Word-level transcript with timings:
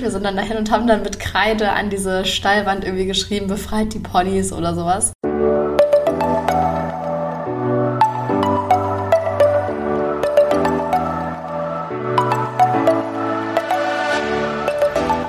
Wir 0.00 0.10
sind 0.10 0.24
dann 0.24 0.36
dahin 0.36 0.58
und 0.58 0.70
haben 0.70 0.86
dann 0.86 1.02
mit 1.02 1.18
Kreide 1.18 1.72
an 1.72 1.88
diese 1.88 2.26
Stallwand 2.26 2.84
irgendwie 2.84 3.06
geschrieben, 3.06 3.46
befreit 3.46 3.94
die 3.94 3.98
Ponys 3.98 4.52
oder 4.52 4.74
sowas. 4.74 5.12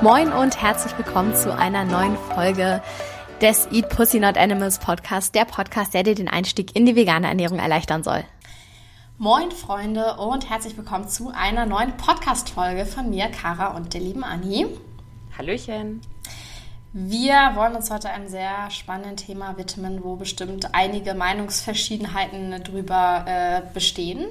Moin 0.02 0.32
und 0.34 0.62
herzlich 0.62 0.98
willkommen 0.98 1.34
zu 1.34 1.56
einer 1.56 1.86
neuen 1.86 2.18
Folge 2.36 2.82
des 3.42 3.68
Eat 3.72 3.90
Pussy 3.90 4.20
Not 4.20 4.38
Animals 4.38 4.80
Podcast, 4.80 5.34
der 5.34 5.46
Podcast, 5.46 5.94
der 5.94 6.04
dir 6.04 6.16
den 6.16 6.28
Einstieg 6.28 6.76
in 6.76 6.86
die 6.86 6.96
vegane 6.96 7.28
Ernährung 7.28 7.60
erleichtern 7.60 8.04
soll. 8.04 8.24
Moin 9.20 9.50
Freunde 9.50 10.18
und 10.18 10.48
herzlich 10.48 10.78
willkommen 10.78 11.10
zu 11.10 11.32
einer 11.34 11.66
neuen 11.66 11.98
Podcast-Folge 11.98 12.86
von 12.86 13.10
mir, 13.10 13.30
Kara 13.30 13.76
und 13.76 13.96
der 13.96 14.02
lieben 14.02 14.24
Anni. 14.24 14.68
Hallöchen. 15.36 16.02
Wir 16.94 17.54
wollen 17.56 17.76
uns 17.76 17.90
heute 17.90 18.12
einem 18.12 18.28
sehr 18.28 18.70
spannenden 18.70 19.18
Thema 19.18 19.58
widmen, 19.58 20.04
wo 20.04 20.18
bestimmt 20.18 20.76
einige 20.76 21.16
Meinungsverschiedenheiten 21.16 22.64
drüber 22.64 23.26
äh, 23.26 23.62
bestehen. 23.74 24.24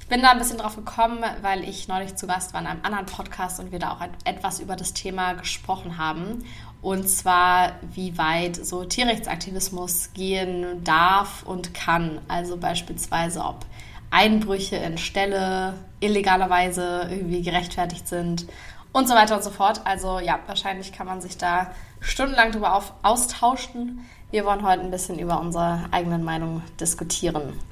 Ich 0.00 0.08
bin 0.08 0.20
da 0.20 0.32
ein 0.32 0.38
bisschen 0.38 0.58
drauf 0.58 0.74
gekommen, 0.74 1.22
weil 1.42 1.62
ich 1.62 1.86
neulich 1.86 2.16
zu 2.16 2.26
Gast 2.26 2.54
war 2.54 2.60
in 2.60 2.66
einem 2.66 2.84
anderen 2.84 3.06
Podcast 3.06 3.60
und 3.60 3.70
wir 3.70 3.78
da 3.78 3.92
auch 3.92 4.04
etwas 4.24 4.58
über 4.58 4.74
das 4.74 4.94
Thema 4.94 5.34
gesprochen 5.34 5.96
haben. 5.96 6.44
Und 6.82 7.08
zwar, 7.08 7.74
wie 7.94 8.18
weit 8.18 8.56
so 8.56 8.84
Tierrechtsaktivismus 8.84 10.12
gehen 10.12 10.82
darf 10.82 11.44
und 11.44 11.72
kann. 11.72 12.20
Also 12.26 12.56
beispielsweise, 12.56 13.40
ob 13.44 13.64
Einbrüche 14.14 14.76
in 14.76 14.96
Ställe 14.96 15.74
illegalerweise 15.98 17.08
irgendwie 17.10 17.42
gerechtfertigt 17.42 18.06
sind 18.06 18.46
und 18.92 19.08
so 19.08 19.14
weiter 19.14 19.34
und 19.34 19.42
so 19.42 19.50
fort. 19.50 19.80
Also 19.84 20.20
ja, 20.20 20.38
wahrscheinlich 20.46 20.92
kann 20.92 21.06
man 21.06 21.20
sich 21.20 21.36
da 21.36 21.72
stundenlang 22.00 22.52
drüber 22.52 22.74
auf, 22.74 22.92
austauschen. 23.02 24.06
Wir 24.30 24.44
wollen 24.44 24.66
heute 24.66 24.82
ein 24.82 24.90
bisschen 24.92 25.18
über 25.18 25.40
unsere 25.40 25.80
eigenen 25.90 26.24
Meinungen 26.24 26.62
diskutieren. 26.80 27.60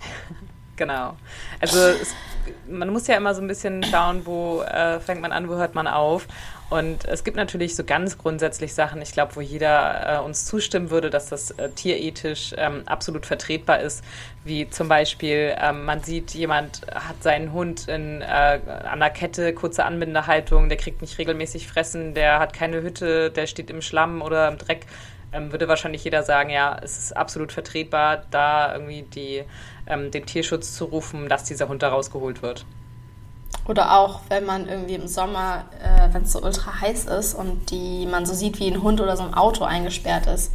Genau. 0.74 1.14
Also 1.60 1.78
es, 1.78 2.14
man 2.66 2.88
muss 2.88 3.06
ja 3.06 3.16
immer 3.16 3.34
so 3.34 3.42
ein 3.42 3.46
bisschen 3.46 3.84
schauen, 3.84 4.24
wo 4.24 4.62
äh, 4.62 4.98
fängt 5.00 5.20
man 5.20 5.30
an, 5.30 5.48
wo 5.48 5.54
hört 5.54 5.74
man 5.74 5.86
auf. 5.86 6.26
Und 6.72 7.04
es 7.04 7.22
gibt 7.22 7.36
natürlich 7.36 7.76
so 7.76 7.84
ganz 7.84 8.16
grundsätzlich 8.16 8.72
Sachen, 8.72 9.02
ich 9.02 9.12
glaube, 9.12 9.36
wo 9.36 9.42
jeder 9.42 10.20
äh, 10.20 10.24
uns 10.24 10.46
zustimmen 10.46 10.88
würde, 10.88 11.10
dass 11.10 11.26
das 11.26 11.50
äh, 11.50 11.68
tierethisch 11.68 12.54
ähm, 12.56 12.84
absolut 12.86 13.26
vertretbar 13.26 13.80
ist. 13.80 14.02
Wie 14.42 14.70
zum 14.70 14.88
Beispiel, 14.88 15.54
ähm, 15.60 15.84
man 15.84 16.02
sieht, 16.02 16.30
jemand 16.30 16.80
hat 16.94 17.22
seinen 17.22 17.52
Hund 17.52 17.88
in, 17.88 18.22
äh, 18.22 18.24
an 18.24 19.00
der 19.00 19.10
Kette, 19.10 19.52
kurze 19.52 19.84
Anbindehaltung, 19.84 20.70
der 20.70 20.78
kriegt 20.78 21.02
nicht 21.02 21.18
regelmäßig 21.18 21.68
fressen, 21.68 22.14
der 22.14 22.38
hat 22.38 22.54
keine 22.54 22.80
Hütte, 22.80 23.30
der 23.30 23.46
steht 23.46 23.68
im 23.68 23.82
Schlamm 23.82 24.22
oder 24.22 24.48
im 24.48 24.56
Dreck. 24.56 24.86
Ähm, 25.34 25.52
würde 25.52 25.68
wahrscheinlich 25.68 26.04
jeder 26.04 26.22
sagen, 26.22 26.48
ja, 26.48 26.78
es 26.82 26.96
ist 26.96 27.14
absolut 27.14 27.52
vertretbar, 27.52 28.22
da 28.30 28.72
irgendwie 28.72 29.02
die, 29.02 29.44
ähm, 29.86 30.10
den 30.10 30.24
Tierschutz 30.24 30.74
zu 30.74 30.86
rufen, 30.86 31.28
dass 31.28 31.44
dieser 31.44 31.68
Hund 31.68 31.82
da 31.82 31.90
rausgeholt 31.90 32.40
wird. 32.40 32.64
Oder 33.66 33.96
auch, 33.96 34.20
wenn 34.28 34.44
man 34.44 34.68
irgendwie 34.68 34.94
im 34.94 35.06
Sommer, 35.06 35.64
äh, 35.80 36.12
wenn 36.12 36.22
es 36.22 36.32
so 36.32 36.42
ultra 36.42 36.80
heiß 36.80 37.04
ist 37.04 37.34
und 37.34 37.70
die 37.70 38.06
man 38.06 38.26
so 38.26 38.34
sieht, 38.34 38.58
wie 38.58 38.68
ein 38.68 38.82
Hund 38.82 39.00
oder 39.00 39.16
so 39.16 39.22
ein 39.22 39.34
Auto 39.34 39.64
eingesperrt 39.64 40.26
ist. 40.26 40.52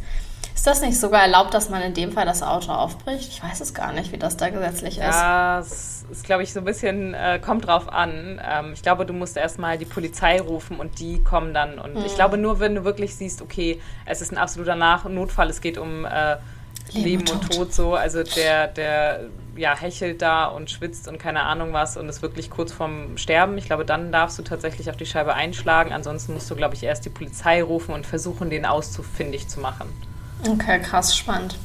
Ist 0.54 0.66
das 0.66 0.82
nicht 0.82 0.98
sogar 0.98 1.22
erlaubt, 1.22 1.54
dass 1.54 1.70
man 1.70 1.82
in 1.82 1.94
dem 1.94 2.10
Fall 2.10 2.26
das 2.26 2.42
Auto 2.42 2.72
aufbricht? 2.72 3.28
Ich 3.30 3.42
weiß 3.42 3.60
es 3.60 3.74
gar 3.74 3.92
nicht, 3.92 4.10
wie 4.10 4.18
das 4.18 4.36
da 4.36 4.50
gesetzlich 4.50 4.98
ist. 4.98 5.04
Ja, 5.04 5.60
es 5.60 6.04
ist, 6.10 6.24
glaube 6.24 6.42
ich, 6.42 6.52
so 6.52 6.58
ein 6.58 6.64
bisschen, 6.64 7.14
äh, 7.14 7.38
kommt 7.38 7.68
drauf 7.68 7.88
an. 7.88 8.40
Ähm, 8.44 8.72
ich 8.74 8.82
glaube, 8.82 9.06
du 9.06 9.12
musst 9.12 9.36
erstmal 9.36 9.78
die 9.78 9.84
Polizei 9.84 10.40
rufen 10.40 10.80
und 10.80 10.98
die 10.98 11.22
kommen 11.22 11.54
dann. 11.54 11.78
Und 11.78 11.94
hm. 11.94 12.04
ich 12.04 12.16
glaube, 12.16 12.38
nur 12.38 12.58
wenn 12.58 12.74
du 12.74 12.82
wirklich 12.82 13.14
siehst, 13.14 13.40
okay, 13.40 13.80
es 14.04 14.20
ist 14.20 14.32
ein 14.32 14.36
absoluter 14.36 14.74
Nach 14.74 15.04
Notfall, 15.04 15.48
es 15.48 15.60
geht 15.60 15.78
um 15.78 16.04
äh, 16.04 16.38
Leben, 16.92 17.04
Leben 17.04 17.20
und 17.20 17.42
Tod. 17.42 17.56
Tod 17.56 17.72
so. 17.72 17.94
Also 17.94 18.24
der, 18.24 18.66
der 18.66 19.20
ja, 19.58 19.76
hechelt 19.76 20.22
da 20.22 20.46
und 20.46 20.70
schwitzt 20.70 21.08
und 21.08 21.18
keine 21.18 21.42
Ahnung 21.42 21.72
was 21.72 21.96
und 21.96 22.08
ist 22.08 22.22
wirklich 22.22 22.50
kurz 22.50 22.72
vorm 22.72 23.18
Sterben. 23.18 23.58
Ich 23.58 23.66
glaube, 23.66 23.84
dann 23.84 24.12
darfst 24.12 24.38
du 24.38 24.42
tatsächlich 24.42 24.88
auf 24.88 24.96
die 24.96 25.06
Scheibe 25.06 25.34
einschlagen. 25.34 25.92
Ansonsten 25.92 26.34
musst 26.34 26.50
du, 26.50 26.56
glaube 26.56 26.74
ich, 26.74 26.82
erst 26.82 27.04
die 27.04 27.10
Polizei 27.10 27.62
rufen 27.62 27.94
und 27.94 28.06
versuchen, 28.06 28.50
den 28.50 28.64
auszufindig 28.64 29.48
zu 29.48 29.60
machen. 29.60 29.88
Okay, 30.48 30.80
krass, 30.80 31.16
spannend. 31.16 31.58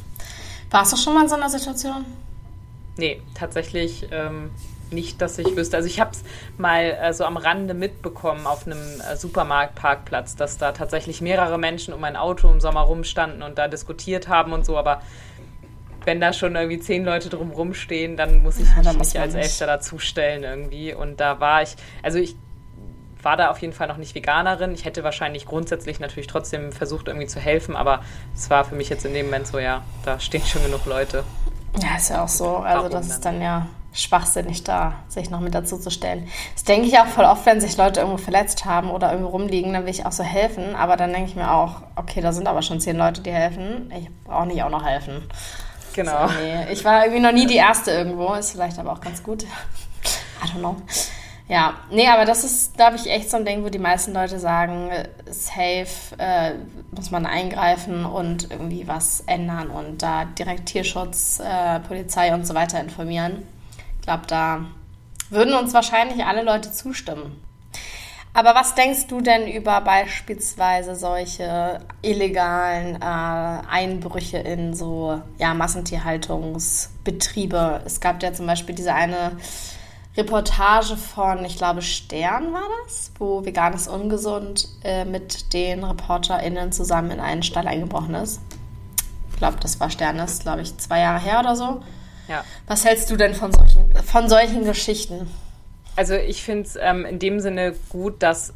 Warst 0.70 0.92
du 0.92 0.96
schon 0.96 1.14
mal 1.14 1.22
in 1.22 1.28
so 1.28 1.36
einer 1.36 1.48
Situation? 1.48 2.04
Nee, 2.96 3.22
tatsächlich 3.34 4.08
ähm, 4.10 4.50
nicht, 4.90 5.20
dass 5.20 5.38
ich 5.38 5.56
wüsste. 5.56 5.76
Also 5.76 5.88
ich 5.88 6.00
habe 6.00 6.12
es 6.12 6.22
mal 6.58 6.96
äh, 7.00 7.12
so 7.12 7.24
am 7.24 7.36
Rande 7.36 7.74
mitbekommen 7.74 8.46
auf 8.46 8.66
einem 8.66 9.00
äh, 9.00 9.16
Supermarktparkplatz, 9.16 10.36
dass 10.36 10.58
da 10.58 10.72
tatsächlich 10.72 11.20
mehrere 11.20 11.58
Menschen 11.58 11.94
um 11.94 12.02
ein 12.04 12.16
Auto 12.16 12.48
im 12.50 12.60
Sommer 12.60 12.80
rumstanden 12.80 13.42
und 13.42 13.58
da 13.58 13.68
diskutiert 13.68 14.28
haben 14.28 14.52
und 14.52 14.64
so, 14.64 14.76
aber 14.78 15.02
wenn 16.04 16.20
da 16.20 16.32
schon 16.32 16.54
irgendwie 16.54 16.78
zehn 16.78 17.04
Leute 17.04 17.28
drumrum 17.28 17.74
stehen, 17.74 18.16
dann 18.16 18.42
muss 18.42 18.58
ich 18.58 18.68
ja, 18.68 18.92
mich 18.92 18.98
nicht 18.98 19.18
als 19.18 19.34
Elfter 19.34 19.66
dazustellen 19.66 20.42
irgendwie. 20.42 20.94
Und 20.94 21.20
da 21.20 21.40
war 21.40 21.62
ich, 21.62 21.76
also 22.02 22.18
ich 22.18 22.36
war 23.22 23.36
da 23.36 23.50
auf 23.50 23.58
jeden 23.58 23.72
Fall 23.72 23.88
noch 23.88 23.96
nicht 23.96 24.14
Veganerin. 24.14 24.74
Ich 24.74 24.84
hätte 24.84 25.02
wahrscheinlich 25.02 25.46
grundsätzlich 25.46 26.00
natürlich 26.00 26.26
trotzdem 26.26 26.72
versucht, 26.72 27.08
irgendwie 27.08 27.26
zu 27.26 27.40
helfen, 27.40 27.74
aber 27.74 28.02
es 28.34 28.50
war 28.50 28.64
für 28.64 28.74
mich 28.74 28.88
jetzt 28.88 29.04
in 29.04 29.14
dem 29.14 29.26
Moment 29.26 29.46
so, 29.46 29.58
ja, 29.58 29.82
da 30.04 30.20
stehen 30.20 30.44
schon 30.44 30.62
genug 30.62 30.84
Leute. 30.86 31.24
Ja, 31.80 31.96
ist 31.96 32.10
ja 32.10 32.22
auch 32.22 32.28
so. 32.28 32.58
Also 32.58 32.88
das 32.88 33.08
ist 33.08 33.24
dann 33.24 33.40
ja 33.40 33.66
schwachsinnig 33.92 34.64
da, 34.64 34.94
sich 35.08 35.30
noch 35.30 35.40
mit 35.40 35.54
dazu 35.54 35.78
zu 35.78 35.90
stellen. 35.90 36.28
Das 36.54 36.64
denke 36.64 36.88
ich 36.88 36.98
auch 36.98 37.06
voll 37.06 37.24
oft, 37.24 37.46
wenn 37.46 37.60
sich 37.60 37.76
Leute 37.76 38.00
irgendwo 38.00 38.18
verletzt 38.18 38.64
haben 38.64 38.90
oder 38.90 39.12
irgendwo 39.12 39.30
rumliegen, 39.30 39.72
dann 39.72 39.84
will 39.84 39.90
ich 39.90 40.04
auch 40.04 40.12
so 40.12 40.24
helfen. 40.24 40.74
Aber 40.74 40.96
dann 40.96 41.12
denke 41.12 41.30
ich 41.30 41.36
mir 41.36 41.50
auch, 41.50 41.82
okay, 41.96 42.20
da 42.20 42.32
sind 42.32 42.48
aber 42.48 42.62
schon 42.62 42.80
zehn 42.80 42.96
Leute, 42.96 43.20
die 43.22 43.30
helfen. 43.30 43.92
Ich 43.96 44.08
brauche 44.24 44.46
nicht 44.46 44.62
auch 44.62 44.70
noch 44.70 44.84
helfen. 44.84 45.22
Genau. 45.94 46.28
So, 46.28 46.34
nee. 46.34 46.72
Ich 46.72 46.84
war 46.84 47.04
irgendwie 47.04 47.22
noch 47.22 47.32
nie 47.32 47.46
die 47.46 47.56
Erste 47.56 47.92
irgendwo, 47.92 48.34
ist 48.34 48.52
vielleicht 48.52 48.78
aber 48.78 48.92
auch 48.92 49.00
ganz 49.00 49.22
gut. 49.22 49.44
I 49.44 49.46
don't 50.46 50.58
know. 50.58 50.76
Ja, 51.46 51.74
nee, 51.90 52.08
aber 52.08 52.24
das 52.24 52.42
ist, 52.42 52.74
glaube 52.76 52.96
ich, 52.96 53.06
echt 53.06 53.30
so 53.30 53.36
ein 53.36 53.44
Ding, 53.44 53.64
wo 53.64 53.68
die 53.68 53.78
meisten 53.78 54.14
Leute 54.14 54.38
sagen, 54.38 54.90
safe 55.26 56.16
äh, 56.18 56.54
muss 56.90 57.10
man 57.10 57.26
eingreifen 57.26 58.06
und 58.06 58.50
irgendwie 58.50 58.88
was 58.88 59.20
ändern 59.26 59.68
und 59.68 60.02
da 60.02 60.24
direkt 60.24 60.66
Tierschutz, 60.66 61.40
äh, 61.40 61.80
Polizei 61.80 62.32
und 62.32 62.46
so 62.46 62.54
weiter 62.54 62.80
informieren. 62.80 63.42
Ich 64.00 64.06
glaube, 64.06 64.26
da 64.26 64.64
würden 65.28 65.54
uns 65.54 65.74
wahrscheinlich 65.74 66.24
alle 66.24 66.42
Leute 66.42 66.72
zustimmen. 66.72 67.42
Aber 68.36 68.56
was 68.56 68.74
denkst 68.74 69.06
du 69.06 69.20
denn 69.20 69.46
über 69.46 69.80
beispielsweise 69.80 70.96
solche 70.96 71.78
illegalen 72.02 72.96
äh, 72.96 73.60
Einbrüche 73.70 74.38
in 74.38 74.74
so 74.74 75.22
ja, 75.38 75.54
Massentierhaltungsbetriebe? 75.54 77.82
Es 77.84 78.00
gab 78.00 78.20
ja 78.24 78.32
zum 78.32 78.46
Beispiel 78.46 78.74
diese 78.74 78.92
eine 78.92 79.36
Reportage 80.16 80.96
von, 80.96 81.44
ich 81.44 81.56
glaube, 81.56 81.80
Stern 81.80 82.52
war 82.52 82.64
das, 82.84 83.12
wo 83.20 83.44
Veganes 83.44 83.86
Ungesund 83.86 84.66
äh, 84.82 85.04
mit 85.04 85.52
den 85.52 85.84
ReporterInnen 85.84 86.72
zusammen 86.72 87.12
in 87.12 87.20
einen 87.20 87.44
Stall 87.44 87.68
eingebrochen 87.68 88.16
ist. 88.16 88.40
Ich 89.30 89.36
glaube, 89.36 89.58
das 89.60 89.78
war 89.78 89.90
Stern, 89.90 90.18
das 90.18 90.32
ist, 90.32 90.42
glaube 90.42 90.62
ich, 90.62 90.76
zwei 90.78 90.98
Jahre 90.98 91.20
her 91.20 91.38
oder 91.38 91.54
so. 91.54 91.82
Ja. 92.26 92.42
Was 92.66 92.84
hältst 92.84 93.08
du 93.10 93.16
denn 93.16 93.34
von 93.34 93.52
solchen, 93.52 93.94
von 94.04 94.28
solchen 94.28 94.64
Geschichten? 94.64 95.30
Also 95.96 96.14
ich 96.14 96.42
finde 96.42 96.62
es 96.64 96.76
ähm, 96.80 97.04
in 97.04 97.18
dem 97.18 97.38
Sinne 97.38 97.74
gut, 97.88 98.22
dass 98.22 98.50
äh, 98.50 98.52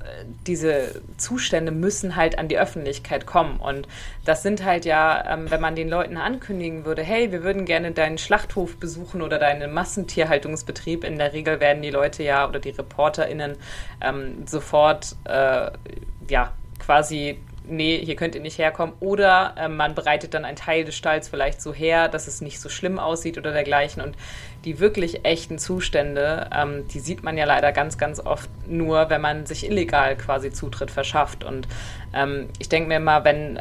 diese 0.46 1.00
Zustände 1.18 1.70
müssen 1.70 2.16
halt 2.16 2.38
an 2.38 2.48
die 2.48 2.58
Öffentlichkeit 2.58 3.26
kommen. 3.26 3.60
Und 3.60 3.86
das 4.24 4.42
sind 4.42 4.64
halt 4.64 4.84
ja, 4.84 5.24
ähm, 5.34 5.50
wenn 5.50 5.60
man 5.60 5.76
den 5.76 5.88
Leuten 5.88 6.16
ankündigen 6.16 6.84
würde, 6.84 7.02
hey, 7.02 7.30
wir 7.30 7.44
würden 7.44 7.64
gerne 7.64 7.92
deinen 7.92 8.18
Schlachthof 8.18 8.76
besuchen 8.78 9.22
oder 9.22 9.38
deinen 9.38 9.72
Massentierhaltungsbetrieb, 9.72 11.04
in 11.04 11.18
der 11.18 11.32
Regel 11.32 11.60
werden 11.60 11.82
die 11.82 11.90
Leute 11.90 12.24
ja 12.24 12.48
oder 12.48 12.58
die 12.58 12.70
ReporterInnen 12.70 13.56
ähm, 14.00 14.46
sofort 14.46 15.14
äh, 15.24 15.70
ja 16.28 16.52
quasi 16.80 17.38
nee, 17.70 18.02
hier 18.04 18.16
könnt 18.16 18.34
ihr 18.34 18.40
nicht 18.40 18.58
herkommen. 18.58 18.94
Oder 19.00 19.54
äh, 19.56 19.68
man 19.68 19.94
bereitet 19.94 20.34
dann 20.34 20.44
einen 20.44 20.56
Teil 20.56 20.84
des 20.84 20.96
Stalls 20.96 21.28
vielleicht 21.28 21.60
so 21.60 21.72
her, 21.72 22.08
dass 22.08 22.26
es 22.26 22.40
nicht 22.40 22.60
so 22.60 22.68
schlimm 22.68 22.98
aussieht 22.98 23.38
oder 23.38 23.52
dergleichen. 23.52 24.02
Und 24.02 24.16
die 24.64 24.80
wirklich 24.80 25.24
echten 25.24 25.58
Zustände, 25.58 26.50
ähm, 26.54 26.86
die 26.88 27.00
sieht 27.00 27.22
man 27.22 27.36
ja 27.36 27.44
leider 27.44 27.72
ganz, 27.72 27.98
ganz 27.98 28.20
oft 28.20 28.50
nur, 28.66 29.10
wenn 29.10 29.20
man 29.20 29.46
sich 29.46 29.68
illegal 29.68 30.16
quasi 30.16 30.50
Zutritt 30.50 30.90
verschafft. 30.90 31.44
Und 31.44 31.68
ähm, 32.12 32.48
ich 32.58 32.68
denke 32.68 32.88
mir 32.88 33.00
mal, 33.00 33.24
wenn 33.24 33.60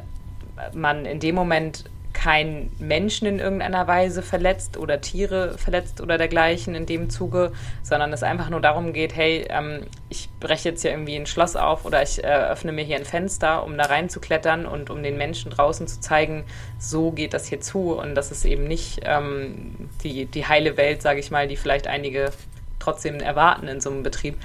man 0.73 1.05
in 1.05 1.19
dem 1.19 1.35
Moment 1.35 1.85
kein 2.17 2.71
Menschen 2.79 3.27
in 3.27 3.37
irgendeiner 3.37 3.85
Weise 3.85 4.23
verletzt 4.23 4.75
oder 4.75 5.01
Tiere 5.01 5.55
verletzt 5.59 6.01
oder 6.01 6.17
dergleichen 6.17 6.73
in 6.73 6.87
dem 6.87 7.11
Zuge, 7.11 7.51
sondern 7.83 8.11
es 8.11 8.23
einfach 8.23 8.49
nur 8.49 8.59
darum 8.59 8.91
geht, 8.91 9.15
hey, 9.15 9.45
ähm, 9.51 9.83
ich 10.09 10.27
breche 10.39 10.69
jetzt 10.69 10.81
hier 10.81 10.89
irgendwie 10.89 11.15
ein 11.15 11.27
Schloss 11.27 11.55
auf 11.55 11.85
oder 11.85 12.01
ich 12.01 12.23
äh, 12.23 12.27
öffne 12.27 12.71
mir 12.71 12.83
hier 12.83 12.95
ein 12.95 13.05
Fenster, 13.05 13.63
um 13.63 13.77
da 13.77 13.83
reinzuklettern 13.83 14.65
und 14.65 14.89
um 14.89 15.03
den 15.03 15.15
Menschen 15.15 15.51
draußen 15.51 15.87
zu 15.87 15.99
zeigen, 15.99 16.43
so 16.79 17.11
geht 17.11 17.35
das 17.35 17.45
hier 17.45 17.61
zu 17.61 17.93
und 17.93 18.15
das 18.15 18.31
ist 18.31 18.45
eben 18.45 18.63
nicht 18.63 19.01
ähm, 19.03 19.87
die, 20.03 20.25
die 20.25 20.47
heile 20.47 20.75
Welt, 20.75 21.03
sage 21.03 21.19
ich 21.19 21.29
mal, 21.29 21.47
die 21.47 21.55
vielleicht 21.55 21.85
einige 21.85 22.31
trotzdem 22.79 23.19
erwarten 23.19 23.67
in 23.67 23.79
so 23.79 23.91
einem 23.91 24.01
Betrieb 24.01 24.37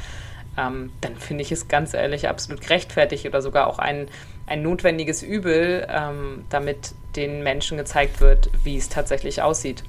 ähm, 0.56 0.92
dann 1.00 1.16
finde 1.16 1.42
ich 1.42 1.52
es 1.52 1.68
ganz 1.68 1.94
ehrlich 1.94 2.28
absolut 2.28 2.60
gerechtfertigt 2.60 3.26
oder 3.26 3.42
sogar 3.42 3.66
auch 3.66 3.78
ein, 3.78 4.08
ein 4.46 4.62
notwendiges 4.62 5.22
Übel, 5.22 5.86
ähm, 5.90 6.44
damit 6.50 6.92
den 7.16 7.42
Menschen 7.42 7.78
gezeigt 7.78 8.20
wird, 8.20 8.50
wie 8.64 8.76
es 8.76 8.88
tatsächlich 8.88 9.42
aussieht. 9.42 9.82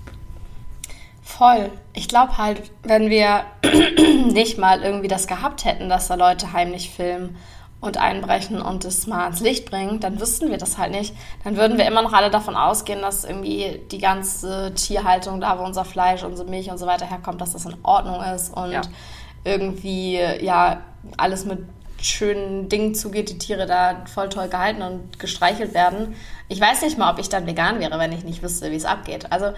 Voll. 1.21 1.71
Ich 1.93 2.07
glaube 2.07 2.37
halt, 2.37 2.61
wenn 2.83 3.09
wir 3.09 3.45
nicht 4.33 4.57
mal 4.57 4.81
irgendwie 4.83 5.07
das 5.07 5.27
gehabt 5.27 5.63
hätten, 5.65 5.89
dass 5.89 6.07
da 6.07 6.15
Leute 6.15 6.51
heimlich 6.51 6.89
filmen 6.89 7.37
und 7.79 7.97
einbrechen 7.97 8.61
und 8.61 8.85
es 8.85 9.07
mal 9.07 9.23
ans 9.23 9.41
Licht 9.41 9.69
bringen, 9.69 9.99
dann 9.99 10.19
wüssten 10.19 10.49
wir 10.49 10.57
das 10.57 10.77
halt 10.77 10.91
nicht. 10.91 11.13
Dann 11.43 11.57
würden 11.57 11.77
wir 11.77 11.85
immer 11.85 12.01
noch 12.01 12.13
alle 12.13 12.29
davon 12.29 12.55
ausgehen, 12.55 13.01
dass 13.01 13.25
irgendwie 13.25 13.81
die 13.91 13.97
ganze 13.97 14.73
Tierhaltung, 14.73 15.41
da 15.41 15.59
wo 15.59 15.63
unser 15.63 15.83
Fleisch, 15.83 16.23
unsere 16.23 16.49
Milch 16.49 16.69
und 16.69 16.77
so 16.77 16.85
weiter 16.87 17.05
herkommt, 17.05 17.41
dass 17.41 17.53
das 17.53 17.65
in 17.65 17.75
Ordnung 17.83 18.21
ist 18.21 18.55
und 18.55 18.71
ja. 18.71 18.81
Irgendwie 19.43 20.17
ja 20.17 20.81
alles 21.17 21.45
mit 21.45 21.59
schönen 22.01 22.69
Dingen 22.69 22.95
zugeht, 22.95 23.29
die 23.29 23.37
Tiere 23.37 23.65
da 23.65 24.03
voll 24.05 24.29
toll 24.29 24.49
gehalten 24.49 24.81
und 24.81 25.19
gestreichelt 25.19 25.73
werden. 25.73 26.15
Ich 26.49 26.59
weiß 26.59 26.81
nicht 26.81 26.97
mal, 26.97 27.11
ob 27.11 27.19
ich 27.19 27.29
dann 27.29 27.47
vegan 27.47 27.79
wäre, 27.79 27.97
wenn 27.99 28.11
ich 28.11 28.23
nicht 28.23 28.43
wüsste, 28.43 28.71
wie 28.71 28.75
es 28.75 28.85
abgeht. 28.85 29.31
Also 29.31 29.53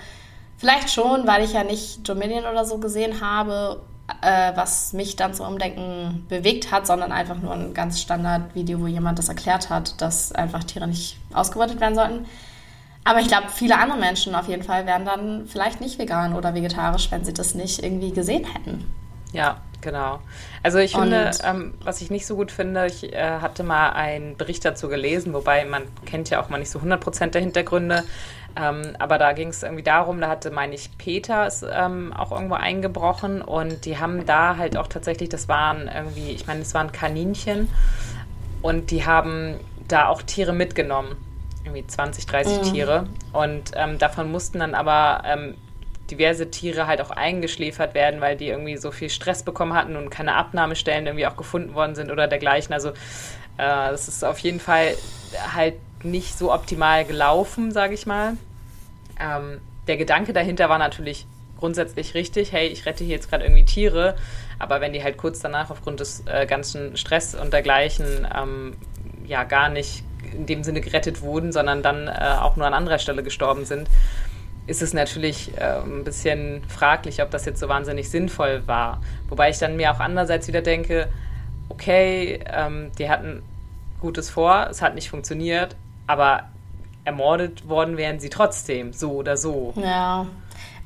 vielleicht 0.58 0.92
schon, 0.92 1.26
weil 1.28 1.44
ich 1.44 1.54
ja 1.54 1.64
nicht 1.64 2.08
Dominion 2.08 2.46
oder 2.46 2.66
so 2.66 2.78
gesehen 2.78 3.22
habe, 3.22 3.82
äh, 4.22 4.52
was 4.56 4.94
mich 4.94 5.16
dann 5.16 5.34
zum 5.34 5.48
Umdenken 5.48 6.26
bewegt 6.30 6.72
hat, 6.72 6.86
sondern 6.86 7.12
einfach 7.12 7.38
nur 7.38 7.54
ein 7.54 7.74
ganz 7.74 8.00
Standard-Video, 8.00 8.80
wo 8.80 8.88
jemand 8.88 9.18
das 9.18 9.30
erklärt 9.30 9.70
hat, 9.70 10.00
dass 10.02 10.32
einfach 10.32 10.64
Tiere 10.64 10.88
nicht 10.88 11.18
ausgebeutet 11.34 11.80
werden 11.80 11.96
sollten. 11.96 12.26
Aber 13.04 13.20
ich 13.20 13.28
glaube, 13.28 13.50
viele 13.50 13.78
andere 13.78 14.00
Menschen 14.00 14.34
auf 14.36 14.48
jeden 14.48 14.64
Fall 14.64 14.86
wären 14.86 15.06
dann 15.06 15.48
vielleicht 15.48 15.82
nicht 15.82 16.00
vegan 16.00 16.34
oder 16.34 16.54
vegetarisch, 16.54 17.12
wenn 17.12 17.24
sie 17.24 17.34
das 17.34 17.56
nicht 17.56 17.84
irgendwie 17.84 18.12
gesehen 18.12 18.46
hätten. 18.46 18.86
Ja, 19.36 19.62
genau. 19.82 20.20
Also 20.64 20.80
ich 20.80 20.96
finde, 20.96 21.32
ähm, 21.44 21.74
was 21.84 22.02
ich 22.02 22.10
nicht 22.10 22.26
so 22.26 22.36
gut 22.36 22.52
finde, 22.52 22.88
ich 22.88 23.14
äh, 23.14 23.40
hatte 23.40 23.64
mal 23.64 23.92
einen 23.92 24.38
Bericht 24.38 24.66
dazu 24.66 24.90
gelesen, 24.90 25.34
wobei 25.34 25.66
man 25.66 25.84
kennt 26.06 26.30
ja 26.30 26.42
auch 26.42 26.50
mal 26.50 26.58
nicht 26.58 26.72
so 26.72 26.80
100% 26.80 27.28
der 27.28 27.42
Hintergründe. 27.42 28.04
Ähm, 28.58 28.96
aber 29.00 29.18
da 29.18 29.34
ging 29.34 29.50
es 29.50 29.64
irgendwie 29.64 29.84
darum, 29.84 30.22
da 30.22 30.30
hatte, 30.30 30.50
meine 30.50 30.76
ich, 30.76 30.98
Peter 30.98 31.46
ist 31.46 31.66
ähm, 31.70 32.14
auch 32.14 32.32
irgendwo 32.32 32.56
eingebrochen 32.56 33.42
und 33.42 33.84
die 33.84 33.98
haben 33.98 34.26
da 34.26 34.56
halt 34.56 34.78
auch 34.78 34.88
tatsächlich, 34.88 35.28
das 35.28 35.50
waren 35.50 35.90
irgendwie, 35.94 36.32
ich 36.32 36.48
meine, 36.48 36.62
es 36.62 36.74
waren 36.74 36.94
Kaninchen 36.94 37.68
und 38.62 38.92
die 38.92 39.06
haben 39.06 39.60
da 39.88 40.08
auch 40.08 40.22
Tiere 40.22 40.54
mitgenommen. 40.54 41.18
Irgendwie 41.64 41.86
20, 41.86 42.26
30 42.28 42.58
mhm. 42.58 42.74
Tiere. 42.74 43.08
Und 43.34 43.72
ähm, 43.76 43.98
davon 43.98 44.32
mussten 44.32 44.60
dann 44.60 44.76
aber 44.76 45.24
ähm, 45.26 45.56
diverse 46.12 46.52
Tiere 46.52 46.88
halt 46.88 47.02
auch 47.02 47.12
eingeschläfert 47.12 47.94
werden, 47.94 48.22
weil 48.22 48.36
die 48.36 48.48
irgendwie 48.48 48.78
so 48.78 48.92
viel 48.92 49.10
Stress 49.10 49.44
bekommen 49.44 49.74
hatten 49.74 49.96
und 49.96 50.10
keine 50.10 50.36
Abnahmestellen 50.36 51.06
irgendwie 51.08 51.26
auch 51.28 51.38
gefunden 51.38 51.74
worden 51.74 51.96
sind 51.96 52.12
oder 52.12 52.28
dergleichen. 52.28 52.74
Also 52.74 52.90
äh, 52.90 52.94
das 53.58 54.08
ist 54.08 54.24
auf 54.24 54.40
jeden 54.40 54.60
Fall 54.60 54.96
halt 55.54 55.76
nicht 56.04 56.38
so 56.38 56.54
optimal 56.54 57.06
gelaufen, 57.06 57.72
sage 57.72 57.94
ich 57.94 58.06
mal. 58.06 58.38
Ähm, 59.20 59.60
der 59.88 59.98
Gedanke 59.98 60.34
dahinter 60.34 60.70
war 60.70 60.78
natürlich 60.78 61.26
grundsätzlich 61.58 62.14
richtig, 62.14 62.52
hey, 62.52 62.68
ich 62.68 62.86
rette 62.86 63.04
hier 63.04 63.16
jetzt 63.16 63.30
gerade 63.30 63.44
irgendwie 63.44 63.66
Tiere, 63.66 64.16
aber 64.60 64.82
wenn 64.82 64.94
die 64.94 65.04
halt 65.04 65.18
kurz 65.18 65.40
danach 65.40 65.70
aufgrund 65.70 66.00
des 66.00 66.24
äh, 66.28 66.46
ganzen 66.46 66.98
Stress 66.98 67.34
und 67.34 67.54
dergleichen 67.54 68.28
ähm, 68.36 68.76
ja 69.26 69.44
gar 69.44 69.70
nicht 69.70 70.04
in 70.34 70.46
dem 70.46 70.64
Sinne 70.64 70.82
gerettet 70.82 71.22
wurden, 71.22 71.52
sondern 71.52 71.82
dann 71.82 72.08
äh, 72.08 72.36
auch 72.42 72.56
nur 72.56 72.66
an 72.66 72.74
anderer 72.74 73.00
Stelle 73.00 73.24
gestorben 73.24 73.66
sind, 73.66 73.88
ist 74.68 74.82
es 74.82 74.94
natürlich 74.94 75.56
äh, 75.58 75.80
ein 75.80 76.04
bisschen 76.04 76.64
fraglich, 76.68 77.22
ob 77.22 77.32
das 77.32 77.46
jetzt 77.46 77.60
so 77.60 77.70
wahnsinnig 77.70 78.10
sinnvoll 78.10 78.64
war. 78.66 79.02
Wobei 79.30 79.50
ich 79.50 79.60
dann 79.60 79.76
mir 79.76 79.92
auch 79.92 80.00
andererseits 80.00 80.48
wieder 80.48 80.62
denke, 80.62 81.08
okay, 81.70 82.40
ähm, 82.48 82.92
die 82.98 83.10
hatten 83.10 83.44
Gutes 84.02 84.30
vor, 84.30 84.68
es 84.70 84.82
hat 84.82 84.96
nicht 84.96 85.10
funktioniert, 85.10 85.76
aber 86.08 86.50
ermordet 87.04 87.70
worden 87.70 87.98
wären 87.98 88.20
sie 88.20 88.30
trotzdem, 88.30 88.94
so 88.94 89.12
oder 89.14 89.38
so. 89.38 89.74
Ja, 89.76 90.26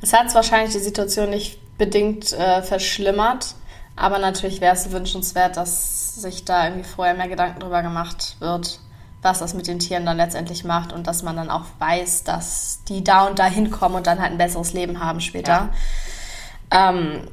es 0.02 0.14
hat 0.14 0.34
wahrscheinlich 0.36 0.74
die 0.74 0.80
Situation 0.80 1.30
nicht 1.30 1.60
bedingt 1.78 2.34
äh, 2.34 2.62
verschlimmert, 2.62 3.56
aber 3.96 4.20
natürlich 4.20 4.62
wäre 4.62 4.74
es 4.74 4.92
wünschenswert, 4.92 5.58
dass 5.58 6.16
sich 6.16 6.46
da 6.46 6.66
irgendwie 6.66 6.88
vorher 6.88 7.16
mehr 7.16 7.28
Gedanken 7.28 7.60
drüber 7.62 7.82
gemacht 7.82 8.36
wird, 8.40 8.80
was 9.22 9.40
das 9.40 9.54
mit 9.54 9.68
den 9.68 9.80
Tieren 9.80 10.06
dann 10.06 10.18
letztendlich 10.18 10.64
macht 10.64 10.94
und 10.94 11.08
dass 11.08 11.24
man 11.24 11.36
dann 11.36 11.50
auch 11.50 11.66
weiß, 11.80 12.24
dass 12.24 12.80
die 12.88 13.04
da 13.04 13.26
und 13.26 13.40
da 13.40 13.46
hinkommen 13.46 13.98
und 13.98 14.08
dann 14.08 14.20
halt 14.20 14.32
ein 14.32 14.38
besseres 14.38 14.74
Leben 14.74 15.04
haben 15.04 15.20
später. 15.20 15.70
Ja. 16.72 16.90
Ähm, 16.90 17.28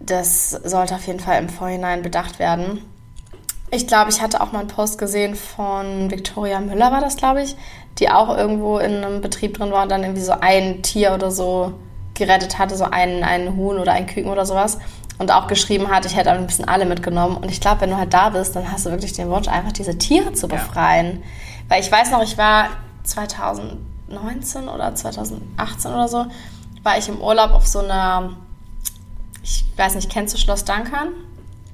das 0.00 0.50
sollte 0.50 0.94
auf 0.94 1.06
jeden 1.06 1.20
Fall 1.20 1.40
im 1.40 1.48
Vorhinein 1.48 2.02
bedacht 2.02 2.38
werden. 2.38 2.82
Ich 3.70 3.86
glaube, 3.86 4.10
ich 4.10 4.20
hatte 4.20 4.40
auch 4.40 4.52
mal 4.52 4.60
einen 4.60 4.68
Post 4.68 4.98
gesehen 4.98 5.34
von 5.34 6.10
Victoria 6.10 6.60
Müller, 6.60 6.92
war 6.92 7.00
das, 7.00 7.16
glaube 7.16 7.42
ich, 7.42 7.56
die 7.98 8.10
auch 8.10 8.36
irgendwo 8.36 8.78
in 8.78 9.02
einem 9.02 9.20
Betrieb 9.20 9.56
drin 9.56 9.72
war 9.72 9.84
und 9.84 9.90
dann 9.90 10.02
irgendwie 10.02 10.22
so 10.22 10.32
ein 10.32 10.82
Tier 10.82 11.14
oder 11.14 11.30
so 11.30 11.72
gerettet 12.14 12.58
hatte, 12.58 12.76
so 12.76 12.84
einen, 12.84 13.24
einen 13.24 13.56
Huhn 13.56 13.78
oder 13.78 13.92
ein 13.92 14.06
Küken 14.06 14.30
oder 14.30 14.44
sowas. 14.44 14.78
Und 15.18 15.30
auch 15.30 15.46
geschrieben 15.46 15.88
hat, 15.88 16.06
ich 16.06 16.16
hätte 16.16 16.32
ein 16.32 16.46
bisschen 16.46 16.66
alle 16.66 16.84
mitgenommen. 16.84 17.36
Und 17.36 17.50
ich 17.50 17.60
glaube, 17.60 17.82
wenn 17.82 17.90
du 17.90 17.96
halt 17.96 18.12
da 18.12 18.30
bist, 18.30 18.56
dann 18.56 18.72
hast 18.72 18.86
du 18.86 18.90
wirklich 18.90 19.12
den 19.12 19.28
Wunsch, 19.28 19.48
einfach 19.48 19.72
diese 19.72 19.98
Tiere 19.98 20.32
zu 20.32 20.48
befreien. 20.48 21.20
Ja. 21.20 21.26
Weil 21.68 21.80
ich 21.80 21.92
weiß 21.92 22.10
noch, 22.10 22.22
ich 22.22 22.38
war 22.38 22.68
2019 23.04 24.68
oder 24.68 24.94
2018 24.94 25.92
oder 25.92 26.08
so, 26.08 26.26
war 26.82 26.98
ich 26.98 27.08
im 27.08 27.20
Urlaub 27.20 27.52
auf 27.52 27.66
so 27.66 27.80
einer, 27.80 28.30
ich 29.42 29.64
weiß 29.76 29.94
nicht, 29.94 30.10
kennst 30.10 30.34
du 30.34 30.38
Schloss 30.38 30.64
Dankern? 30.64 31.08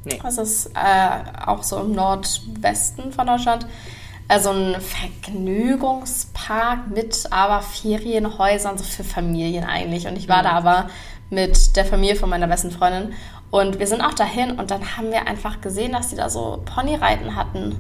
Nee. 0.05 0.21
Das 0.23 0.39
ist 0.39 0.71
äh, 0.75 1.47
auch 1.47 1.63
so 1.63 1.81
im 1.81 1.93
Nordwesten 1.93 3.13
von 3.13 3.27
Deutschland. 3.27 3.67
Also 4.29 4.51
ein 4.51 4.77
Vergnügungspark 4.81 6.89
mit 6.89 7.27
aber 7.31 7.63
Ferienhäusern, 7.63 8.77
so 8.77 8.85
für 8.85 9.05
Familien 9.05 9.65
eigentlich. 9.65 10.07
Und 10.07 10.17
ich 10.17 10.29
war 10.29 10.41
mhm. 10.41 10.45
da 10.45 10.51
aber 10.51 10.91
mit 11.31 11.77
der 11.77 11.85
Familie 11.85 12.17
von 12.17 12.31
meiner 12.31 12.47
besten 12.47 12.71
Freundin. 12.71 13.13
Und 13.51 13.79
wir 13.79 13.87
sind 13.87 14.03
auch 14.03 14.15
dahin 14.15 14.53
und 14.53 14.71
dann 14.71 14.97
haben 14.97 15.11
wir 15.11 15.27
einfach 15.27 15.61
gesehen, 15.61 15.93
dass 15.93 16.09
die 16.09 16.17
da 16.17 16.29
so 16.29 16.63
Ponyreiten 16.65 17.35
hatten. 17.35 17.77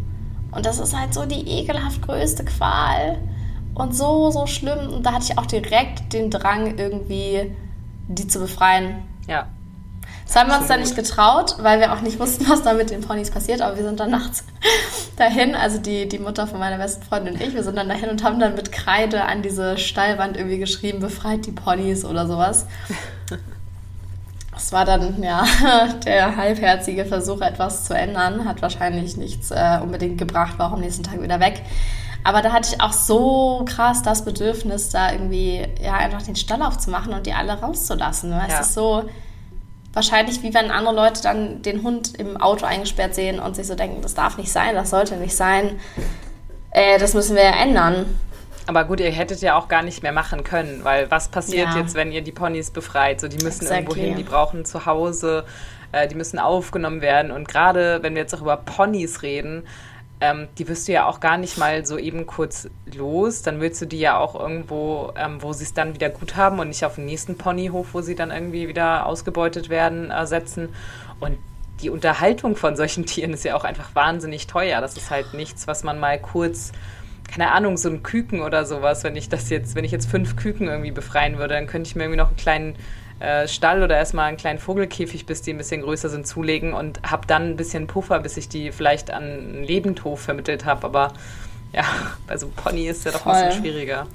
Und 0.50 0.65
das 0.65 0.79
ist 0.79 0.99
halt 0.99 1.12
so 1.12 1.27
die 1.27 1.47
ekelhaft 1.47 2.03
größte 2.03 2.45
Qual. 2.45 3.19
Und 3.75 3.95
so, 3.95 4.31
so 4.31 4.47
schlimm. 4.47 4.93
Und 4.93 5.05
da 5.05 5.12
hatte 5.12 5.27
ich 5.31 5.39
auch 5.39 5.47
direkt 5.47 6.12
den 6.12 6.31
Drang, 6.31 6.79
irgendwie 6.79 7.55
die 8.09 8.27
zu 8.27 8.41
befreien. 8.41 9.03
Ja. 9.29 9.47
Das 10.27 10.37
haben 10.37 10.51
wir 10.51 10.59
uns 10.59 10.67
dann 10.67 10.81
nicht 10.81 10.94
getraut, 10.94 11.56
weil 11.61 11.81
wir 11.81 11.93
auch 11.93 12.03
nicht 12.03 12.19
wussten, 12.19 12.49
was 12.49 12.62
da 12.62 12.75
mit 12.75 12.91
den 12.91 13.01
Ponys 13.01 13.31
passiert. 13.31 13.62
Aber 13.62 13.77
wir 13.77 13.85
sind 13.85 14.01
dann 14.01 14.11
nachts 14.11 14.44
dahin, 15.17 15.55
also 15.55 15.79
die, 15.79 16.09
die 16.09 16.19
Mutter 16.19 16.47
von 16.47 16.59
meiner 16.59 16.77
besten 16.77 17.03
Freundin 17.03 17.35
und 17.35 17.41
ich, 17.41 17.55
wir 17.55 17.62
sind 17.62 17.77
dann 17.77 17.89
dahin 17.89 18.11
und 18.11 18.22
haben 18.22 18.39
dann 18.39 18.55
mit 18.55 18.70
Kreide 18.72 19.25
an 19.25 19.43
diese 19.43 19.79
Stallwand 19.79 20.37
irgendwie 20.37 20.58
geschrieben, 20.58 21.01
befreit 21.01 21.46
die 21.46 21.53
Ponys 21.53 22.05
oder 22.05 22.27
sowas. 22.27 22.67
Das 24.58 24.72
war 24.72 24.84
dann 24.84 25.22
ja 25.22 25.46
der 26.05 26.36
halbherzige 26.36 27.05
Versuch, 27.05 27.41
etwas 27.41 27.84
zu 27.84 27.94
ändern. 27.94 28.44
Hat 28.44 28.60
wahrscheinlich 28.60 29.17
nichts 29.17 29.53
äh, 29.53 29.79
unbedingt 29.81 30.19
gebracht, 30.19 30.58
war 30.58 30.69
auch 30.69 30.72
am 30.72 30.81
nächsten 30.81 31.05
Tag 31.05 31.22
wieder 31.22 31.38
weg. 31.38 31.62
Aber 32.24 32.43
da 32.43 32.53
hatte 32.53 32.74
ich 32.74 32.81
auch 32.81 32.93
so 32.93 33.65
krass 33.67 34.03
das 34.03 34.24
Bedürfnis, 34.24 34.91
da 34.91 35.12
irgendwie 35.12 35.65
ja 35.81 35.94
einfach 35.94 36.22
den 36.22 36.34
Stall 36.34 36.62
aufzumachen 36.62 37.15
und 37.15 37.27
die 37.27 37.34
alle 37.34 37.53
rauszulassen. 37.53 38.32
Ja. 38.32 38.46
Es 38.48 38.67
ist 38.67 38.74
so, 38.74 39.05
wahrscheinlich 39.93 40.43
wie 40.43 40.53
wenn 40.53 40.72
andere 40.72 40.94
Leute 40.94 41.22
dann 41.22 41.62
den 41.62 41.84
Hund 41.84 42.17
im 42.17 42.36
Auto 42.36 42.67
eingesperrt 42.67 43.15
sehen 43.15 43.38
und 43.38 43.55
sich 43.55 43.69
so 43.69 43.77
denken, 43.77 44.03
das 44.03 44.15
darf 44.15 44.38
nicht 44.38 44.50
sein, 44.50 44.74
das 44.74 44.91
sollte 44.91 45.15
nicht 45.19 45.36
sein. 45.36 45.79
Äh, 46.72 46.98
das 46.98 47.15
müssen 47.15 47.36
wir 47.36 47.44
ja 47.44 47.62
ändern. 47.62 48.06
Aber 48.69 48.84
gut, 48.84 49.01
ihr 49.01 49.10
hättet 49.10 49.41
ja 49.41 49.56
auch 49.56 49.69
gar 49.69 49.82
nicht 49.82 50.03
mehr 50.03 50.13
machen 50.13 50.44
können, 50.44 50.81
weil 50.84 51.10
was 51.10 51.31
passiert 51.31 51.70
ja. 51.70 51.79
jetzt, 51.79 51.94
wenn 51.94 52.13
ihr 52.13 52.20
die 52.20 52.32
Ponys 52.32 52.70
befreit? 52.70 53.19
So, 53.19 53.27
die 53.27 53.43
müssen 53.43 53.63
exactly. 53.63 53.77
irgendwo 53.79 53.94
hin, 53.94 54.17
die 54.17 54.22
brauchen 54.25 54.67
zu 54.67 54.84
Hause, 54.84 55.46
äh, 55.93 56.06
die 56.06 56.15
müssen 56.15 56.39
aufgenommen 56.39 57.01
werden. 57.01 57.31
Und 57.31 57.48
gerade 57.48 58.03
wenn 58.03 58.15
wir 58.15 58.20
jetzt 58.20 58.34
auch 58.34 58.43
über 58.43 58.58
Ponys 58.58 59.22
reden, 59.22 59.63
ähm, 60.20 60.48
die 60.58 60.69
wirst 60.69 60.87
du 60.87 60.93
ja 60.93 61.06
auch 61.06 61.20
gar 61.20 61.39
nicht 61.39 61.56
mal 61.56 61.87
so 61.87 61.96
eben 61.96 62.27
kurz 62.27 62.69
los. 62.94 63.41
Dann 63.41 63.58
willst 63.63 63.81
du 63.81 63.87
die 63.87 64.01
ja 64.01 64.19
auch 64.19 64.39
irgendwo, 64.39 65.15
ähm, 65.17 65.43
wo 65.43 65.55
sie 65.55 65.65
es 65.65 65.72
dann 65.72 65.94
wieder 65.94 66.10
gut 66.10 66.37
haben 66.37 66.58
und 66.58 66.69
nicht 66.69 66.84
auf 66.84 66.96
den 66.96 67.06
nächsten 67.06 67.39
Ponyhof, 67.39 67.94
wo 67.94 68.03
sie 68.03 68.17
dann 68.17 68.31
irgendwie 68.31 68.69
wieder 68.69 69.06
ausgebeutet 69.06 69.70
werden, 69.70 70.10
äh, 70.10 70.27
setzen. 70.27 70.69
Und 71.20 71.39
die 71.81 71.89
Unterhaltung 71.89 72.55
von 72.55 72.77
solchen 72.77 73.06
Tieren 73.06 73.32
ist 73.32 73.46
ja 73.46 73.56
auch 73.56 73.65
einfach 73.65 73.94
wahnsinnig 73.94 74.46
teuer. 74.46 74.82
Das 74.82 74.94
ist 74.98 75.10
halt 75.10 75.32
nichts, 75.32 75.67
was 75.67 75.84
man 75.84 75.98
mal 75.98 76.20
kurz 76.20 76.72
keine 77.29 77.53
Ahnung, 77.53 77.77
so 77.77 77.89
ein 77.89 78.03
Küken 78.03 78.41
oder 78.41 78.65
sowas, 78.65 79.05
wenn 79.05 79.15
ich 79.15 79.29
das 79.29 79.51
jetzt, 79.51 79.75
wenn 79.75 79.85
ich 79.85 79.93
jetzt 79.93 80.11
fünf 80.11 80.37
Küken 80.37 80.67
irgendwie 80.67 80.91
befreien 80.91 81.39
würde, 81.39 81.55
dann 81.55 81.67
könnte 81.67 81.89
ich 81.89 81.94
mir 81.94 82.05
irgendwie 82.05 82.19
noch 82.19 82.29
einen 82.29 82.37
kleinen 82.37 82.77
äh, 83.20 83.47
Stall 83.47 83.82
oder 83.82 83.97
erstmal 83.97 84.29
einen 84.29 84.37
kleinen 84.37 84.58
Vogelkäfig, 84.58 85.27
bis 85.27 85.43
die 85.43 85.53
ein 85.53 85.58
bisschen 85.58 85.82
größer 85.82 86.08
sind, 86.08 86.27
zulegen 86.27 86.73
und 86.73 87.01
habe 87.03 87.27
dann 87.27 87.51
ein 87.51 87.56
bisschen 87.56 87.87
Puffer, 87.87 88.20
bis 88.20 88.37
ich 88.37 88.49
die 88.49 88.73
vielleicht 88.73 89.11
an 89.11 89.23
einen 89.23 89.65
Lebendhof 89.65 90.20
vermittelt 90.20 90.65
habe. 90.65 90.87
Aber 90.87 91.13
ja, 91.73 91.85
bei 92.27 92.37
so 92.37 92.47
einem 92.47 92.55
Pony 92.55 92.87
ist 92.87 93.05
ja 93.05 93.13
doch 93.13 93.20
Voll. 93.20 93.35
ein 93.35 93.49
bisschen 93.49 93.63
schwieriger. 93.63 94.06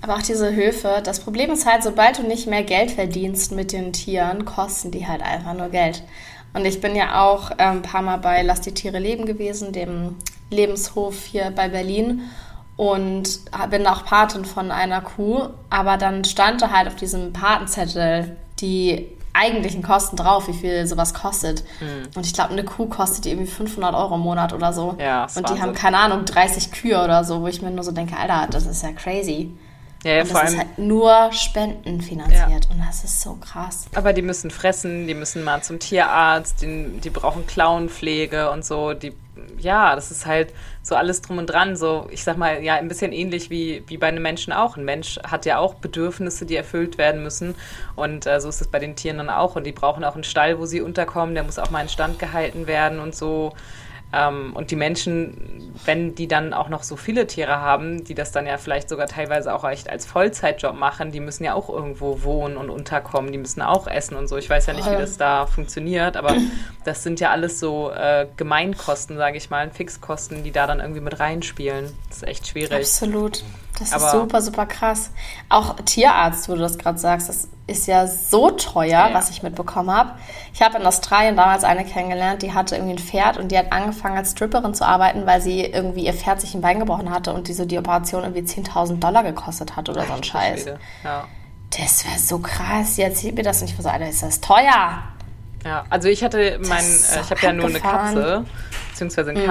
Aber 0.00 0.16
auch 0.16 0.22
diese 0.22 0.54
Höfe, 0.54 1.00
das 1.02 1.20
Problem 1.20 1.50
ist 1.50 1.66
halt, 1.66 1.82
sobald 1.82 2.18
du 2.18 2.22
nicht 2.22 2.46
mehr 2.46 2.62
Geld 2.62 2.90
verdienst 2.90 3.52
mit 3.52 3.72
den 3.72 3.92
Tieren, 3.94 4.44
kosten 4.44 4.90
die 4.90 5.06
halt 5.06 5.22
einfach 5.22 5.54
nur 5.54 5.70
Geld. 5.70 6.02
Und 6.52 6.66
ich 6.66 6.80
bin 6.80 6.94
ja 6.94 7.22
auch 7.22 7.50
äh, 7.52 7.54
ein 7.62 7.82
paar 7.82 8.02
Mal 8.02 8.18
bei 8.18 8.42
Lass 8.42 8.60
die 8.60 8.74
Tiere 8.74 8.98
leben 8.98 9.24
gewesen, 9.26 9.72
dem 9.72 10.16
Lebenshof 10.50 11.24
hier 11.24 11.50
bei 11.50 11.68
Berlin. 11.68 12.22
Und 12.76 13.40
bin 13.70 13.86
auch 13.86 14.04
Patin 14.04 14.44
von 14.44 14.70
einer 14.70 15.00
Kuh. 15.00 15.48
Aber 15.70 15.96
dann 15.96 16.24
stand 16.24 16.62
da 16.62 16.70
halt 16.70 16.88
auf 16.88 16.96
diesem 16.96 17.32
Patenzettel 17.32 18.36
die 18.60 19.08
eigentlichen 19.34 19.82
Kosten 19.82 20.16
drauf, 20.16 20.48
wie 20.48 20.52
viel 20.52 20.86
sowas 20.86 21.12
kostet. 21.12 21.64
Mhm. 21.80 22.08
Und 22.14 22.24
ich 22.24 22.32
glaube, 22.32 22.52
eine 22.52 22.64
Kuh 22.64 22.86
kostet 22.86 23.26
irgendwie 23.26 23.50
500 23.50 23.94
Euro 23.94 24.14
im 24.14 24.20
Monat 24.20 24.52
oder 24.52 24.72
so. 24.72 24.96
Ja, 24.98 25.26
und 25.34 25.50
die 25.50 25.60
haben, 25.60 25.74
keine 25.74 25.98
Ahnung, 25.98 26.24
30 26.24 26.70
Kühe 26.70 27.02
oder 27.02 27.24
so, 27.24 27.42
wo 27.42 27.48
ich 27.48 27.60
mir 27.60 27.70
nur 27.70 27.84
so 27.84 27.90
denke, 27.90 28.16
Alter, 28.16 28.46
das 28.50 28.64
ist 28.66 28.82
ja 28.82 28.92
crazy. 28.92 29.52
Ja, 30.04 30.12
ja, 30.12 30.22
und 30.22 30.34
das 30.34 30.52
ist 30.52 30.58
halt 30.58 30.78
nur 30.78 31.32
Spenden 31.32 32.00
finanziert 32.00 32.64
ja. 32.64 32.70
und 32.70 32.78
das 32.86 33.04
ist 33.04 33.20
so 33.20 33.34
krass. 33.34 33.86
Aber 33.94 34.12
die 34.12 34.22
müssen 34.22 34.50
fressen, 34.50 35.06
die 35.06 35.14
müssen 35.14 35.42
mal 35.42 35.62
zum 35.62 35.78
Tierarzt, 35.78 36.62
die, 36.62 37.00
die 37.02 37.10
brauchen 37.10 37.46
Klauenpflege 37.46 38.50
und 38.50 38.64
so, 38.64 38.92
die 38.92 39.12
ja, 39.58 39.94
das 39.94 40.10
ist 40.10 40.26
halt 40.26 40.52
so 40.82 40.94
alles 40.94 41.22
drum 41.22 41.38
und 41.38 41.46
dran. 41.46 41.76
So, 41.76 42.06
ich 42.10 42.22
sag 42.22 42.36
mal, 42.36 42.62
ja, 42.62 42.74
ein 42.74 42.88
bisschen 42.88 43.12
ähnlich 43.12 43.50
wie, 43.50 43.82
wie 43.86 43.96
bei 43.96 44.08
einem 44.08 44.22
Menschen 44.22 44.52
auch. 44.52 44.76
Ein 44.76 44.84
Mensch 44.84 45.18
hat 45.24 45.46
ja 45.46 45.58
auch 45.58 45.74
Bedürfnisse, 45.74 46.46
die 46.46 46.56
erfüllt 46.56 46.98
werden 46.98 47.22
müssen. 47.22 47.54
Und 47.96 48.26
äh, 48.26 48.40
so 48.40 48.48
ist 48.48 48.60
es 48.60 48.68
bei 48.68 48.78
den 48.78 48.96
Tieren 48.96 49.18
dann 49.18 49.30
auch. 49.30 49.56
Und 49.56 49.64
die 49.64 49.72
brauchen 49.72 50.04
auch 50.04 50.14
einen 50.14 50.24
Stall, 50.24 50.58
wo 50.58 50.66
sie 50.66 50.80
unterkommen. 50.80 51.34
Der 51.34 51.44
muss 51.44 51.58
auch 51.58 51.70
mal 51.70 51.80
in 51.80 51.88
Stand 51.88 52.18
gehalten 52.18 52.66
werden 52.66 53.00
und 53.00 53.14
so. 53.14 53.52
Ähm, 54.14 54.52
und 54.54 54.70
die 54.70 54.76
Menschen, 54.76 55.72
wenn 55.84 56.14
die 56.14 56.28
dann 56.28 56.54
auch 56.54 56.68
noch 56.68 56.82
so 56.82 56.96
viele 56.96 57.26
Tiere 57.26 57.60
haben, 57.60 58.04
die 58.04 58.14
das 58.14 58.30
dann 58.32 58.46
ja 58.46 58.58
vielleicht 58.58 58.88
sogar 58.88 59.06
teilweise 59.06 59.52
auch 59.54 59.64
echt 59.68 59.90
als 59.90 60.06
Vollzeitjob 60.06 60.74
machen, 60.74 61.10
die 61.10 61.20
müssen 61.20 61.44
ja 61.44 61.54
auch 61.54 61.68
irgendwo 61.68 62.22
wohnen 62.22 62.56
und 62.56 62.70
unterkommen, 62.70 63.32
die 63.32 63.38
müssen 63.38 63.62
auch 63.62 63.86
essen 63.86 64.16
und 64.16 64.28
so. 64.28 64.36
Ich 64.36 64.48
weiß 64.48 64.66
ja 64.66 64.74
nicht, 64.74 64.90
wie 64.90 64.96
das 64.96 65.16
da 65.16 65.46
funktioniert, 65.46 66.16
aber 66.16 66.36
das 66.84 67.02
sind 67.02 67.18
ja 67.20 67.30
alles 67.30 67.58
so 67.58 67.90
äh, 67.90 68.26
Gemeinkosten, 68.36 69.16
sage 69.16 69.36
ich 69.36 69.50
mal, 69.50 69.70
Fixkosten, 69.70 70.44
die 70.44 70.52
da 70.52 70.66
dann 70.66 70.80
irgendwie 70.80 71.00
mit 71.00 71.18
reinspielen. 71.18 71.92
Das 72.08 72.18
ist 72.18 72.28
echt 72.28 72.46
schwierig. 72.46 72.72
Absolut. 72.72 73.42
Das 73.78 73.92
ist 73.92 74.10
super, 74.12 74.40
super 74.40 74.66
krass. 74.66 75.10
Auch 75.48 75.74
Tierarzt, 75.84 76.48
wo 76.48 76.54
du 76.54 76.60
das 76.60 76.78
gerade 76.78 76.98
sagst, 76.98 77.28
das 77.28 77.48
ist 77.66 77.86
ja 77.86 78.06
so 78.06 78.50
teuer, 78.50 78.88
ja. 78.88 79.14
was 79.14 79.30
ich 79.30 79.42
mitbekommen 79.42 79.90
habe. 79.90 80.12
Ich 80.52 80.60
habe 80.60 80.78
in 80.78 80.86
Australien 80.86 81.34
damals 81.34 81.64
eine 81.64 81.84
kennengelernt, 81.84 82.42
die 82.42 82.52
hatte 82.52 82.76
irgendwie 82.76 82.94
ein 82.94 82.98
Pferd 82.98 83.38
und 83.38 83.50
die 83.50 83.58
hat 83.58 83.72
angefangen 83.72 84.18
als 84.18 84.32
Stripperin 84.32 84.74
zu 84.74 84.86
arbeiten, 84.86 85.24
weil 85.24 85.40
sie 85.40 85.64
irgendwie 85.64 86.04
ihr 86.04 86.12
Pferd 86.12 86.40
sich 86.40 86.54
ein 86.54 86.60
Bein 86.60 86.78
gebrochen 86.78 87.10
hatte 87.10 87.32
und 87.32 87.48
diese 87.48 87.66
die 87.66 87.78
Operation 87.78 88.22
irgendwie 88.22 88.42
10.000 88.42 88.98
Dollar 88.98 89.22
gekostet 89.22 89.76
hat 89.76 89.88
oder 89.88 90.04
so 90.04 90.12
ein 90.12 90.22
Scheiß. 90.22 90.66
Ja. 91.02 91.24
Das 91.70 92.04
wäre 92.04 92.18
so 92.18 92.38
krass. 92.38 92.98
Jetzt 92.98 93.16
erzählt 93.16 93.36
mir 93.36 93.42
das 93.42 93.62
nicht. 93.62 93.80
So, 93.80 93.88
Alter, 93.88 94.08
ist 94.08 94.22
das 94.22 94.40
teuer? 94.40 95.02
Ja, 95.64 95.84
also 95.88 96.08
ich 96.08 96.22
hatte 96.22 96.60
mein, 96.68 96.84
äh, 96.84 97.20
ich 97.22 97.30
habe 97.30 97.40
ja 97.40 97.52
nur 97.52 97.66
eine 97.66 97.80
Katze, 97.80 98.44
beziehungsweise 98.90 99.30
einen 99.30 99.42
mhm. 99.42 99.46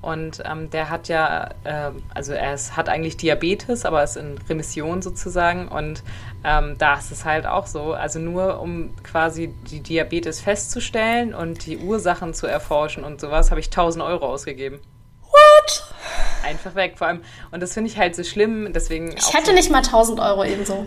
Und 0.00 0.42
ähm, 0.44 0.70
der 0.70 0.90
hat 0.90 1.08
ja, 1.08 1.50
äh, 1.64 1.90
also 2.14 2.32
er 2.32 2.54
ist, 2.54 2.76
hat 2.76 2.88
eigentlich 2.88 3.16
Diabetes, 3.16 3.84
aber 3.84 4.04
ist 4.04 4.16
in 4.16 4.38
Remission 4.48 5.02
sozusagen. 5.02 5.66
Und 5.66 6.04
ähm, 6.44 6.76
da 6.78 6.94
ist 6.94 7.10
es 7.10 7.24
halt 7.24 7.46
auch 7.46 7.66
so. 7.66 7.94
Also 7.94 8.20
nur 8.20 8.60
um 8.60 8.94
quasi 9.02 9.48
die 9.70 9.80
Diabetes 9.80 10.40
festzustellen 10.40 11.34
und 11.34 11.66
die 11.66 11.78
Ursachen 11.78 12.32
zu 12.32 12.46
erforschen 12.46 13.02
und 13.02 13.20
sowas, 13.20 13.50
habe 13.50 13.60
ich 13.60 13.66
1000 13.66 14.04
Euro 14.04 14.26
ausgegeben. 14.26 14.78
What? 15.22 15.84
Einfach 16.44 16.76
weg. 16.76 16.94
Vor 16.96 17.08
allem, 17.08 17.22
und 17.50 17.60
das 17.60 17.74
finde 17.74 17.90
ich 17.90 17.98
halt 17.98 18.14
so 18.14 18.22
schlimm. 18.22 18.72
Deswegen 18.72 19.16
ich 19.16 19.34
hätte 19.34 19.46
so 19.46 19.52
nicht 19.52 19.70
mal 19.70 19.78
1000 19.78 20.20
Euro 20.20 20.44
ebenso. 20.44 20.86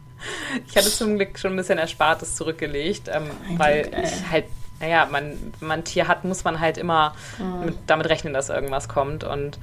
ich 0.66 0.74
hatte 0.74 0.88
zum 0.88 1.16
Glück 1.16 1.38
schon 1.38 1.52
ein 1.52 1.56
bisschen 1.56 1.78
Erspartes 1.78 2.34
zurückgelegt, 2.36 3.10
ähm, 3.12 3.30
weil 3.58 3.82
Glück, 3.82 4.04
ich 4.04 4.30
halt 4.30 4.44
naja, 4.80 5.06
man, 5.10 5.36
wenn 5.58 5.68
man 5.68 5.80
ein 5.80 5.84
Tier 5.84 6.08
hat, 6.08 6.24
muss 6.24 6.44
man 6.44 6.60
halt 6.60 6.78
immer 6.78 7.14
mhm. 7.38 7.66
mit, 7.66 7.78
damit 7.86 8.08
rechnen, 8.08 8.32
dass 8.32 8.48
irgendwas 8.48 8.88
kommt. 8.88 9.24
Und 9.24 9.58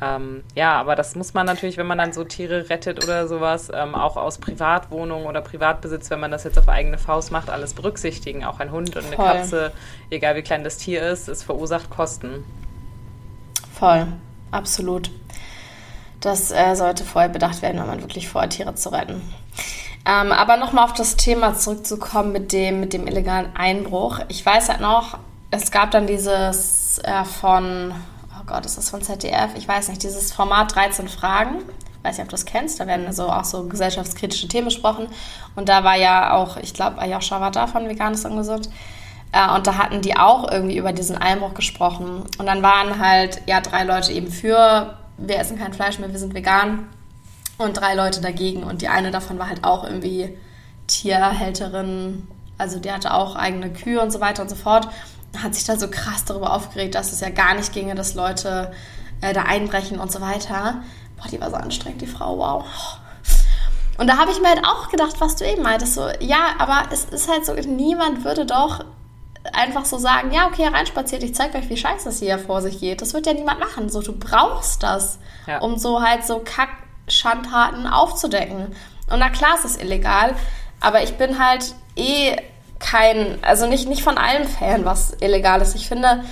ähm, 0.00 0.44
ja, 0.54 0.78
aber 0.78 0.94
das 0.94 1.16
muss 1.16 1.34
man 1.34 1.46
natürlich, 1.46 1.76
wenn 1.76 1.86
man 1.86 1.98
dann 1.98 2.12
so 2.12 2.22
Tiere 2.22 2.70
rettet 2.70 3.02
oder 3.02 3.26
sowas, 3.26 3.70
ähm, 3.74 3.94
auch 3.94 4.16
aus 4.16 4.38
Privatwohnungen 4.38 5.26
oder 5.26 5.40
Privatbesitz, 5.40 6.10
wenn 6.10 6.20
man 6.20 6.30
das 6.30 6.44
jetzt 6.44 6.58
auf 6.58 6.68
eigene 6.68 6.98
Faust 6.98 7.32
macht, 7.32 7.50
alles 7.50 7.74
berücksichtigen. 7.74 8.44
Auch 8.44 8.60
ein 8.60 8.70
Hund 8.70 8.94
und 8.94 9.06
eine 9.06 9.16
Voll. 9.16 9.26
Katze, 9.26 9.72
egal 10.10 10.36
wie 10.36 10.42
klein 10.42 10.62
das 10.62 10.78
Tier 10.78 11.02
ist, 11.02 11.28
es 11.28 11.42
verursacht 11.42 11.90
Kosten. 11.90 12.44
Voll, 13.74 14.06
absolut. 14.50 15.10
Das 16.20 16.50
äh, 16.50 16.74
sollte 16.74 17.04
vorher 17.04 17.30
bedacht 17.30 17.62
werden, 17.62 17.80
wenn 17.80 17.86
man 17.86 18.00
wirklich 18.02 18.28
vorhat, 18.28 18.50
Tiere 18.50 18.74
zu 18.74 18.90
retten. 18.90 19.22
Ähm, 20.08 20.32
aber 20.32 20.56
nochmal 20.56 20.84
auf 20.84 20.94
das 20.94 21.16
Thema 21.16 21.54
zurückzukommen 21.54 22.32
mit 22.32 22.54
dem, 22.54 22.80
mit 22.80 22.94
dem 22.94 23.06
illegalen 23.06 23.54
Einbruch. 23.54 24.20
Ich 24.28 24.44
weiß 24.44 24.70
halt 24.70 24.80
noch, 24.80 25.18
es 25.50 25.70
gab 25.70 25.90
dann 25.90 26.06
dieses 26.06 26.98
äh, 27.04 27.24
von, 27.24 27.92
oh 28.32 28.44
Gott, 28.46 28.64
ist 28.64 28.78
das 28.78 28.88
von 28.88 29.02
ZDF? 29.02 29.50
Ich 29.56 29.68
weiß 29.68 29.88
nicht, 29.88 30.02
dieses 30.02 30.32
Format 30.32 30.74
13 30.74 31.08
Fragen. 31.08 31.56
Ich 31.98 32.04
weiß 32.04 32.16
nicht, 32.16 32.24
ob 32.24 32.30
du 32.30 32.36
das 32.36 32.46
kennst. 32.46 32.80
Da 32.80 32.86
werden 32.86 33.12
so 33.12 33.28
auch 33.28 33.44
so 33.44 33.64
gesellschaftskritische 33.66 34.48
Themen 34.48 34.68
besprochen. 34.68 35.08
Und 35.56 35.68
da 35.68 35.84
war 35.84 35.96
ja 35.96 36.32
auch, 36.32 36.56
ich 36.56 36.72
glaube, 36.72 36.98
Ayosha 36.98 37.42
war 37.42 37.50
da 37.50 37.66
von 37.66 37.86
Veganes 37.86 38.24
Ungesund. 38.24 38.70
Äh, 39.32 39.54
und 39.54 39.66
da 39.66 39.76
hatten 39.76 40.00
die 40.00 40.16
auch 40.16 40.50
irgendwie 40.50 40.78
über 40.78 40.94
diesen 40.94 41.18
Einbruch 41.18 41.52
gesprochen. 41.52 42.22
Und 42.38 42.46
dann 42.46 42.62
waren 42.62 42.98
halt, 42.98 43.42
ja, 43.44 43.60
drei 43.60 43.84
Leute 43.84 44.12
eben 44.12 44.30
für, 44.30 44.96
wir 45.18 45.38
essen 45.38 45.58
kein 45.58 45.74
Fleisch 45.74 45.98
mehr, 45.98 46.10
wir 46.10 46.18
sind 46.18 46.32
vegan 46.32 46.88
und 47.58 47.76
drei 47.76 47.94
Leute 47.94 48.20
dagegen. 48.20 48.62
Und 48.62 48.82
die 48.82 48.88
eine 48.88 49.10
davon 49.10 49.38
war 49.38 49.48
halt 49.48 49.64
auch 49.64 49.84
irgendwie 49.84 50.36
Tierhälterin, 50.86 52.26
also 52.56 52.78
die 52.78 52.90
hatte 52.90 53.12
auch 53.12 53.36
eigene 53.36 53.72
Kühe 53.72 54.00
und 54.00 54.10
so 54.10 54.20
weiter 54.20 54.42
und 54.42 54.48
so 54.48 54.56
fort. 54.56 54.88
Hat 55.36 55.54
sich 55.54 55.64
da 55.64 55.76
so 55.76 55.88
krass 55.88 56.24
darüber 56.24 56.54
aufgeregt, 56.54 56.94
dass 56.94 57.12
es 57.12 57.20
ja 57.20 57.28
gar 57.28 57.54
nicht 57.54 57.72
ginge, 57.72 57.94
dass 57.94 58.14
Leute 58.14 58.72
äh, 59.20 59.32
da 59.32 59.42
einbrechen 59.42 60.00
und 60.00 60.10
so 60.10 60.20
weiter. 60.20 60.82
Boah, 61.16 61.28
die 61.30 61.40
war 61.40 61.50
so 61.50 61.56
anstrengend, 61.56 62.00
die 62.00 62.06
Frau, 62.06 62.38
wow. 62.38 62.64
Und 63.98 64.06
da 64.06 64.16
habe 64.16 64.30
ich 64.30 64.40
mir 64.40 64.48
halt 64.48 64.64
auch 64.64 64.88
gedacht, 64.88 65.20
was 65.20 65.36
du 65.36 65.44
eben 65.44 65.62
meintest, 65.62 65.94
so, 65.94 66.08
ja, 66.20 66.54
aber 66.58 66.84
es 66.92 67.04
ist 67.06 67.28
halt 67.28 67.44
so, 67.44 67.54
niemand 67.54 68.24
würde 68.24 68.46
doch 68.46 68.84
einfach 69.52 69.84
so 69.84 69.98
sagen, 69.98 70.30
ja, 70.32 70.46
okay, 70.46 70.68
reinspaziert, 70.68 71.22
ich 71.22 71.34
zeige 71.34 71.58
euch, 71.58 71.68
wie 71.68 71.76
scheiße 71.76 72.08
es 72.08 72.20
hier 72.20 72.38
vor 72.38 72.62
sich 72.62 72.80
geht. 72.80 73.02
Das 73.02 73.14
wird 73.14 73.26
ja 73.26 73.32
niemand 73.32 73.60
machen. 73.60 73.88
So, 73.88 74.00
du 74.00 74.16
brauchst 74.16 74.82
das, 74.82 75.18
ja. 75.46 75.58
um 75.60 75.78
so 75.78 76.02
halt 76.02 76.24
so 76.24 76.40
kack 76.44 76.77
Schandtaten 77.08 77.86
aufzudecken. 77.86 78.74
Und 79.10 79.18
na 79.18 79.30
klar, 79.30 79.54
es 79.58 79.64
ist 79.64 79.82
illegal, 79.82 80.34
aber 80.80 81.02
ich 81.02 81.16
bin 81.16 81.38
halt 81.38 81.74
eh 81.96 82.36
kein, 82.78 83.38
also 83.42 83.66
nicht, 83.66 83.88
nicht 83.88 84.02
von 84.02 84.18
allem 84.18 84.46
Fan, 84.46 84.84
was 84.84 85.16
illegal 85.20 85.60
ist. 85.60 85.74
Ich 85.74 85.88
finde 85.88 86.24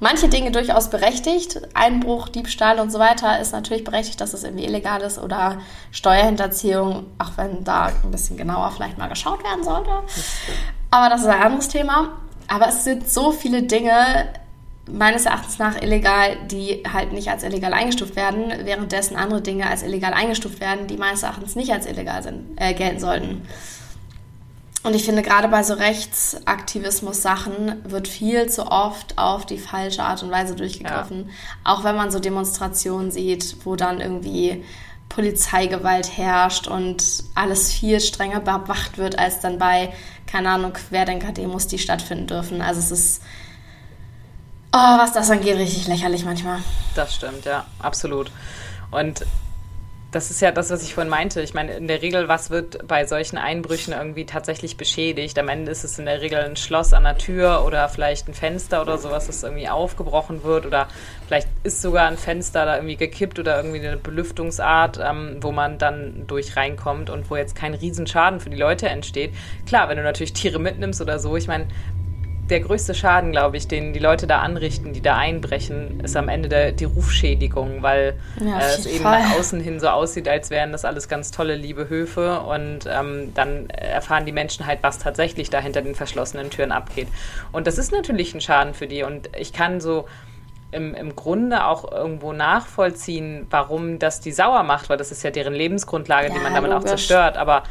manche 0.00 0.28
Dinge 0.28 0.50
durchaus 0.50 0.90
berechtigt. 0.90 1.60
Einbruch, 1.74 2.28
Diebstahl 2.28 2.78
und 2.80 2.90
so 2.90 2.98
weiter 2.98 3.40
ist 3.40 3.52
natürlich 3.52 3.84
berechtigt, 3.84 4.20
dass 4.20 4.34
es 4.34 4.44
irgendwie 4.44 4.64
illegal 4.64 5.00
ist 5.00 5.18
oder 5.18 5.58
Steuerhinterziehung, 5.90 7.06
auch 7.18 7.32
wenn 7.36 7.64
da 7.64 7.86
ein 7.86 8.10
bisschen 8.10 8.36
genauer 8.36 8.70
vielleicht 8.72 8.98
mal 8.98 9.08
geschaut 9.08 9.42
werden 9.44 9.64
sollte. 9.64 9.90
Aber 10.90 11.08
das 11.08 11.22
ist 11.22 11.28
ein 11.28 11.42
anderes 11.42 11.68
Thema. 11.68 12.18
Aber 12.48 12.68
es 12.68 12.84
sind 12.84 13.10
so 13.10 13.30
viele 13.30 13.62
Dinge, 13.62 14.32
meines 14.92 15.26
Erachtens 15.26 15.58
nach 15.58 15.80
illegal, 15.80 16.36
die 16.50 16.82
halt 16.90 17.12
nicht 17.12 17.28
als 17.28 17.42
illegal 17.42 17.72
eingestuft 17.72 18.16
werden, 18.16 18.52
währenddessen 18.64 19.16
andere 19.16 19.42
Dinge 19.42 19.68
als 19.68 19.82
illegal 19.82 20.12
eingestuft 20.12 20.60
werden, 20.60 20.86
die 20.86 20.96
meines 20.96 21.22
Erachtens 21.22 21.56
nicht 21.56 21.72
als 21.72 21.86
illegal 21.86 22.22
sind, 22.22 22.56
äh, 22.56 22.74
gelten 22.74 23.00
sollten. 23.00 23.42
Und 24.84 24.94
ich 24.94 25.04
finde, 25.04 25.22
gerade 25.22 25.48
bei 25.48 25.64
so 25.64 25.74
Rechtsaktivismus-Sachen 25.74 27.82
wird 27.84 28.08
viel 28.08 28.48
zu 28.48 28.70
oft 28.70 29.18
auf 29.18 29.44
die 29.44 29.58
falsche 29.58 30.04
Art 30.04 30.22
und 30.22 30.30
Weise 30.30 30.54
durchgegriffen. 30.54 31.26
Ja. 31.26 31.32
Auch 31.64 31.84
wenn 31.84 31.96
man 31.96 32.10
so 32.10 32.20
Demonstrationen 32.20 33.10
sieht, 33.10 33.56
wo 33.64 33.76
dann 33.76 34.00
irgendwie 34.00 34.64
Polizeigewalt 35.08 36.16
herrscht 36.16 36.68
und 36.68 37.24
alles 37.34 37.72
viel 37.72 38.00
strenger 38.00 38.40
bewacht 38.40 38.98
wird, 38.98 39.18
als 39.18 39.40
dann 39.40 39.58
bei, 39.58 39.92
keine 40.26 40.50
Ahnung, 40.50 40.74
Querdenker-Demos, 40.74 41.66
die 41.66 41.78
stattfinden 41.78 42.28
dürfen. 42.28 42.62
Also 42.62 42.80
es 42.80 42.90
ist 42.90 43.22
Oh, 44.72 44.98
was 44.98 45.12
das 45.12 45.30
angeht, 45.30 45.56
richtig 45.56 45.86
lächerlich 45.88 46.24
manchmal. 46.24 46.58
Das 46.94 47.14
stimmt, 47.14 47.44
ja, 47.46 47.64
absolut. 47.80 48.30
Und 48.90 49.24
das 50.10 50.30
ist 50.30 50.40
ja 50.40 50.52
das, 50.52 50.70
was 50.70 50.82
ich 50.82 50.94
vorhin 50.94 51.10
meinte. 51.10 51.42
Ich 51.42 51.52
meine, 51.52 51.74
in 51.74 51.86
der 51.86 52.00
Regel, 52.00 52.28
was 52.28 52.48
wird 52.48 52.86
bei 52.88 53.04
solchen 53.04 53.36
Einbrüchen 53.36 53.92
irgendwie 53.92 54.24
tatsächlich 54.24 54.78
beschädigt? 54.78 55.38
Am 55.38 55.48
Ende 55.48 55.70
ist 55.70 55.84
es 55.84 55.98
in 55.98 56.06
der 56.06 56.22
Regel 56.22 56.38
ein 56.38 56.56
Schloss 56.56 56.94
an 56.94 57.04
der 57.04 57.18
Tür 57.18 57.62
oder 57.66 57.90
vielleicht 57.90 58.26
ein 58.26 58.32
Fenster 58.32 58.80
oder 58.80 58.96
sowas, 58.96 59.26
das 59.26 59.42
irgendwie 59.42 59.68
aufgebrochen 59.68 60.44
wird 60.44 60.64
oder 60.64 60.88
vielleicht 61.26 61.48
ist 61.62 61.82
sogar 61.82 62.08
ein 62.08 62.16
Fenster 62.16 62.64
da 62.64 62.76
irgendwie 62.76 62.96
gekippt 62.96 63.38
oder 63.38 63.56
irgendwie 63.62 63.86
eine 63.86 63.98
Belüftungsart, 63.98 64.98
ähm, 65.02 65.38
wo 65.42 65.52
man 65.52 65.76
dann 65.76 66.26
durch 66.26 66.56
reinkommt 66.56 67.10
und 67.10 67.28
wo 67.28 67.36
jetzt 67.36 67.54
kein 67.54 67.74
Riesenschaden 67.74 68.40
für 68.40 68.48
die 68.48 68.56
Leute 68.56 68.88
entsteht. 68.88 69.34
Klar, 69.66 69.90
wenn 69.90 69.98
du 69.98 70.02
natürlich 70.02 70.32
Tiere 70.32 70.58
mitnimmst 70.58 71.02
oder 71.02 71.18
so, 71.18 71.36
ich 71.36 71.48
meine, 71.48 71.66
der 72.50 72.60
größte 72.60 72.94
Schaden, 72.94 73.32
glaube 73.32 73.56
ich, 73.56 73.68
den 73.68 73.92
die 73.92 73.98
Leute 73.98 74.26
da 74.26 74.40
anrichten, 74.40 74.92
die 74.92 75.00
da 75.00 75.16
einbrechen, 75.16 76.00
ist 76.00 76.16
am 76.16 76.28
Ende 76.28 76.48
der, 76.48 76.72
die 76.72 76.84
Rufschädigung, 76.84 77.82
weil 77.82 78.14
ja, 78.40 78.58
äh, 78.58 78.62
es 78.62 78.86
eben 78.86 79.02
Fall. 79.02 79.22
nach 79.22 79.38
außen 79.38 79.60
hin 79.60 79.80
so 79.80 79.88
aussieht, 79.88 80.28
als 80.28 80.50
wären 80.50 80.72
das 80.72 80.84
alles 80.84 81.08
ganz 81.08 81.30
tolle, 81.30 81.54
liebe 81.54 81.88
Höfe. 81.88 82.40
Und 82.40 82.80
ähm, 82.86 83.32
dann 83.34 83.68
erfahren 83.70 84.24
die 84.26 84.32
Menschen 84.32 84.66
halt, 84.66 84.78
was 84.82 84.98
tatsächlich 84.98 85.50
da 85.50 85.60
hinter 85.60 85.82
den 85.82 85.94
verschlossenen 85.94 86.50
Türen 86.50 86.72
abgeht. 86.72 87.08
Und 87.52 87.66
das 87.66 87.78
ist 87.78 87.92
natürlich 87.92 88.34
ein 88.34 88.40
Schaden 88.40 88.74
für 88.74 88.86
die. 88.86 89.02
Und 89.02 89.30
ich 89.36 89.52
kann 89.52 89.80
so 89.80 90.06
im, 90.70 90.94
im 90.94 91.16
Grunde 91.16 91.66
auch 91.66 91.90
irgendwo 91.90 92.32
nachvollziehen, 92.32 93.46
warum 93.50 93.98
das 93.98 94.20
die 94.20 94.32
sauer 94.32 94.62
macht, 94.62 94.88
weil 94.88 94.96
das 94.96 95.12
ist 95.12 95.22
ja 95.22 95.30
deren 95.30 95.54
Lebensgrundlage, 95.54 96.28
ja, 96.28 96.34
die 96.34 96.40
man 96.40 96.54
damit 96.54 96.70
logisch. 96.70 96.84
auch 96.84 96.88
zerstört. 96.88 97.36
Aber 97.36 97.62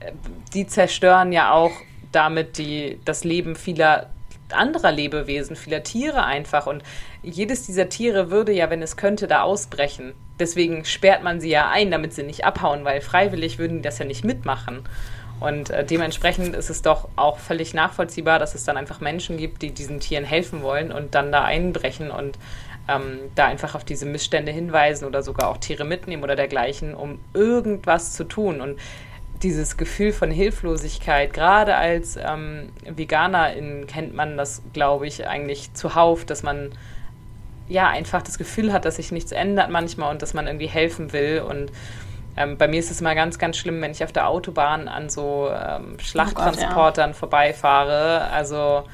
äh, 0.00 0.12
die 0.52 0.66
zerstören 0.66 1.32
ja 1.32 1.52
auch 1.52 1.72
damit 2.12 2.58
die, 2.58 3.00
das 3.04 3.24
Leben 3.24 3.54
vieler 3.54 4.08
anderer 4.52 4.92
Lebewesen, 4.92 5.56
vieler 5.56 5.82
Tiere 5.82 6.24
einfach. 6.24 6.66
Und 6.66 6.82
jedes 7.22 7.66
dieser 7.66 7.88
Tiere 7.88 8.30
würde 8.30 8.52
ja, 8.52 8.70
wenn 8.70 8.82
es 8.82 8.96
könnte, 8.96 9.26
da 9.26 9.42
ausbrechen. 9.42 10.14
Deswegen 10.38 10.84
sperrt 10.84 11.22
man 11.22 11.40
sie 11.40 11.50
ja 11.50 11.68
ein, 11.68 11.90
damit 11.90 12.14
sie 12.14 12.22
nicht 12.22 12.44
abhauen, 12.44 12.84
weil 12.84 13.00
freiwillig 13.00 13.58
würden 13.58 13.78
die 13.78 13.82
das 13.82 13.98
ja 13.98 14.04
nicht 14.04 14.24
mitmachen. 14.24 14.84
Und 15.40 15.70
äh, 15.70 15.84
dementsprechend 15.84 16.56
ist 16.56 16.68
es 16.68 16.82
doch 16.82 17.08
auch 17.16 17.38
völlig 17.38 17.72
nachvollziehbar, 17.72 18.38
dass 18.38 18.54
es 18.54 18.64
dann 18.64 18.76
einfach 18.76 19.00
Menschen 19.00 19.36
gibt, 19.36 19.62
die 19.62 19.70
diesen 19.70 20.00
Tieren 20.00 20.24
helfen 20.24 20.62
wollen 20.62 20.90
und 20.90 21.14
dann 21.14 21.30
da 21.30 21.44
einbrechen 21.44 22.10
und 22.10 22.38
ähm, 22.88 23.18
da 23.34 23.46
einfach 23.46 23.74
auf 23.74 23.84
diese 23.84 24.06
Missstände 24.06 24.50
hinweisen 24.50 25.06
oder 25.06 25.22
sogar 25.22 25.48
auch 25.48 25.58
Tiere 25.58 25.84
mitnehmen 25.84 26.24
oder 26.24 26.34
dergleichen, 26.34 26.94
um 26.94 27.20
irgendwas 27.34 28.14
zu 28.14 28.24
tun. 28.24 28.60
Und 28.60 28.80
dieses 29.42 29.76
Gefühl 29.76 30.12
von 30.12 30.30
Hilflosigkeit, 30.30 31.32
gerade 31.32 31.76
als 31.76 32.16
ähm, 32.16 32.70
Veganerin 32.88 33.86
kennt 33.86 34.14
man 34.14 34.36
das, 34.36 34.62
glaube 34.72 35.06
ich, 35.06 35.26
eigentlich 35.26 35.72
zuhauf, 35.74 36.24
dass 36.24 36.42
man 36.42 36.70
ja 37.68 37.88
einfach 37.88 38.22
das 38.22 38.38
Gefühl 38.38 38.72
hat, 38.72 38.84
dass 38.84 38.96
sich 38.96 39.12
nichts 39.12 39.32
ändert 39.32 39.70
manchmal 39.70 40.10
und 40.10 40.22
dass 40.22 40.34
man 40.34 40.46
irgendwie 40.46 40.66
helfen 40.66 41.12
will. 41.12 41.44
Und 41.46 41.70
ähm, 42.36 42.56
bei 42.56 42.66
mir 42.66 42.80
ist 42.80 42.90
es 42.90 43.00
immer 43.00 43.14
ganz, 43.14 43.38
ganz 43.38 43.56
schlimm, 43.56 43.80
wenn 43.80 43.90
ich 43.90 44.02
auf 44.02 44.12
der 44.12 44.28
Autobahn 44.28 44.88
an 44.88 45.10
so 45.10 45.50
ähm, 45.50 45.98
Schlachttransportern 45.98 47.10
oh 47.10 47.12
ja. 47.12 47.18
vorbeifahre. 47.18 48.30
Also 48.30 48.84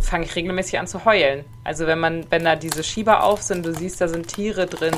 fange 0.00 0.24
ich 0.24 0.36
regelmäßig 0.36 0.78
an 0.78 0.86
zu 0.86 1.04
heulen. 1.04 1.44
Also 1.64 1.86
wenn 1.86 1.98
man, 1.98 2.24
wenn 2.30 2.44
da 2.44 2.56
diese 2.56 2.84
Schieber 2.84 3.24
auf 3.24 3.42
sind, 3.42 3.66
du 3.66 3.74
siehst, 3.74 4.00
da 4.00 4.08
sind 4.08 4.28
Tiere 4.28 4.66
drin 4.66 4.94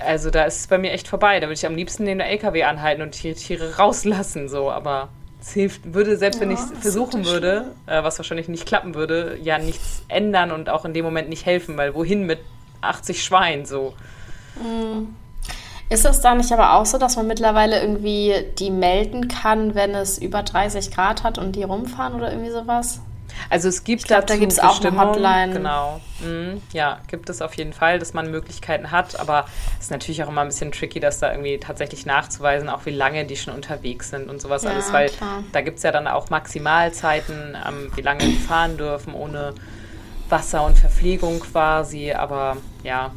also 0.00 0.30
da 0.30 0.44
ist 0.44 0.60
es 0.60 0.66
bei 0.66 0.78
mir 0.78 0.92
echt 0.92 1.08
vorbei. 1.08 1.40
Da 1.40 1.46
würde 1.46 1.54
ich 1.54 1.66
am 1.66 1.74
liebsten 1.74 2.06
den 2.06 2.20
LKW 2.20 2.64
anhalten 2.64 3.02
und 3.02 3.22
die 3.22 3.34
Tiere 3.34 3.76
rauslassen, 3.76 4.48
so. 4.48 4.70
Aber 4.70 5.08
es 5.40 5.52
hilft, 5.52 5.92
würde, 5.92 6.16
selbst 6.16 6.36
ja, 6.36 6.42
wenn 6.42 6.50
ich 6.52 6.58
es 6.58 6.72
versuchen 6.80 7.24
würde, 7.24 7.72
äh, 7.86 8.02
was 8.02 8.18
wahrscheinlich 8.18 8.48
nicht 8.48 8.66
klappen 8.66 8.94
würde, 8.94 9.38
ja 9.42 9.58
nichts 9.58 10.04
ändern 10.08 10.52
und 10.52 10.70
auch 10.70 10.84
in 10.84 10.94
dem 10.94 11.04
Moment 11.04 11.28
nicht 11.28 11.46
helfen, 11.46 11.76
weil 11.76 11.94
wohin 11.94 12.26
mit 12.26 12.38
80 12.80 13.22
Schweinen 13.22 13.66
so. 13.66 13.94
Mhm. 14.56 15.14
Ist 15.88 16.06
es 16.06 16.22
da 16.22 16.34
nicht 16.34 16.50
aber 16.52 16.74
auch 16.74 16.86
so, 16.86 16.96
dass 16.96 17.16
man 17.16 17.26
mittlerweile 17.26 17.80
irgendwie 17.82 18.34
die 18.58 18.70
melden 18.70 19.28
kann, 19.28 19.74
wenn 19.74 19.94
es 19.94 20.16
über 20.16 20.42
30 20.42 20.90
Grad 20.90 21.22
hat 21.22 21.36
und 21.36 21.54
die 21.54 21.64
rumfahren 21.64 22.14
oder 22.14 22.30
irgendwie 22.30 22.50
sowas? 22.50 23.00
Also 23.50 23.68
es 23.68 23.84
gibt 23.84 24.04
glaub, 24.04 24.26
da 24.26 24.36
gibt 24.36 24.52
es 24.52 24.58
auch 24.58 24.82
eine 24.82 24.98
Hotline. 24.98 25.52
Genau. 25.52 26.00
Mhm. 26.20 26.62
Ja, 26.72 27.00
gibt 27.08 27.28
es 27.28 27.42
auf 27.42 27.54
jeden 27.54 27.72
Fall, 27.72 27.98
dass 27.98 28.14
man 28.14 28.30
Möglichkeiten 28.30 28.90
hat, 28.90 29.18
aber 29.18 29.46
es 29.78 29.86
ist 29.86 29.90
natürlich 29.90 30.22
auch 30.22 30.28
immer 30.28 30.42
ein 30.42 30.48
bisschen 30.48 30.72
tricky, 30.72 31.00
das 31.00 31.18
da 31.18 31.30
irgendwie 31.30 31.58
tatsächlich 31.58 32.06
nachzuweisen, 32.06 32.68
auch 32.68 32.86
wie 32.86 32.90
lange 32.90 33.24
die 33.24 33.36
schon 33.36 33.54
unterwegs 33.54 34.10
sind 34.10 34.30
und 34.30 34.40
sowas 34.40 34.64
ja, 34.64 34.70
alles, 34.70 34.92
weil 34.92 35.08
klar. 35.10 35.42
da 35.52 35.60
gibt 35.60 35.78
es 35.78 35.82
ja 35.82 35.92
dann 35.92 36.06
auch 36.06 36.30
Maximalzeiten, 36.30 37.56
ähm, 37.66 37.90
wie 37.94 38.02
lange 38.02 38.20
die 38.20 38.36
fahren 38.36 38.76
dürfen 38.76 39.14
ohne 39.14 39.54
Wasser 40.28 40.64
und 40.64 40.78
Verpflegung 40.78 41.40
quasi, 41.40 42.12
aber 42.12 42.56
ja, 42.82 43.12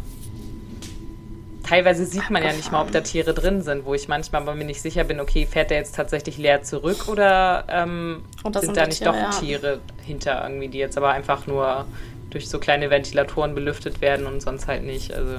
teilweise 1.66 2.06
sieht 2.06 2.30
man 2.30 2.44
ja 2.44 2.54
nicht 2.54 2.72
mal, 2.72 2.82
ob 2.82 2.92
da 2.92 3.02
Tiere 3.02 3.34
drin 3.34 3.62
sind, 3.62 3.86
wo 3.86 3.94
ich 3.94 4.08
manchmal 4.08 4.42
bei 4.44 4.54
mir 4.56 4.66
nicht 4.66 4.82
sicher 4.82 5.04
bin, 5.04 5.20
okay, 5.20 5.48
fährt 5.50 5.72
der 5.72 5.78
jetzt 5.78 5.96
tatsächlich 5.96 6.38
leer 6.38 6.64
zurück 6.64 7.08
oder 7.08 7.66
ähm, 7.70 8.24
sind, 8.44 8.62
sind, 8.62 8.78
da 8.78 8.86
nicht 8.86 9.00
Tiere, 9.00 9.12
doch 9.12 9.20
ja. 9.20 9.30
Tiere 9.32 9.80
hinter 10.04 10.44
irgendwie, 10.44 10.70
die 10.70 10.78
jetzt 10.78 10.98
aber 10.98 11.10
einfach 11.10 11.48
nur 11.48 11.86
durch 12.30 12.50
so 12.50 12.60
kleine 12.60 12.90
Ventilatoren 12.90 13.56
belüftet 13.56 14.02
werden 14.02 14.28
und 14.28 14.42
sonst 14.42 14.68
halt 14.68 14.84
nicht. 14.84 15.14
Also. 15.14 15.38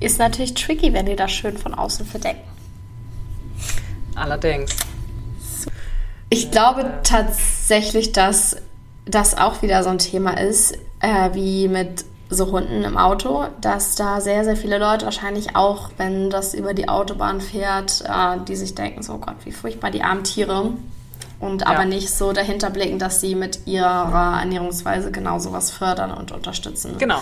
Ist 0.00 0.18
natürlich 0.18 0.54
tricky, 0.54 0.92
wenn 0.92 1.06
die 1.06 1.16
das 1.16 1.30
schön 1.30 1.56
von 1.56 1.74
außen 1.74 2.06
verdecken. 2.06 2.42
Allerdings. 4.14 4.76
Ich 6.28 6.50
glaube 6.50 6.90
tatsächlich, 7.04 8.12
dass 8.12 8.56
das 9.04 9.36
auch 9.36 9.62
wieder 9.62 9.82
so 9.82 9.90
ein 9.90 9.98
Thema 9.98 10.38
ist, 10.40 10.72
äh, 11.00 11.30
wie 11.34 11.68
mit 11.68 12.04
so 12.32 12.50
Hunden 12.50 12.84
im 12.84 12.96
Auto, 12.96 13.46
dass 13.60 13.94
da 13.94 14.20
sehr, 14.20 14.44
sehr 14.44 14.56
viele 14.56 14.78
Leute 14.78 15.04
wahrscheinlich 15.04 15.54
auch, 15.56 15.90
wenn 15.96 16.30
das 16.30 16.54
über 16.54 16.74
die 16.74 16.88
Autobahn 16.88 17.40
fährt, 17.40 18.02
äh, 18.02 18.38
die 18.46 18.56
sich 18.56 18.74
denken, 18.74 19.02
so 19.02 19.14
oh 19.14 19.18
Gott, 19.18 19.36
wie 19.44 19.52
furchtbar 19.52 19.90
die 19.90 20.02
armen 20.02 20.24
Tiere 20.24 20.72
und 21.40 21.62
ja. 21.62 21.66
aber 21.66 21.84
nicht 21.84 22.10
so 22.10 22.32
dahinter 22.32 22.70
blicken, 22.70 22.98
dass 22.98 23.20
sie 23.20 23.34
mit 23.34 23.66
ihrer 23.66 24.38
Ernährungsweise 24.40 25.10
genau 25.10 25.38
sowas 25.38 25.70
fördern 25.70 26.12
und 26.12 26.32
unterstützen. 26.32 26.96
Genau, 26.98 27.20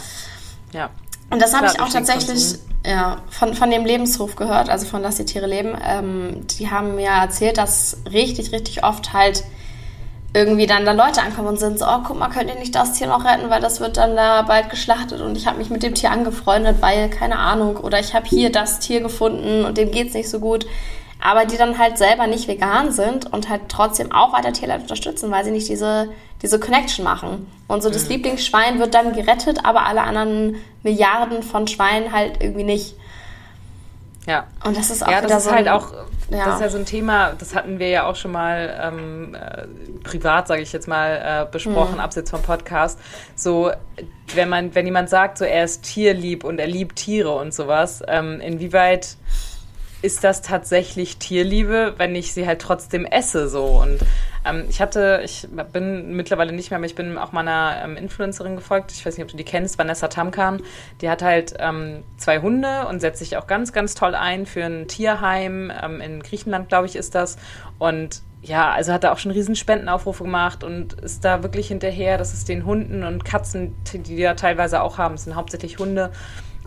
ja. 0.73 0.91
Und 1.31 1.41
das 1.41 1.55
habe 1.55 1.67
ich 1.67 1.81
auch 1.81 1.89
tatsächlich 1.89 2.57
ja, 2.85 3.19
von, 3.29 3.55
von 3.55 3.71
dem 3.71 3.85
Lebenshof 3.85 4.37
gehört, 4.37 4.69
also 4.69 4.87
von 4.87 5.03
Lass 5.03 5.17
die 5.17 5.25
Tiere 5.25 5.47
leben. 5.47 5.77
Ähm, 5.87 6.47
die 6.59 6.71
haben 6.71 6.97
mir 6.97 7.11
erzählt, 7.11 7.59
dass 7.59 7.99
richtig, 8.11 8.53
richtig 8.53 8.85
oft 8.85 9.13
halt 9.13 9.45
irgendwie 10.33 10.67
dann 10.67 10.85
da 10.85 10.93
Leute 10.93 11.23
ankommen 11.23 11.49
und 11.49 11.59
sind 11.59 11.79
so, 11.79 11.87
oh, 11.87 12.01
guck 12.05 12.19
mal, 12.19 12.29
könnt 12.29 12.49
ihr 12.49 12.59
nicht 12.59 12.75
das 12.75 12.93
Tier 12.93 13.09
noch 13.09 13.25
retten, 13.25 13.51
weil 13.51 13.61
das 13.61 13.81
wird 13.81 13.97
dann 13.97 14.15
da 14.15 14.43
bald 14.43 14.71
geschlachtet 14.71 15.21
und 15.21 15.37
ich 15.37 15.47
habe 15.47 15.59
mich 15.59 15.71
mit 15.71 15.83
dem 15.83 15.95
Tier 15.95 16.13
angefreundet, 16.13 16.77
weil, 16.81 17.11
keine 17.11 17.39
Ahnung, 17.39 17.77
oder 17.77 17.99
ich 17.99 18.15
habe 18.15 18.27
hier 18.27 18.53
das 18.53 18.79
Tier 18.79 19.01
gefunden 19.01 19.65
und 19.65 19.77
dem 19.77 19.91
geht 19.91 20.09
es 20.09 20.15
nicht 20.15 20.31
so 20.31 20.39
gut. 20.39 20.67
Aber 21.23 21.45
die 21.45 21.59
dann 21.59 21.79
halt 21.79 21.99
selber 21.99 22.27
nicht 22.27 22.49
vegan 22.49 22.93
sind 22.93 23.31
und 23.31 23.51
halt 23.51 23.63
trotzdem 23.69 24.11
auch 24.11 24.33
weiter 24.33 24.55
Tierleid 24.55 24.83
unterstützen, 24.83 25.31
weil 25.31 25.45
sie 25.45 25.51
nicht 25.51 25.69
diese, 25.69 26.09
diese 26.41 26.59
Connection 26.59 27.05
machen. 27.05 27.47
Und 27.69 27.83
so 27.83 27.91
das 27.91 28.05
mhm. 28.05 28.11
Lieblingsschwein 28.11 28.79
wird 28.79 28.95
dann 28.95 29.13
gerettet, 29.13 29.65
aber 29.65 29.85
alle 29.85 30.03
anderen 30.03 30.57
Milliarden 30.83 31.43
von 31.43 31.67
Schweinen 31.67 32.13
halt 32.13 32.41
irgendwie 32.41 32.65
nicht. 32.65 32.95
Ja. 34.27 34.47
Und 34.65 34.79
das 34.79 34.91
ist 34.91 35.05
auch 35.05 35.11
ja, 35.11 35.21
das 35.21 35.43
ist 35.43 35.51
so 35.51 35.55
halt 35.55 35.69
auch 35.69 35.93
ja. 36.31 36.47
Das 36.47 36.55
ist 36.57 36.61
ja 36.61 36.69
so 36.69 36.79
ein 36.79 36.87
Thema, 36.87 37.33
das 37.39 37.55
hatten 37.55 37.79
wir 37.79 37.89
ja 37.89 38.07
auch 38.07 38.17
schon 38.17 38.33
mal 38.33 38.79
ähm, 38.83 39.35
äh, 39.35 39.67
privat, 40.05 40.47
sage 40.49 40.63
ich 40.63 40.73
jetzt 40.73 40.87
mal, 40.87 41.47
äh, 41.49 41.51
besprochen, 41.51 41.95
mhm. 41.95 42.01
abseits 42.01 42.31
vom 42.31 42.43
Podcast. 42.43 42.99
So, 43.35 43.73
wenn 44.35 44.49
man, 44.49 44.75
wenn 44.75 44.87
jemand 44.87 45.09
sagt, 45.09 45.39
so 45.39 45.45
er 45.45 45.65
ist 45.65 45.83
tierlieb 45.83 46.45
und 46.45 46.61
er 46.61 46.69
liebt 46.69 46.97
Tiere 46.97 47.35
und 47.35 47.53
sowas, 47.53 48.03
ähm, 48.07 48.41
inwieweit 48.41 49.17
ist 50.03 50.25
das 50.25 50.41
tatsächlich 50.41 51.19
Tierliebe, 51.19 51.95
wenn 51.99 52.15
ich 52.15 52.33
sie 52.33 52.47
halt 52.47 52.61
trotzdem 52.61 53.05
esse 53.05 53.49
so 53.49 53.65
und 53.65 53.99
ähm, 54.45 54.65
ich 54.69 54.81
hatte, 54.81 55.21
ich 55.25 55.49
bin 55.73 56.15
mittlerweile 56.17 56.53
nicht 56.53 56.71
mehr, 56.71 56.79
aber 56.79 56.87
ich 56.87 56.95
bin 56.95 57.19
auch 57.19 57.33
meiner 57.33 57.81
ähm, 57.85 57.97
Influencerin 57.97 58.57
gefolgt. 58.57 58.93
Ich 58.93 59.05
weiß 59.05 59.17
nicht, 59.17 59.25
ob 59.25 59.31
du 59.31 59.37
die 59.37 59.45
kennst, 59.45 59.79
Vanessa 59.79 60.09
Tamkan. 60.09 60.63
Die 61.01 61.11
hat 61.11 61.23
halt 61.23 61.55
ähm, 61.59 62.03
zwei 62.17 62.41
Hunde 62.41 62.87
und 62.89 63.01
setzt 63.01 63.19
sich 63.19 63.37
auch 63.37 63.47
ganz, 63.47 63.73
ganz 63.73 63.95
toll 63.95 64.15
ein 64.15 64.47
für 64.47 64.65
ein 64.65 64.89
Tierheim. 64.89 65.71
Ähm, 65.83 66.01
in 66.01 66.23
Griechenland, 66.23 66.69
glaube 66.69 66.87
ich, 66.87 66.97
ist 66.97 67.15
das. 67.15 67.37
Und 67.79 68.23
ja, 68.43 68.71
also 68.71 68.93
hat 68.93 69.05
er 69.05 69.13
auch 69.13 69.19
schon 69.19 69.33
riesen 69.33 69.55
Spendenaufrufe 69.55 70.25
gemacht 70.25 70.65
und 70.65 70.95
ist 70.95 71.25
da 71.25 71.43
wirklich 71.43 71.69
hinterher, 71.69 72.17
dass 72.17 72.33
es 72.33 72.47
den 72.47 72.65
Hunden 72.65 73.05
und 73.05 73.25
Katzen, 73.25 73.75
die 73.93 74.17
ja 74.17 74.33
teilweise 74.33 74.81
auch 74.81 74.97
haben, 74.97 75.17
es 75.17 75.25
sind 75.25 75.35
hauptsächlich 75.35 75.79
Hunde, 75.79 76.11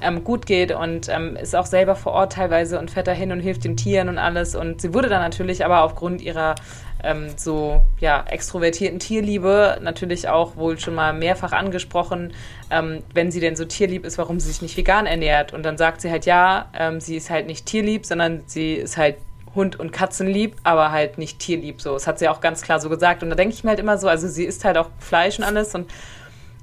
ähm, 0.02 0.24
gut 0.24 0.46
geht 0.46 0.72
und 0.72 1.10
ähm, 1.10 1.36
ist 1.36 1.56
auch 1.56 1.66
selber 1.66 1.96
vor 1.96 2.14
Ort 2.14 2.34
teilweise 2.34 2.80
und 2.80 2.92
fährt 2.92 3.08
dahin 3.08 3.32
und 3.32 3.40
hilft 3.40 3.64
den 3.64 3.78
Tieren 3.78 4.10
und 4.10 4.18
alles. 4.18 4.56
Und 4.56 4.82
sie 4.82 4.94
wurde 4.94 5.10
dann 5.10 5.22
natürlich 5.22 5.66
aber 5.66 5.84
aufgrund 5.84 6.22
ihrer 6.22 6.56
ähm, 7.04 7.28
so 7.38 7.82
ja, 8.00 8.24
extrovertierten 8.28 9.00
Tierliebe 9.00 9.78
natürlich 9.82 10.28
auch 10.30 10.56
wohl 10.56 10.80
schon 10.80 10.96
mal 10.96 11.14
mehrfach 11.14 11.52
angesprochen, 11.52 12.34
ähm, 12.70 13.04
wenn 13.14 13.32
sie 13.32 13.40
denn 13.40 13.56
so 13.56 13.66
tierlieb 13.66 14.06
ist, 14.06 14.18
warum 14.18 14.40
sie 14.40 14.48
sich 14.48 14.62
nicht 14.62 14.78
vegan 14.78 15.06
ernährt. 15.06 15.54
Und 15.54 15.64
dann 15.64 15.78
sagt 15.78 16.02
sie 16.02 16.10
halt, 16.10 16.26
ja, 16.26 16.70
ähm, 16.78 17.00
sie 17.00 17.18
ist 17.18 17.30
halt 17.30 17.48
nicht 17.48 17.66
tierlieb, 17.66 18.06
sondern 18.06 18.44
sie 18.48 18.74
ist 18.76 18.98
halt 18.98 19.18
Hund 19.54 19.80
und 19.80 19.92
Katzenlieb, 19.92 20.56
aber 20.64 20.92
halt 20.92 21.18
nicht 21.18 21.40
tierlieb. 21.40 21.82
So, 21.82 21.94
das 21.94 22.08
hat 22.08 22.20
sie 22.20 22.28
auch 22.28 22.42
ganz 22.42 22.62
klar 22.62 22.80
so 22.80 22.90
gesagt. 22.90 23.22
Und 23.22 23.30
da 23.30 23.36
denke 23.36 23.54
ich 23.54 23.64
mir 23.64 23.72
halt 23.72 23.80
immer 23.80 23.98
so, 23.98 24.08
also 24.08 24.28
sie 24.28 24.46
isst 24.46 24.66
halt 24.66 24.78
auch 24.78 24.90
Fleisch 25.00 25.38
und 25.38 25.44
alles 25.44 25.76
und 25.76 25.92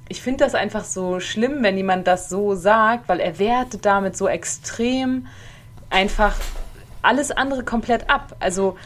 ich 0.08 0.22
finde 0.22 0.44
das 0.44 0.56
einfach 0.56 0.82
so 0.82 1.20
schlimm, 1.20 1.62
wenn 1.62 1.76
jemand 1.76 2.08
das 2.08 2.28
so 2.28 2.56
sagt, 2.56 3.08
weil 3.08 3.20
er 3.20 3.38
wertet 3.38 3.86
damit 3.86 4.16
so 4.16 4.26
extrem 4.26 5.28
einfach 5.88 6.34
alles 7.00 7.30
andere 7.30 7.62
komplett 7.62 8.10
ab. 8.10 8.34
Also 8.40 8.76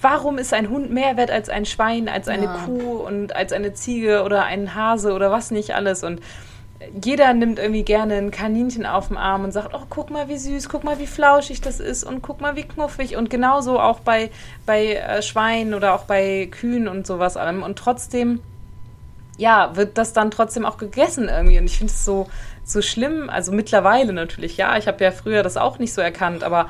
warum 0.00 0.38
ist 0.38 0.54
ein 0.54 0.70
Hund 0.70 0.90
mehr 0.90 1.16
wert 1.16 1.30
als 1.30 1.48
ein 1.48 1.66
Schwein, 1.66 2.08
als 2.08 2.28
eine 2.28 2.44
ja. 2.44 2.58
Kuh 2.64 2.98
und 2.98 3.34
als 3.34 3.52
eine 3.52 3.74
Ziege 3.74 4.22
oder 4.22 4.44
ein 4.44 4.74
Hase 4.74 5.12
oder 5.12 5.30
was 5.30 5.50
nicht 5.50 5.74
alles 5.74 6.04
und 6.04 6.20
jeder 7.04 7.34
nimmt 7.34 7.58
irgendwie 7.58 7.82
gerne 7.82 8.14
ein 8.14 8.30
Kaninchen 8.30 8.86
auf 8.86 9.08
den 9.08 9.18
Arm 9.18 9.44
und 9.44 9.52
sagt, 9.52 9.74
oh, 9.74 9.82
guck 9.90 10.10
mal, 10.10 10.28
wie 10.28 10.38
süß, 10.38 10.68
guck 10.70 10.82
mal, 10.82 10.98
wie 10.98 11.06
flauschig 11.06 11.60
das 11.60 11.78
ist 11.78 12.04
und 12.04 12.22
guck 12.22 12.40
mal, 12.40 12.56
wie 12.56 12.62
knuffig. 12.62 13.16
Und 13.16 13.28
genauso 13.28 13.78
auch 13.78 14.00
bei, 14.00 14.30
bei 14.64 14.94
äh, 14.94 15.20
Schweinen 15.20 15.74
oder 15.74 15.94
auch 15.94 16.04
bei 16.04 16.48
Kühen 16.50 16.88
und 16.88 17.06
sowas 17.06 17.36
allem. 17.36 17.62
Und 17.62 17.78
trotzdem 17.78 18.40
ja, 19.40 19.74
wird 19.74 19.98
das 19.98 20.12
dann 20.12 20.30
trotzdem 20.30 20.64
auch 20.66 20.76
gegessen 20.76 21.28
irgendwie. 21.28 21.58
Und 21.58 21.64
ich 21.64 21.78
finde 21.78 21.92
es 21.92 22.04
so, 22.04 22.28
so 22.64 22.82
schlimm. 22.82 23.30
Also 23.30 23.52
mittlerweile 23.52 24.12
natürlich, 24.12 24.56
ja. 24.56 24.76
Ich 24.76 24.86
habe 24.86 25.02
ja 25.02 25.10
früher 25.10 25.42
das 25.42 25.56
auch 25.56 25.78
nicht 25.78 25.92
so 25.92 26.00
erkannt, 26.00 26.44
aber 26.44 26.68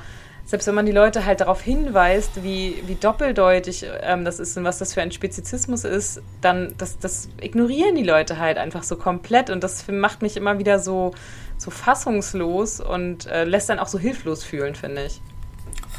selbst 0.51 0.67
wenn 0.67 0.75
man 0.75 0.85
die 0.85 0.93
Leute 0.93 1.25
halt 1.25 1.41
darauf 1.41 1.63
hinweist, 1.63 2.43
wie, 2.43 2.83
wie 2.87 2.97
doppeldeutig 2.97 3.87
ähm, 4.03 4.25
das 4.25 4.41
ist 4.41 4.57
und 4.57 4.65
was 4.65 4.79
das 4.79 4.95
für 4.95 5.01
ein 5.01 5.13
Spezizismus 5.13 5.85
ist, 5.85 6.21
dann 6.41 6.75
das, 6.77 6.99
das 6.99 7.29
ignorieren 7.41 7.95
die 7.95 8.03
Leute 8.03 8.39
halt 8.39 8.59
einfach 8.59 8.83
so 8.83 8.97
komplett. 8.97 9.49
Und 9.49 9.63
das 9.63 9.87
macht 9.89 10.23
mich 10.23 10.37
immer 10.37 10.59
wieder 10.59 10.81
so, 10.81 11.13
so 11.57 11.71
fassungslos 11.71 12.81
und 12.81 13.27
äh, 13.27 13.45
lässt 13.45 13.69
dann 13.69 13.79
auch 13.79 13.89
so 13.89 13.99
hilflos 13.99 14.43
fühlen, 14.43 14.75
finde 14.75 15.07
ich. 15.07 15.21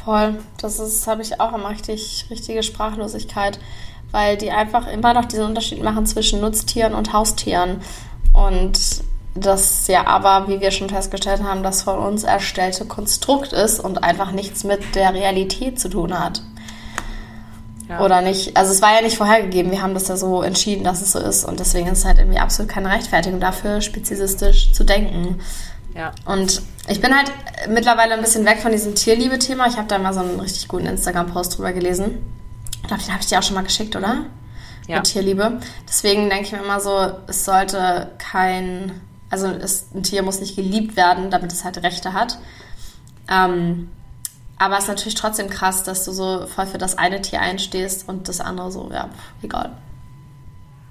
Voll. 0.04 0.34
Das 0.60 1.06
habe 1.06 1.22
ich 1.22 1.40
auch 1.40 1.54
immer 1.54 1.70
richtig, 1.70 2.26
richtige 2.30 2.62
Sprachlosigkeit 2.62 3.58
weil 4.12 4.36
die 4.36 4.50
einfach 4.50 4.86
immer 4.86 5.14
noch 5.14 5.24
diesen 5.24 5.46
Unterschied 5.46 5.82
machen 5.82 6.06
zwischen 6.06 6.40
Nutztieren 6.40 6.94
und 6.94 7.12
Haustieren. 7.12 7.80
Und 8.32 8.78
das 9.34 9.88
ja 9.88 10.06
aber, 10.06 10.48
wie 10.48 10.60
wir 10.60 10.70
schon 10.70 10.88
festgestellt 10.88 11.42
haben, 11.42 11.62
das 11.62 11.82
von 11.82 11.98
uns 11.98 12.24
erstellte 12.24 12.84
Konstrukt 12.84 13.52
ist 13.52 13.80
und 13.80 14.04
einfach 14.04 14.32
nichts 14.32 14.64
mit 14.64 14.94
der 14.94 15.14
Realität 15.14 15.80
zu 15.80 15.88
tun 15.88 16.18
hat. 16.18 16.42
Ja. 17.88 18.00
Oder 18.00 18.20
nicht, 18.20 18.56
also 18.56 18.72
es 18.72 18.80
war 18.80 18.94
ja 18.94 19.02
nicht 19.02 19.16
vorhergegeben, 19.16 19.70
wir 19.70 19.82
haben 19.82 19.94
das 19.94 20.08
ja 20.08 20.16
so 20.16 20.42
entschieden, 20.42 20.84
dass 20.84 21.02
es 21.02 21.12
so 21.12 21.18
ist 21.18 21.44
und 21.44 21.60
deswegen 21.60 21.88
ist 21.88 21.98
es 21.98 22.04
halt 22.04 22.18
irgendwie 22.18 22.38
absolut 22.38 22.70
keine 22.70 22.90
Rechtfertigung 22.90 23.40
dafür, 23.40 23.80
speziesistisch 23.80 24.72
zu 24.72 24.84
denken. 24.84 25.40
Ja. 25.94 26.12
Und 26.24 26.62
ich 26.88 27.00
bin 27.00 27.14
halt 27.14 27.30
mittlerweile 27.68 28.14
ein 28.14 28.22
bisschen 28.22 28.46
weg 28.46 28.60
von 28.60 28.72
diesem 28.72 28.94
Tierliebe-Thema. 28.94 29.66
Ich 29.66 29.76
habe 29.76 29.88
da 29.88 29.98
mal 29.98 30.14
so 30.14 30.20
einen 30.20 30.40
richtig 30.40 30.68
guten 30.68 30.86
Instagram-Post 30.86 31.58
drüber 31.58 31.72
gelesen 31.72 32.22
ich 32.82 32.88
glaube, 32.88 33.02
den 33.02 33.12
habe 33.12 33.22
ich 33.22 33.28
dir 33.28 33.38
auch 33.38 33.42
schon 33.42 33.54
mal 33.54 33.62
geschickt, 33.62 33.94
oder? 33.96 34.26
Ja. 34.88 34.96
Mit 34.96 35.04
Tierliebe. 35.04 35.60
Deswegen 35.88 36.28
denke 36.28 36.46
ich 36.46 36.52
mir 36.52 36.62
immer 36.62 36.80
so, 36.80 37.12
es 37.28 37.44
sollte 37.44 38.10
kein, 38.18 39.00
also 39.32 39.46
es, 39.46 39.86
ein 39.94 40.02
Tier 40.02 40.22
muss 40.22 40.40
nicht 40.40 40.56
geliebt 40.56 40.94
werden, 40.94 41.30
damit 41.30 41.52
es 41.52 41.64
halt 41.64 41.82
Rechte 41.82 42.12
hat. 42.12 42.38
Ähm, 43.28 43.90
aber 44.58 44.76
es 44.76 44.84
ist 44.84 44.88
natürlich 44.88 45.14
trotzdem 45.14 45.48
krass, 45.48 45.84
dass 45.84 46.04
du 46.04 46.12
so 46.12 46.46
voll 46.46 46.66
für 46.66 46.76
das 46.76 46.98
eine 46.98 47.22
Tier 47.22 47.40
einstehst 47.40 48.08
und 48.08 48.28
das 48.28 48.40
andere 48.40 48.70
so, 48.70 48.90
ja, 48.92 49.08
egal. 49.42 49.72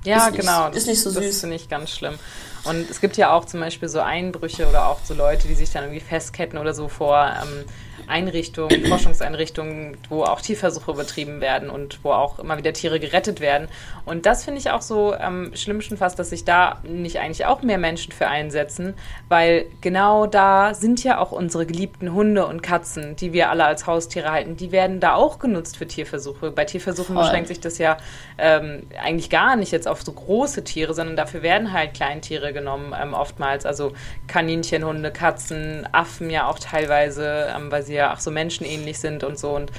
Ja, 0.04 0.28
ist 0.28 0.36
genau. 0.36 0.70
Nicht, 0.70 0.78
ist 0.78 0.88
nicht 0.88 1.02
so 1.02 1.12
süß. 1.12 1.24
Das 1.24 1.40
finde 1.42 1.56
ich 1.56 1.70
ganz 1.70 1.92
schlimm. 1.92 2.16
Und 2.64 2.90
es 2.90 3.00
gibt 3.00 3.16
ja 3.16 3.32
auch 3.32 3.46
zum 3.46 3.60
Beispiel 3.60 3.90
so 3.90 4.02
Einbrüche 4.02 4.68
oder 4.68 4.88
auch 4.88 4.98
so 5.04 5.14
Leute, 5.14 5.48
die 5.48 5.54
sich 5.54 5.70
dann 5.70 5.84
irgendwie 5.84 6.02
festketten 6.02 6.58
oder 6.58 6.74
so 6.74 6.88
vor 6.88 7.32
ähm, 7.44 7.66
Einrichtungen, 8.12 8.86
Forschungseinrichtungen, 8.88 9.98
wo 10.10 10.24
auch 10.24 10.42
Tierversuche 10.42 10.94
betrieben 10.94 11.42
werden 11.42 11.70
und 11.70 12.04
wo 12.04 12.12
auch 12.12 12.40
immer 12.40 12.58
wieder 12.58 12.74
Tiere 12.74 13.00
gerettet 13.00 13.40
werden. 13.40 13.68
Und 14.06 14.26
das 14.26 14.44
finde 14.44 14.60
ich 14.60 14.70
auch 14.70 14.82
so 14.82 15.14
am 15.14 15.46
ähm, 15.46 15.56
schlimmsten 15.56 15.98
fast, 15.98 16.20
dass 16.20 16.30
sich 16.30 16.44
da 16.44 16.80
nicht 16.84 17.20
eigentlich 17.20 17.46
auch 17.46 17.62
mehr 17.62 17.78
Menschen 17.78 18.12
für 18.12 18.28
einsetzen, 18.28 18.94
weil 19.30 19.66
genau 19.80 20.26
da 20.26 20.74
sind 20.74 21.04
ja 21.04 21.20
auch 21.20 21.32
unsere 21.32 21.66
geliebten 21.66 22.14
Hunde 22.14 22.46
und 22.46 22.62
Katzen, 22.62 23.16
die 23.16 23.34
wir 23.34 23.50
alle 23.50 23.66
als 23.66 23.88
Haustiere 23.88 24.32
halten, 24.32 24.58
die 24.58 24.72
werden 24.72 25.00
da 25.00 25.16
auch 25.16 25.40
genutzt 25.40 25.78
für 25.78 25.88
Tierversuche. 25.88 26.52
Bei 26.52 26.66
Tierversuchen 26.66 27.16
Voll. 27.16 27.24
beschränkt 27.24 27.48
sich 27.48 27.60
das 27.60 27.78
ja 27.78 27.98
ähm, 28.38 28.84
eigentlich 29.02 29.30
gar 29.30 29.56
nicht 29.56 29.72
jetzt 29.72 29.88
auf 29.88 30.02
so 30.02 30.12
große 30.12 30.64
Tiere, 30.64 30.94
sondern 30.94 31.16
dafür 31.16 31.42
werden 31.42 31.72
halt 31.72 31.94
Kleintiere 31.94 32.52
genommen 32.54 32.94
ähm, 33.00 33.14
oftmals. 33.14 33.66
Also 33.66 33.94
Kaninchen, 34.28 34.84
Hunde, 34.84 35.12
Katzen, 35.12 35.88
Affen 35.92 36.30
ja 36.30 36.48
auch 36.48 36.60
teilweise, 36.60 37.48
ähm, 37.56 37.72
weil 37.72 37.84
sie 37.84 37.96
ja 37.96 38.01
auch 38.10 38.20
so 38.20 38.32
menschenähnlich 38.32 39.00
sind 39.00 39.24
und 39.24 39.38
so. 39.38 39.52
Und 39.52 39.72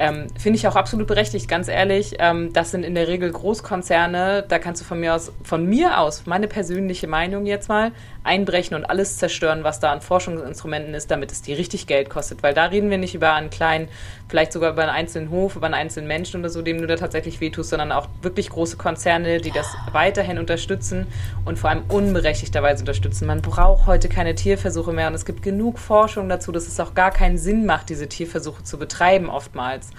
ähm, 0.00 0.28
Finde 0.38 0.58
ich 0.58 0.66
auch 0.66 0.76
absolut 0.76 1.06
berechtigt, 1.06 1.46
ganz 1.46 1.68
ehrlich. 1.68 2.14
Ähm, 2.20 2.54
das 2.54 2.70
sind 2.70 2.84
in 2.84 2.94
der 2.94 3.06
Regel 3.06 3.30
Großkonzerne. 3.30 4.46
Da 4.48 4.58
kannst 4.58 4.80
du 4.80 4.86
von 4.86 4.98
mir 4.98 5.14
aus, 5.14 5.30
von 5.44 5.66
mir 5.66 5.98
aus, 5.98 6.24
meine 6.24 6.48
persönliche 6.48 7.06
Meinung 7.06 7.44
jetzt 7.44 7.68
mal, 7.68 7.92
einbrechen 8.22 8.76
und 8.76 8.84
alles 8.84 9.16
zerstören, 9.16 9.64
was 9.64 9.80
da 9.80 9.92
an 9.92 10.00
Forschungsinstrumenten 10.00 10.94
ist, 10.94 11.10
damit 11.10 11.32
es 11.32 11.42
dir 11.42 11.56
richtig 11.56 11.86
Geld 11.86 12.10
kostet. 12.10 12.42
Weil 12.42 12.52
da 12.52 12.66
reden 12.66 12.90
wir 12.90 12.98
nicht 12.98 13.14
über 13.14 13.32
einen 13.32 13.50
kleinen, 13.50 13.88
vielleicht 14.28 14.52
sogar 14.52 14.72
über 14.72 14.82
einen 14.82 14.90
einzelnen 14.90 15.30
Hof, 15.30 15.56
über 15.56 15.66
einen 15.66 15.74
einzelnen 15.74 16.06
Menschen 16.06 16.40
oder 16.40 16.50
so, 16.50 16.60
dem 16.60 16.80
du 16.80 16.86
da 16.86 16.96
tatsächlich 16.96 17.40
wehtust, 17.40 17.70
sondern 17.70 17.92
auch 17.92 18.08
wirklich 18.20 18.50
große 18.50 18.76
Konzerne, 18.76 19.40
die 19.40 19.50
das 19.50 19.74
weiterhin 19.92 20.38
unterstützen 20.38 21.06
und 21.44 21.58
vor 21.58 21.70
allem 21.70 21.84
unberechtigterweise 21.88 22.82
unterstützen. 22.82 23.26
Man 23.26 23.40
braucht 23.40 23.86
heute 23.86 24.08
keine 24.08 24.34
Tierversuche 24.34 24.92
mehr 24.92 25.08
und 25.08 25.14
es 25.14 25.24
gibt 25.24 25.42
genug 25.42 25.78
Forschung 25.78 26.28
dazu, 26.28 26.52
dass 26.52 26.68
es 26.68 26.78
auch 26.78 26.94
gar 26.94 27.10
keinen 27.10 27.38
Sinn 27.38 27.64
macht, 27.64 27.88
diese 27.88 28.08
Tierversuche 28.08 28.62
zu 28.64 28.78
betreiben 28.78 29.30
oftmals. 29.30 29.90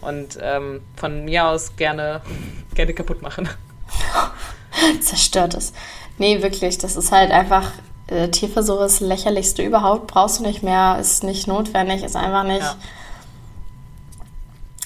Und 0.00 0.38
ähm, 0.40 0.82
von 0.94 1.24
mir 1.24 1.46
aus 1.46 1.76
gerne, 1.76 2.20
gerne 2.74 2.94
kaputt 2.94 3.22
machen. 3.22 3.48
Zerstört 5.00 5.54
es. 5.54 5.72
Nee, 6.18 6.42
wirklich, 6.42 6.78
das 6.78 6.96
ist 6.96 7.12
halt 7.12 7.30
einfach, 7.30 7.72
äh, 8.06 8.28
Tierversuch 8.28 8.80
ist 8.80 9.00
das 9.00 9.08
lächerlichste 9.08 9.62
überhaupt, 9.62 10.06
brauchst 10.06 10.38
du 10.38 10.42
nicht 10.42 10.62
mehr, 10.62 10.98
ist 11.00 11.24
nicht 11.24 11.46
notwendig, 11.46 12.02
ist 12.02 12.16
einfach 12.16 12.44
nicht. 12.44 12.62
Ja. 12.62 12.76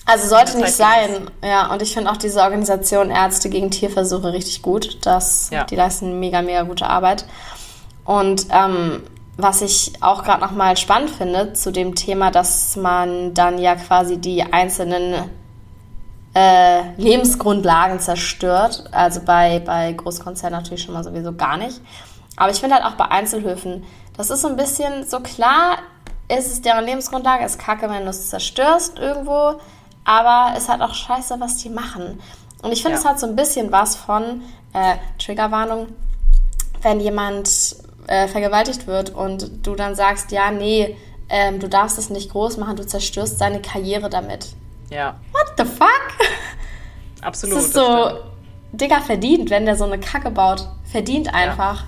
Also 0.07 0.27
sollte 0.29 0.59
nicht 0.59 0.75
sein. 0.75 1.31
Ja, 1.45 1.73
und 1.73 1.83
ich 1.83 1.95
finde 1.95 2.11
auch 2.11 2.17
diese 2.17 2.41
Organisation 2.41 3.11
Ärzte 3.11 3.49
gegen 3.49 3.71
Tierversuche 3.71 4.33
richtig 4.33 4.61
gut. 4.61 4.99
Das, 5.07 5.51
ja. 5.51 5.63
Die 5.65 5.77
leisten 5.77 6.19
mega, 6.19 6.43
mega 6.43 6.63
gute 6.63 6.89
Arbeit. 6.89 7.27
Und 8.05 8.47
ähm, 8.51 9.05
was 9.37 9.63
ich 9.63 9.93
auch 10.01 10.25
gerade 10.25 10.41
nochmal 10.41 10.77
spannend 10.77 11.11
finde 11.11 11.53
zu 11.53 11.71
dem 11.71 11.95
Thema, 11.95 12.33
dass 12.33 12.75
man 12.75 13.35
dann 13.35 13.59
ja 13.59 13.77
quasi 13.77 14.19
die 14.19 14.43
einzelnen 14.43 15.31
äh, 16.41 16.93
Lebensgrundlagen 16.97 18.01
zerstört. 18.01 18.85
Also 18.93 19.21
bei, 19.21 19.59
bei 19.61 19.93
Großkonzernen 19.93 20.59
natürlich 20.59 20.83
schon 20.83 20.95
mal 20.95 21.05
sowieso 21.05 21.35
gar 21.35 21.57
nicht. 21.57 21.81
Aber 22.37 22.51
ich 22.51 22.61
finde 22.61 22.77
halt 22.77 22.85
auch 22.85 22.97
bei 22.97 23.07
Einzelhöfen, 23.07 23.85
das 24.17 24.31
ist 24.31 24.41
so 24.41 24.49
ein 24.49 24.57
bisschen 24.57 25.07
so 25.07 25.21
klar, 25.21 25.79
ist 26.29 26.51
es 26.51 26.63
deren 26.63 26.85
Lebensgrundlage, 26.85 27.45
ist 27.45 27.59
kacke, 27.59 27.91
wenn 27.91 28.05
du 28.05 28.11
es 28.11 28.31
zerstörst 28.31 28.99
irgendwo, 28.99 29.61
aber 30.05 30.55
es 30.57 30.69
hat 30.69 30.81
auch 30.81 30.95
scheiße, 30.95 31.39
was 31.41 31.59
die 31.59 31.69
machen. 31.69 32.21
Und 32.63 32.73
ich 32.73 32.83
finde, 32.83 32.97
ja. 32.97 33.01
es 33.01 33.07
hat 33.07 33.21
so 33.21 33.27
ein 33.27 33.37
bisschen 33.37 33.73
was 33.73 33.97
von 33.97 34.43
äh, 34.73 34.97
Triggerwarnung, 35.19 35.89
wenn 36.83 37.01
jemand 37.01 37.77
äh, 38.07 38.29
vergewaltigt 38.29 38.87
wird 38.87 39.11
und 39.11 39.67
du 39.67 39.75
dann 39.75 39.95
sagst, 39.95 40.33
ja, 40.33 40.51
nee, 40.51 40.97
ähm, 41.29 41.61
du 41.61 41.69
darfst 41.69 41.99
es 41.99 42.09
nicht 42.11 42.31
groß 42.31 42.57
machen, 42.57 42.77
du 42.77 42.87
zerstörst 42.87 43.39
seine 43.39 43.61
Karriere 43.61 44.09
damit. 44.09 44.55
Ja. 44.91 45.19
What 45.33 45.53
the 45.57 45.65
fuck? 45.65 45.89
Absolut. 47.23 47.57
Das 47.57 47.65
ist 47.67 47.75
so, 47.75 48.19
Digga, 48.73 49.01
verdient, 49.01 49.51
wenn 49.51 49.67
der 49.67 49.77
so 49.77 49.85
eine 49.85 49.99
Kacke 49.99 50.31
baut. 50.31 50.67
Verdient 50.91 51.33
einfach. 51.33 51.83
Ja. 51.83 51.87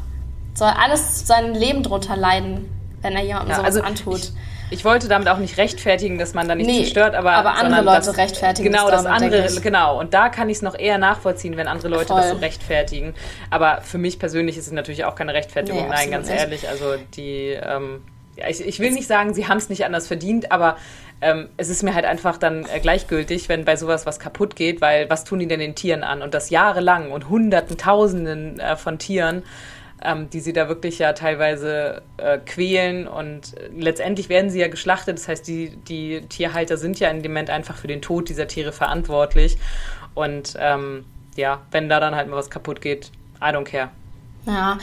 Soll 0.55 0.69
alles 0.69 1.27
sein 1.27 1.55
Leben 1.55 1.83
drunter 1.83 2.17
leiden, 2.17 2.71
wenn 3.01 3.15
er 3.15 3.23
jemandem 3.23 3.51
ja, 3.51 3.57
sowas 3.57 3.77
also 3.77 3.83
antut. 3.83 4.19
Ich, 4.19 4.33
ich, 4.79 4.85
wollte 4.85 5.09
damit 5.09 5.29
auch 5.29 5.38
nicht 5.38 5.57
rechtfertigen, 5.57 6.19
dass 6.19 6.35
man 6.35 6.47
da 6.47 6.55
nicht 6.55 6.67
nee, 6.67 6.81
zerstört, 6.81 7.15
aber, 7.15 7.33
aber 7.33 7.55
andere 7.55 7.83
Leute 7.83 8.07
das, 8.07 8.17
rechtfertigen 8.19 8.71
genau 8.71 8.91
das 8.91 9.07
andere 9.07 9.49
genau 9.61 9.99
und 9.99 10.12
da 10.15 10.29
kann 10.29 10.51
ich 10.51 10.59
es 10.59 10.62
noch 10.62 10.79
eher 10.79 10.99
nachvollziehen, 10.99 11.57
wenn 11.57 11.69
andere 11.69 11.88
Leute 11.88 12.09
Voll. 12.09 12.21
das 12.21 12.31
so 12.31 12.37
rechtfertigen. 12.37 13.15
Aber 13.51 13.81
für 13.81 13.99
mich 13.99 14.19
persönlich 14.19 14.59
ist 14.59 14.67
es 14.67 14.73
natürlich 14.73 15.05
auch 15.05 15.15
keine 15.15 15.33
Rechtfertigung. 15.33 15.83
Nee, 15.85 15.88
Nein, 15.88 16.11
ganz 16.11 16.29
nicht. 16.29 16.38
ehrlich, 16.38 16.69
also 16.69 16.97
die 17.17 17.51
ähm, 17.51 18.03
ich, 18.37 18.67
ich, 18.67 18.81
will 18.81 18.93
nicht 18.93 19.07
sagen, 19.07 19.35
sie 19.35 19.47
haben 19.49 19.59
es 19.59 19.69
nicht 19.69 19.85
anders 19.85 20.07
verdient, 20.07 20.53
aber 20.53 20.77
ähm, 21.23 21.49
es 21.57 21.69
ist 21.69 21.83
mir 21.85 21.95
halt 21.95 22.05
einfach 22.05 22.37
dann 22.37 22.67
äh, 22.67 22.81
gleichgültig, 22.81 23.49
wenn 23.49 23.65
bei 23.65 23.77
sowas 23.77 24.07
was 24.07 24.19
kaputt 24.19 24.57
geht, 24.57 24.81
weil 24.81 25.09
was 25.09 25.23
tun 25.23 25.39
die 25.39 25.47
denn 25.47 25.61
den 25.61 25.77
Tieren 25.77 26.03
an? 26.03 26.21
Und 26.21 26.35
das 26.35 26.51
jahrelang 26.51 27.13
und 27.13 27.29
Hunderten, 27.29 27.79
Tausenden 27.79 28.59
äh, 28.59 28.77
von 28.77 28.99
Tieren, 28.99 29.45
ähm, 30.05 30.29
die 30.31 30.41
sie 30.41 30.53
da 30.53 30.69
wirklich 30.69 30.99
ja 30.99 31.13
teilweise 31.13 32.03
äh, 32.17 32.39
quälen 32.39 33.07
und 33.07 33.57
äh, 33.57 33.69
letztendlich 33.73 34.29
werden 34.29 34.51
sie 34.51 34.59
ja 34.59 34.67
geschlachtet. 34.67 35.17
Das 35.17 35.29
heißt, 35.29 35.47
die, 35.47 35.77
die 35.89 36.23
Tierhalter 36.23 36.77
sind 36.77 36.99
ja 36.99 37.09
in 37.09 37.23
dem 37.23 37.33
Moment 37.33 37.51
einfach 37.51 37.77
für 37.77 37.87
den 37.87 38.03
Tod 38.03 38.29
dieser 38.29 38.49
Tiere 38.49 38.73
verantwortlich. 38.73 39.59
Und 40.15 40.57
ähm, 40.59 41.05
ja, 41.37 41.61
wenn 41.71 41.89
da 41.89 42.01
dann 42.01 42.17
halt 42.17 42.29
mal 42.29 42.37
was 42.37 42.51
kaputt 42.51 42.81
geht, 42.81 43.13
I 43.41 43.47
don't 43.47 43.65
care. 43.65 43.91
Ja, 44.45 44.79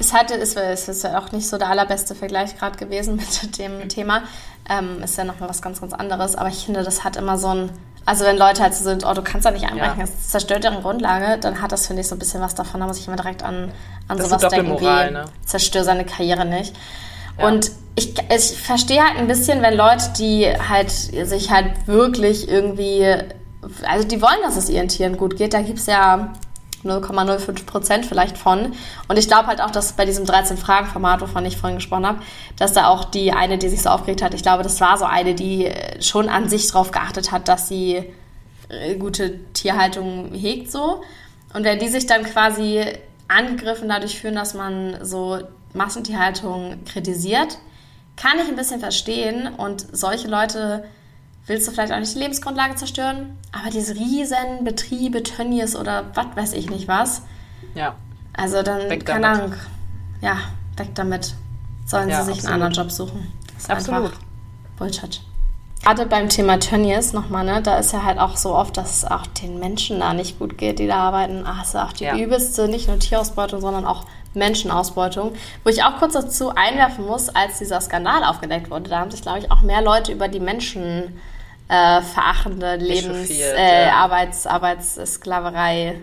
es, 0.00 0.12
hatte, 0.12 0.34
es, 0.34 0.56
es 0.56 0.88
ist 0.88 1.04
ja 1.04 1.18
auch 1.18 1.30
nicht 1.30 1.46
so 1.46 1.56
der 1.56 1.68
allerbeste 1.68 2.16
Vergleich 2.16 2.58
gerade 2.58 2.76
gewesen 2.76 3.16
mit 3.42 3.58
dem 3.58 3.88
Thema. 3.88 4.24
Ähm, 4.68 5.02
ist 5.02 5.18
ja 5.18 5.24
nochmal 5.24 5.48
was 5.48 5.60
ganz, 5.60 5.80
ganz 5.80 5.92
anderes. 5.92 6.36
Aber 6.36 6.48
ich 6.48 6.64
finde, 6.64 6.82
das 6.82 7.04
hat 7.04 7.16
immer 7.16 7.38
so 7.38 7.48
ein. 7.48 7.70
Also, 8.06 8.24
wenn 8.24 8.36
Leute 8.36 8.62
halt 8.62 8.74
so 8.74 8.84
sind, 8.84 9.04
oh, 9.06 9.14
du 9.14 9.22
kannst 9.22 9.46
da 9.46 9.50
nicht 9.50 9.64
einbrechen, 9.64 9.98
ja. 9.98 10.04
es 10.04 10.28
zerstört 10.28 10.64
deren 10.64 10.82
Grundlage, 10.82 11.38
dann 11.38 11.62
hat 11.62 11.72
das, 11.72 11.86
finde 11.86 12.02
ich, 12.02 12.08
so 12.08 12.14
ein 12.14 12.18
bisschen 12.18 12.42
was 12.42 12.54
davon. 12.54 12.80
Da 12.80 12.86
muss 12.86 12.98
ich 12.98 13.06
immer 13.06 13.16
direkt 13.16 13.42
an, 13.42 13.72
an 14.08 14.18
das 14.18 14.28
sowas 14.28 14.48
denken 14.48 14.78
wie, 14.78 14.84
ne? 14.84 15.24
zerstör 15.44 15.84
seine 15.84 16.04
Karriere 16.04 16.44
nicht. 16.44 16.74
Ja. 17.38 17.46
Und 17.46 17.70
ich, 17.96 18.14
ich 18.18 18.60
verstehe 18.60 19.02
halt 19.02 19.16
ein 19.18 19.26
bisschen, 19.26 19.62
wenn 19.62 19.74
Leute, 19.74 20.12
die 20.18 20.46
halt 20.46 20.90
sich 20.90 21.50
halt 21.50 21.86
wirklich 21.86 22.48
irgendwie, 22.48 23.06
also 23.88 24.06
die 24.06 24.20
wollen, 24.20 24.42
dass 24.42 24.56
es 24.56 24.68
ihren 24.68 24.88
Tieren 24.88 25.16
gut 25.16 25.36
geht, 25.36 25.54
da 25.54 25.62
gibt 25.62 25.78
es 25.78 25.86
ja 25.86 26.32
0,05 26.84 27.66
Prozent 27.66 28.06
vielleicht 28.06 28.38
von. 28.38 28.74
Und 29.08 29.18
ich 29.18 29.28
glaube 29.28 29.46
halt 29.46 29.60
auch, 29.60 29.70
dass 29.70 29.94
bei 29.94 30.04
diesem 30.04 30.24
13-Fragen-Format, 30.24 31.20
wovon 31.20 31.44
ich 31.46 31.56
vorhin 31.56 31.78
gesprochen 31.78 32.06
habe, 32.06 32.20
dass 32.56 32.72
da 32.72 32.88
auch 32.88 33.04
die 33.04 33.32
eine, 33.32 33.58
die 33.58 33.68
sich 33.68 33.82
so 33.82 33.90
aufgeregt 33.90 34.22
hat, 34.22 34.34
ich 34.34 34.42
glaube, 34.42 34.62
das 34.62 34.80
war 34.80 34.98
so 34.98 35.04
eine, 35.04 35.34
die 35.34 35.70
schon 36.00 36.28
an 36.28 36.48
sich 36.48 36.68
darauf 36.68 36.90
geachtet 36.90 37.32
hat, 37.32 37.48
dass 37.48 37.68
sie 37.68 38.04
äh, 38.68 38.94
gute 38.96 39.38
Tierhaltung 39.52 40.32
hegt 40.32 40.70
so. 40.70 41.02
Und 41.52 41.64
wenn 41.64 41.78
die 41.78 41.88
sich 41.88 42.06
dann 42.06 42.24
quasi 42.24 42.84
angegriffen 43.28 43.88
dadurch 43.88 44.18
fühlen, 44.18 44.34
dass 44.34 44.54
man 44.54 44.98
so 45.02 45.40
Massentierhaltung 45.72 46.84
kritisiert, 46.84 47.58
kann 48.16 48.38
ich 48.38 48.48
ein 48.48 48.56
bisschen 48.56 48.80
verstehen. 48.80 49.48
Und 49.56 49.86
solche 49.92 50.28
Leute 50.28 50.84
willst 51.46 51.68
du 51.68 51.72
vielleicht 51.72 51.92
auch 51.92 51.98
nicht 51.98 52.14
die 52.14 52.18
Lebensgrundlage 52.18 52.74
zerstören, 52.76 53.38
aber 53.52 53.70
diese 53.70 53.94
riesen 53.94 54.64
Betriebe, 54.64 55.22
Tönnies 55.22 55.76
oder 55.76 56.04
was 56.14 56.26
weiß 56.34 56.52
ich 56.54 56.70
nicht 56.70 56.88
was. 56.88 57.22
Ja. 57.74 57.94
Also 58.32 58.62
dann, 58.62 58.90
weg 58.90 59.04
keine 59.04 59.22
damit. 59.22 59.40
Ahnung, 59.40 59.54
ja, 60.20 60.36
weg 60.76 60.88
damit. 60.94 61.34
Sollen 61.86 62.08
ja, 62.08 62.20
sie 62.20 62.32
sich 62.32 62.36
absolut. 62.36 62.52
einen 62.54 62.62
anderen 62.62 62.84
Job 62.84 62.92
suchen. 62.92 63.32
Das 63.54 63.64
ist 63.64 63.70
absolut. 63.70 64.04
einfach 64.04 64.18
Bullshit. 64.78 65.20
Gerade 65.82 66.06
beim 66.06 66.30
Thema 66.30 66.58
Tönnies 66.58 67.12
nochmal, 67.12 67.44
ne, 67.44 67.60
da 67.60 67.76
ist 67.76 67.92
ja 67.92 68.04
halt 68.04 68.18
auch 68.18 68.38
so 68.38 68.54
oft, 68.54 68.76
dass 68.78 68.96
es 68.96 69.04
auch 69.04 69.26
den 69.26 69.58
Menschen 69.58 70.00
da 70.00 70.14
nicht 70.14 70.38
gut 70.38 70.56
geht, 70.56 70.78
die 70.78 70.86
da 70.86 70.96
arbeiten. 70.96 71.44
Ach, 71.46 71.62
ist 71.62 71.74
ja 71.74 71.84
auch 71.84 71.92
die 71.92 72.04
ja. 72.04 72.16
übelste, 72.16 72.68
nicht 72.68 72.88
nur 72.88 72.98
Tierausbeutung, 72.98 73.60
sondern 73.60 73.84
auch 73.84 74.06
Menschenausbeutung. 74.32 75.34
Wo 75.62 75.68
ich 75.68 75.84
auch 75.84 75.98
kurz 75.98 76.14
dazu 76.14 76.54
einwerfen 76.54 77.06
muss, 77.06 77.28
als 77.28 77.58
dieser 77.58 77.82
Skandal 77.82 78.24
aufgedeckt 78.24 78.70
wurde, 78.70 78.88
da 78.88 79.00
haben 79.00 79.10
sich, 79.10 79.20
glaube 79.20 79.40
ich, 79.40 79.52
auch 79.52 79.60
mehr 79.60 79.82
Leute 79.82 80.10
über 80.10 80.28
die 80.28 80.40
Menschen 80.40 81.20
äh, 81.68 82.02
verachtende 82.02 82.76
Lebens-, 82.76 83.30
äh, 83.30 83.86
ja. 83.86 83.94
Arbeits-, 83.94 84.46
Arbeitssklaverei 84.46 86.00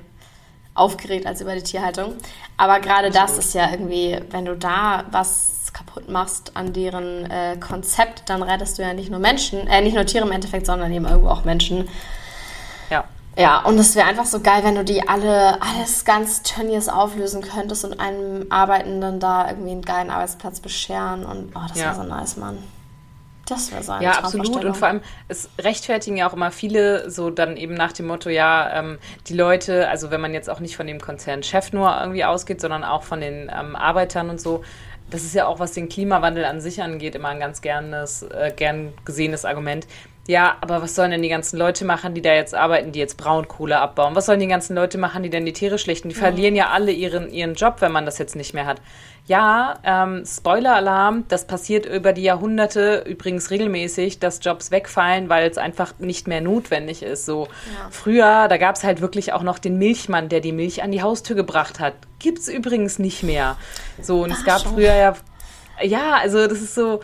aufgeregt 0.73 1.25
als 1.25 1.41
über 1.41 1.53
die 1.55 1.63
Tierhaltung. 1.63 2.15
Aber 2.57 2.79
gerade 2.79 3.09
das 3.09 3.37
ist 3.37 3.53
ja 3.53 3.69
irgendwie, 3.71 4.17
wenn 4.29 4.45
du 4.45 4.55
da 4.55 5.03
was 5.11 5.71
kaputt 5.73 6.09
machst 6.09 6.55
an 6.55 6.73
deren 6.73 7.29
äh, 7.29 7.57
Konzept, 7.57 8.23
dann 8.29 8.43
rettest 8.43 8.77
du 8.77 8.83
ja 8.83 8.93
nicht 8.93 9.09
nur 9.09 9.19
Menschen, 9.19 9.67
äh, 9.67 9.81
nicht 9.81 9.95
nur 9.95 10.05
Tiere 10.05 10.25
im 10.25 10.31
Endeffekt, 10.31 10.65
sondern 10.65 10.91
eben 10.91 11.05
irgendwo 11.05 11.29
auch 11.29 11.43
Menschen. 11.43 11.87
Ja. 12.89 13.05
Ja, 13.37 13.61
und 13.61 13.79
es 13.79 13.95
wäre 13.95 14.07
einfach 14.07 14.25
so 14.25 14.41
geil, 14.41 14.63
wenn 14.63 14.75
du 14.75 14.83
die 14.83 15.07
alle, 15.07 15.61
alles 15.61 16.03
ganz 16.03 16.43
Tönnies 16.43 16.89
auflösen 16.89 17.41
könntest 17.41 17.85
und 17.85 17.99
einem 17.99 18.47
Arbeitenden 18.49 19.21
da 19.21 19.47
irgendwie 19.47 19.71
einen 19.71 19.81
geilen 19.83 20.09
Arbeitsplatz 20.09 20.59
bescheren 20.59 21.25
und 21.25 21.53
oh, 21.55 21.61
das 21.69 21.77
ja. 21.77 21.85
wäre 21.85 21.95
so 21.95 22.03
nice, 22.03 22.35
Mann. 22.35 22.57
Das 23.51 23.69
wäre 23.69 23.83
so 23.83 23.91
eine 23.91 24.05
Ja, 24.05 24.11
absolut. 24.11 24.63
Und 24.63 24.77
vor 24.77 24.87
allem, 24.87 25.01
es 25.27 25.49
rechtfertigen 25.59 26.15
ja 26.15 26.29
auch 26.29 26.33
immer 26.33 26.51
viele 26.51 27.09
so 27.11 27.29
dann 27.29 27.57
eben 27.57 27.73
nach 27.73 27.91
dem 27.91 28.07
Motto, 28.07 28.29
ja, 28.29 28.79
ähm, 28.79 28.97
die 29.27 29.33
Leute, 29.33 29.89
also 29.89 30.09
wenn 30.09 30.21
man 30.21 30.33
jetzt 30.33 30.49
auch 30.49 30.61
nicht 30.61 30.77
von 30.77 30.87
dem 30.87 31.01
Konzernchef 31.01 31.73
nur 31.73 31.93
irgendwie 31.99 32.23
ausgeht, 32.23 32.61
sondern 32.61 32.85
auch 32.85 33.03
von 33.03 33.19
den 33.19 33.51
ähm, 33.53 33.75
Arbeitern 33.75 34.29
und 34.29 34.39
so, 34.39 34.63
das 35.09 35.23
ist 35.23 35.35
ja 35.35 35.47
auch, 35.47 35.59
was 35.59 35.73
den 35.73 35.89
Klimawandel 35.89 36.45
an 36.45 36.61
sich 36.61 36.81
angeht, 36.81 37.15
immer 37.15 37.27
ein 37.27 37.41
ganz 37.41 37.61
gernes, 37.61 38.23
äh, 38.23 38.53
gern 38.55 38.93
gesehenes 39.03 39.43
Argument. 39.43 39.85
Ja, 40.31 40.55
aber 40.61 40.81
was 40.81 40.95
sollen 40.95 41.11
denn 41.11 41.21
die 41.21 41.27
ganzen 41.27 41.57
Leute 41.57 41.83
machen, 41.83 42.13
die 42.13 42.21
da 42.21 42.33
jetzt 42.33 42.55
arbeiten, 42.55 42.93
die 42.93 42.99
jetzt 42.99 43.17
Braunkohle 43.17 43.77
abbauen? 43.77 44.15
Was 44.15 44.27
sollen 44.27 44.39
die 44.39 44.47
ganzen 44.47 44.77
Leute 44.77 44.97
machen, 44.97 45.23
die 45.23 45.29
denn 45.29 45.45
die 45.45 45.51
Tiere 45.51 45.77
schlichten? 45.77 46.07
Die 46.07 46.15
mhm. 46.15 46.19
verlieren 46.19 46.55
ja 46.55 46.69
alle 46.69 46.93
ihren, 46.93 47.29
ihren 47.29 47.53
Job, 47.55 47.81
wenn 47.81 47.91
man 47.91 48.05
das 48.05 48.17
jetzt 48.17 48.37
nicht 48.37 48.53
mehr 48.53 48.65
hat. 48.65 48.81
Ja, 49.27 49.79
ähm, 49.83 50.23
Spoiler-Alarm, 50.25 51.25
das 51.27 51.47
passiert 51.47 51.85
über 51.85 52.13
die 52.13 52.21
Jahrhunderte 52.21 53.03
übrigens 53.05 53.51
regelmäßig, 53.51 54.19
dass 54.19 54.39
Jobs 54.41 54.71
wegfallen, 54.71 55.27
weil 55.27 55.49
es 55.49 55.57
einfach 55.57 55.99
nicht 55.99 56.29
mehr 56.29 56.39
notwendig 56.39 57.03
ist. 57.03 57.25
So 57.25 57.47
ja. 57.47 57.89
früher, 57.89 58.47
da 58.47 58.55
gab 58.55 58.77
es 58.77 58.85
halt 58.85 59.01
wirklich 59.01 59.33
auch 59.33 59.43
noch 59.43 59.59
den 59.59 59.77
Milchmann, 59.79 60.29
der 60.29 60.39
die 60.39 60.53
Milch 60.53 60.81
an 60.81 60.93
die 60.93 61.01
Haustür 61.01 61.35
gebracht 61.35 61.81
hat. 61.81 61.95
Gibt 62.19 62.39
es 62.39 62.47
übrigens 62.47 62.99
nicht 62.99 63.21
mehr. 63.21 63.57
So, 64.01 64.23
und 64.23 64.31
Ach, 64.31 64.39
es 64.39 64.45
gab 64.45 64.61
schon. 64.61 64.75
früher 64.75 64.95
ja. 64.95 65.13
Ja, 65.83 66.13
also 66.21 66.47
das 66.47 66.61
ist 66.61 66.75
so, 66.75 67.01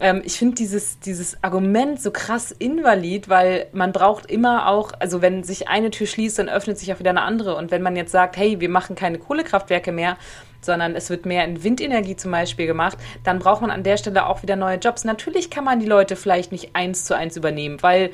ähm, 0.00 0.22
ich 0.24 0.38
finde 0.38 0.56
dieses, 0.56 0.98
dieses 1.00 1.42
Argument 1.42 2.00
so 2.00 2.10
krass 2.10 2.52
invalid, 2.52 3.28
weil 3.28 3.66
man 3.72 3.92
braucht 3.92 4.30
immer 4.30 4.68
auch, 4.68 4.92
also 4.98 5.22
wenn 5.22 5.42
sich 5.42 5.68
eine 5.68 5.90
Tür 5.90 6.06
schließt, 6.06 6.38
dann 6.38 6.48
öffnet 6.48 6.78
sich 6.78 6.92
auch 6.92 6.98
wieder 6.98 7.10
eine 7.10 7.22
andere. 7.22 7.56
Und 7.56 7.70
wenn 7.70 7.82
man 7.82 7.96
jetzt 7.96 8.12
sagt, 8.12 8.36
hey, 8.36 8.60
wir 8.60 8.68
machen 8.68 8.96
keine 8.96 9.18
Kohlekraftwerke 9.18 9.92
mehr, 9.92 10.16
sondern 10.60 10.94
es 10.94 11.10
wird 11.10 11.26
mehr 11.26 11.44
in 11.44 11.62
Windenergie 11.62 12.16
zum 12.16 12.32
Beispiel 12.32 12.66
gemacht, 12.66 12.98
dann 13.24 13.38
braucht 13.38 13.62
man 13.62 13.70
an 13.70 13.84
der 13.84 13.96
Stelle 13.96 14.26
auch 14.26 14.42
wieder 14.42 14.56
neue 14.56 14.78
Jobs. 14.78 15.04
Natürlich 15.04 15.50
kann 15.50 15.64
man 15.64 15.80
die 15.80 15.86
Leute 15.86 16.16
vielleicht 16.16 16.52
nicht 16.52 16.70
eins 16.74 17.04
zu 17.04 17.16
eins 17.16 17.36
übernehmen, 17.36 17.82
weil 17.82 18.10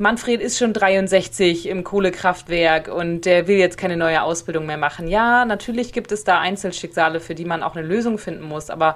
Manfred 0.00 0.40
ist 0.40 0.58
schon 0.58 0.72
63 0.72 1.68
im 1.68 1.82
Kohlekraftwerk 1.82 2.86
und 2.86 3.22
der 3.22 3.48
will 3.48 3.56
jetzt 3.56 3.76
keine 3.76 3.96
neue 3.96 4.22
Ausbildung 4.22 4.64
mehr 4.64 4.76
machen. 4.76 5.08
Ja, 5.08 5.44
natürlich 5.44 5.92
gibt 5.92 6.12
es 6.12 6.22
da 6.22 6.38
Einzelschicksale, 6.38 7.18
für 7.18 7.34
die 7.34 7.44
man 7.44 7.64
auch 7.64 7.74
eine 7.74 7.84
Lösung 7.84 8.16
finden 8.16 8.44
muss, 8.44 8.70
aber 8.70 8.94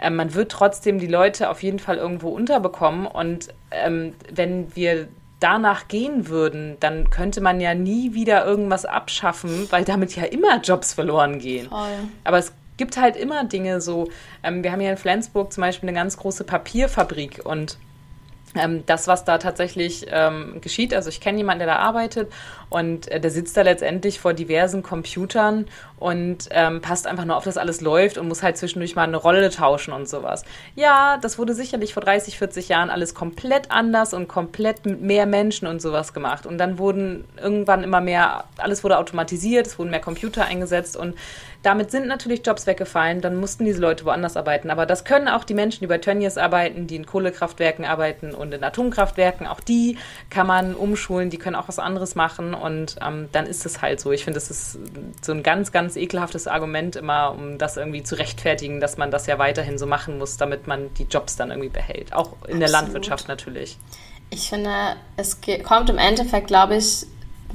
äh, 0.00 0.10
man 0.10 0.34
wird 0.34 0.50
trotzdem 0.50 0.98
die 0.98 1.06
Leute 1.06 1.50
auf 1.50 1.62
jeden 1.62 1.78
Fall 1.78 1.96
irgendwo 1.96 2.30
unterbekommen. 2.30 3.06
Und 3.06 3.48
ähm, 3.70 4.14
wenn 4.32 4.74
wir 4.74 5.08
danach 5.40 5.88
gehen 5.88 6.28
würden, 6.28 6.76
dann 6.80 7.10
könnte 7.10 7.40
man 7.40 7.60
ja 7.60 7.74
nie 7.74 8.14
wieder 8.14 8.44
irgendwas 8.44 8.84
abschaffen, 8.84 9.66
weil 9.70 9.84
damit 9.84 10.14
ja 10.16 10.24
immer 10.24 10.60
Jobs 10.60 10.92
verloren 10.94 11.38
gehen. 11.38 11.68
Voll. 11.68 12.08
Aber 12.24 12.38
es 12.38 12.52
gibt 12.76 12.96
halt 12.96 13.16
immer 13.16 13.44
Dinge 13.44 13.80
so. 13.80 14.08
Ähm, 14.42 14.62
wir 14.62 14.72
haben 14.72 14.80
hier 14.80 14.90
in 14.90 14.96
Flensburg 14.96 15.52
zum 15.52 15.62
Beispiel 15.62 15.88
eine 15.88 15.96
ganz 15.96 16.16
große 16.16 16.44
Papierfabrik 16.44 17.42
und 17.44 17.78
ähm, 18.54 18.84
das, 18.86 19.06
was 19.06 19.24
da 19.24 19.38
tatsächlich 19.38 20.06
ähm, 20.10 20.60
geschieht. 20.60 20.92
Also 20.92 21.08
ich 21.08 21.20
kenne 21.20 21.38
jemanden, 21.38 21.60
der 21.60 21.68
da 21.68 21.76
arbeitet 21.76 22.32
und 22.70 23.10
äh, 23.10 23.20
der 23.20 23.30
sitzt 23.30 23.56
da 23.56 23.62
letztendlich 23.62 24.20
vor 24.20 24.32
diversen 24.32 24.82
Computern 24.82 25.66
und 25.98 26.48
ähm, 26.50 26.80
passt 26.80 27.06
einfach 27.06 27.24
nur 27.24 27.36
auf, 27.36 27.44
dass 27.44 27.58
alles 27.58 27.80
läuft 27.80 28.16
und 28.16 28.28
muss 28.28 28.42
halt 28.42 28.56
zwischendurch 28.56 28.96
mal 28.96 29.02
eine 29.02 29.18
Rolle 29.18 29.50
tauschen 29.50 29.92
und 29.92 30.08
sowas. 30.08 30.44
Ja, 30.76 31.18
das 31.20 31.38
wurde 31.38 31.52
sicherlich 31.52 31.92
vor 31.92 32.02
30, 32.02 32.38
40 32.38 32.68
Jahren 32.68 32.88
alles 32.88 33.14
komplett 33.14 33.70
anders 33.70 34.14
und 34.14 34.28
komplett 34.28 34.86
mit 34.86 35.02
mehr 35.02 35.26
Menschen 35.26 35.66
und 35.66 35.82
sowas 35.82 36.14
gemacht. 36.14 36.46
Und 36.46 36.58
dann 36.58 36.78
wurden 36.78 37.24
irgendwann 37.36 37.84
immer 37.84 38.00
mehr, 38.00 38.44
alles 38.56 38.82
wurde 38.82 38.98
automatisiert, 38.98 39.66
es 39.66 39.78
wurden 39.78 39.90
mehr 39.90 40.00
Computer 40.00 40.44
eingesetzt 40.44 40.96
und 40.96 41.16
damit 41.62 41.90
sind 41.90 42.06
natürlich 42.06 42.40
Jobs 42.46 42.66
weggefallen, 42.66 43.20
dann 43.20 43.36
mussten 43.36 43.66
diese 43.66 43.82
Leute 43.82 44.06
woanders 44.06 44.36
arbeiten. 44.38 44.70
Aber 44.70 44.86
das 44.86 45.04
können 45.04 45.28
auch 45.28 45.44
die 45.44 45.52
Menschen, 45.52 45.80
die 45.80 45.86
bei 45.88 45.98
Tönnies 45.98 46.38
arbeiten, 46.38 46.86
die 46.86 46.96
in 46.96 47.04
Kohlekraftwerken 47.04 47.84
arbeiten 47.84 48.34
und 48.34 48.54
in 48.54 48.64
Atomkraftwerken, 48.64 49.46
auch 49.46 49.60
die 49.60 49.98
kann 50.30 50.46
man 50.46 50.74
umschulen, 50.74 51.28
die 51.28 51.36
können 51.36 51.56
auch 51.56 51.68
was 51.68 51.78
anderes 51.78 52.14
machen 52.14 52.54
und 52.60 52.96
ähm, 53.04 53.28
dann 53.32 53.46
ist 53.46 53.66
es 53.66 53.82
halt 53.82 54.00
so. 54.00 54.12
Ich 54.12 54.24
finde, 54.24 54.38
das 54.38 54.50
ist 54.50 54.78
so 55.22 55.32
ein 55.32 55.42
ganz, 55.42 55.72
ganz 55.72 55.96
ekelhaftes 55.96 56.46
Argument 56.46 56.96
immer, 56.96 57.32
um 57.32 57.58
das 57.58 57.76
irgendwie 57.76 58.02
zu 58.02 58.16
rechtfertigen, 58.16 58.80
dass 58.80 58.96
man 58.96 59.10
das 59.10 59.26
ja 59.26 59.38
weiterhin 59.38 59.78
so 59.78 59.86
machen 59.86 60.18
muss, 60.18 60.36
damit 60.36 60.66
man 60.66 60.92
die 60.94 61.04
Jobs 61.04 61.36
dann 61.36 61.50
irgendwie 61.50 61.68
behält. 61.68 62.12
Auch 62.12 62.32
in 62.32 62.38
Absolut. 62.38 62.60
der 62.60 62.68
Landwirtschaft 62.68 63.28
natürlich. 63.28 63.78
Ich 64.30 64.48
finde, 64.48 64.70
es 65.16 65.38
kommt 65.64 65.90
im 65.90 65.98
Endeffekt, 65.98 66.46
glaube 66.46 66.76
ich, 66.76 67.06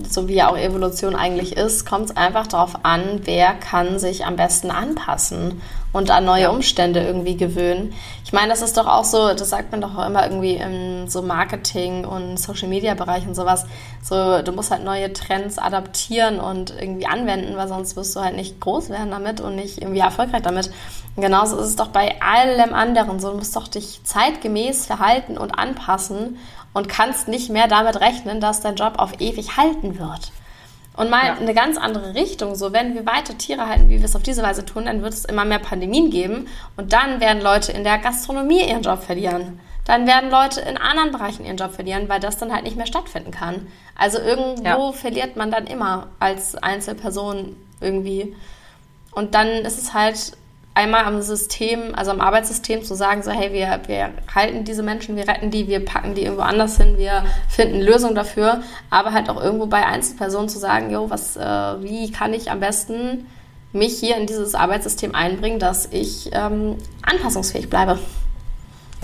so 0.04 0.28
wie 0.28 0.36
ja 0.36 0.50
auch 0.50 0.58
Evolution 0.58 1.16
eigentlich 1.16 1.56
ist, 1.56 1.86
kommt 1.86 2.10
es 2.10 2.18
einfach 2.18 2.48
darauf 2.48 2.84
an, 2.84 3.22
wer 3.24 3.54
kann 3.54 3.98
sich 4.00 4.26
am 4.26 4.36
besten 4.36 4.72
anpassen 4.72 5.62
und 5.96 6.12
an 6.12 6.26
neue 6.26 6.52
Umstände 6.52 7.00
irgendwie 7.00 7.38
gewöhnen. 7.38 7.94
Ich 8.26 8.34
meine, 8.34 8.50
das 8.50 8.62
ist 8.62 8.76
doch 8.76 8.86
auch 8.86 9.06
so, 9.06 9.34
das 9.34 9.50
sagt 9.50 9.72
man 9.72 9.80
doch 9.80 9.98
auch 9.98 10.06
immer 10.06 10.26
irgendwie 10.26 10.56
im 10.56 11.08
so 11.08 11.22
Marketing 11.22 12.04
und 12.04 12.38
Social 12.38 12.68
Media 12.68 12.96
Bereich 12.96 13.26
und 13.26 13.34
sowas. 13.34 13.66
So, 14.02 14.42
du 14.42 14.52
musst 14.52 14.72
halt 14.72 14.84
neue 14.84 15.14
Trends 15.14 15.58
adaptieren 15.58 16.42
und 16.42 16.76
irgendwie 16.78 17.06
anwenden, 17.06 17.56
weil 17.56 17.70
sonst 17.70 17.96
wirst 17.96 18.14
du 18.14 18.20
halt 18.20 18.36
nicht 18.36 18.60
groß 18.60 18.90
werden 18.90 19.10
damit 19.10 19.40
und 19.40 19.56
nicht 19.56 19.82
irgendwie 19.82 20.02
erfolgreich 20.02 20.42
damit. 20.42 20.70
Und 21.16 21.24
genauso 21.24 21.58
ist 21.58 21.68
es 21.68 21.76
doch 21.78 21.88
bei 21.88 22.22
allem 22.22 22.74
anderen 22.74 23.22
so. 23.22 23.32
Du 23.32 23.38
musst 23.38 23.56
doch 23.56 23.70
dich 23.70 24.02
zeitgemäß 24.04 24.88
verhalten 24.88 25.38
und 25.38 25.58
anpassen 25.58 26.40
und 26.74 26.90
kannst 26.90 27.30
nicht 27.30 27.50
mehr 27.50 27.70
damit 27.70 28.02
rechnen, 28.02 28.42
dass 28.42 28.60
dein 28.60 28.76
Job 28.76 28.96
auf 28.98 29.22
ewig 29.22 29.56
halten 29.56 29.98
wird. 29.98 30.34
Und 30.96 31.10
mal 31.10 31.26
ja. 31.26 31.34
eine 31.36 31.54
ganz 31.54 31.78
andere 31.78 32.16
Richtung. 32.16 32.56
So, 32.56 32.72
wenn 32.72 32.96
wir 32.96 33.06
weiter 33.06 33.38
Tiere 33.38 33.68
halten, 33.68 33.90
wie 33.90 34.00
wir 34.00 34.06
es 34.06 34.16
auf 34.16 34.24
diese 34.24 34.44
Weise 34.44 34.66
tun, 34.66 34.86
dann 34.86 35.02
wird 35.02 35.14
es 35.14 35.26
immer 35.26 35.44
mehr 35.44 35.60
Pandemien 35.60 36.10
geben. 36.10 36.48
Und 36.78 36.94
dann 36.94 37.20
werden 37.20 37.42
Leute 37.42 37.72
in 37.72 37.84
der 37.84 37.98
Gastronomie 37.98 38.68
ihren 38.68 38.82
Job 38.82 39.04
verlieren. 39.04 39.60
Dann 39.86 40.08
werden 40.08 40.32
Leute 40.32 40.62
in 40.62 40.78
anderen 40.78 41.12
Bereichen 41.12 41.46
ihren 41.46 41.58
Job 41.58 41.74
verlieren, 41.74 42.10
weil 42.10 42.20
das 42.20 42.38
dann 42.38 42.52
halt 42.52 42.64
nicht 42.64 42.78
mehr 42.78 42.88
stattfinden 42.88 43.32
kann. 43.32 43.68
Also 43.96 44.20
irgendwo 44.20 44.64
ja. 44.64 44.92
verliert 44.94 45.36
man 45.36 45.52
dann 45.52 45.68
immer 45.68 46.08
als 46.20 46.56
Einzelperson 46.56 47.56
irgendwie. 47.82 48.36
Und 49.12 49.36
dann 49.36 49.48
ist 49.48 49.78
es 49.78 49.94
halt 49.94 50.34
einmal 50.76 51.06
am 51.06 51.22
System, 51.22 51.96
also 51.96 52.12
am 52.12 52.22
Arbeitssystem 52.22 52.84
zu 52.84 52.94
sagen, 52.96 53.24
so 53.24 53.32
hey, 53.32 53.52
wir, 53.54 53.80
wir 53.88 54.12
halten 54.34 54.66
diese 54.66 54.84
Menschen, 54.84 55.16
wir 55.16 55.28
retten 55.28 55.50
die, 55.50 55.68
wir 55.68 55.84
packen 55.84 56.14
die 56.14 56.24
irgendwo 56.24 56.44
anders 56.44 56.78
hin, 56.78 56.98
wir 56.98 57.24
finden 57.48 57.82
Lösungen 57.82 58.14
dafür, 58.14 58.62
aber 58.90 59.14
halt 59.14 59.30
auch 59.30 59.42
irgendwo 59.42 59.66
bei 59.66 59.86
Einzelpersonen 59.86 60.50
zu 60.50 60.60
sagen, 60.60 60.92
jo, 60.92 61.10
was, 61.10 61.38
äh, 61.38 61.42
wie 61.42 62.12
kann 62.12 62.34
ich 62.34 62.52
am 62.52 62.60
besten 62.60 63.26
mich 63.72 64.00
hier 64.00 64.18
in 64.18 64.28
dieses 64.28 64.54
Arbeitssystem 64.54 65.16
einbringen, 65.16 65.60
dass 65.60 65.88
ich 65.92 66.30
ähm, 66.34 66.78
anpassungsfähig 67.04 67.70
bleibe. 67.70 67.98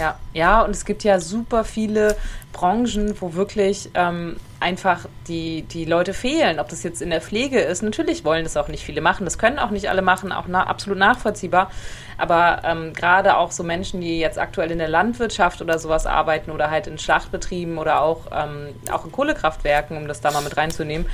Ja, 0.01 0.15
ja, 0.33 0.61
und 0.63 0.71
es 0.71 0.85
gibt 0.85 1.03
ja 1.03 1.19
super 1.19 1.63
viele 1.63 2.15
Branchen, 2.53 3.13
wo 3.21 3.35
wirklich 3.35 3.91
ähm, 3.93 4.37
einfach 4.59 5.05
die, 5.27 5.61
die 5.61 5.85
Leute 5.85 6.15
fehlen. 6.15 6.59
Ob 6.59 6.69
das 6.69 6.81
jetzt 6.81 7.03
in 7.03 7.11
der 7.11 7.21
Pflege 7.21 7.59
ist, 7.59 7.83
natürlich 7.83 8.25
wollen 8.25 8.43
das 8.43 8.57
auch 8.57 8.67
nicht 8.67 8.83
viele 8.83 8.99
machen. 8.99 9.25
Das 9.25 9.37
können 9.37 9.59
auch 9.59 9.69
nicht 9.69 9.91
alle 9.91 10.01
machen, 10.01 10.31
auch 10.31 10.45
na, 10.47 10.65
absolut 10.65 10.97
nachvollziehbar. 10.97 11.69
Aber 12.17 12.63
ähm, 12.65 12.93
gerade 12.93 13.37
auch 13.37 13.51
so 13.51 13.61
Menschen, 13.61 14.01
die 14.01 14.19
jetzt 14.19 14.39
aktuell 14.39 14.71
in 14.71 14.79
der 14.79 14.89
Landwirtschaft 14.89 15.61
oder 15.61 15.77
sowas 15.77 16.07
arbeiten 16.07 16.49
oder 16.49 16.71
halt 16.71 16.87
in 16.87 16.97
Schlachtbetrieben 16.97 17.77
oder 17.77 18.01
auch, 18.01 18.21
ähm, 18.31 18.69
auch 18.91 19.05
in 19.05 19.11
Kohlekraftwerken, 19.11 19.97
um 19.97 20.07
das 20.07 20.19
da 20.19 20.31
mal 20.31 20.41
mit 20.41 20.57
reinzunehmen, 20.57 21.05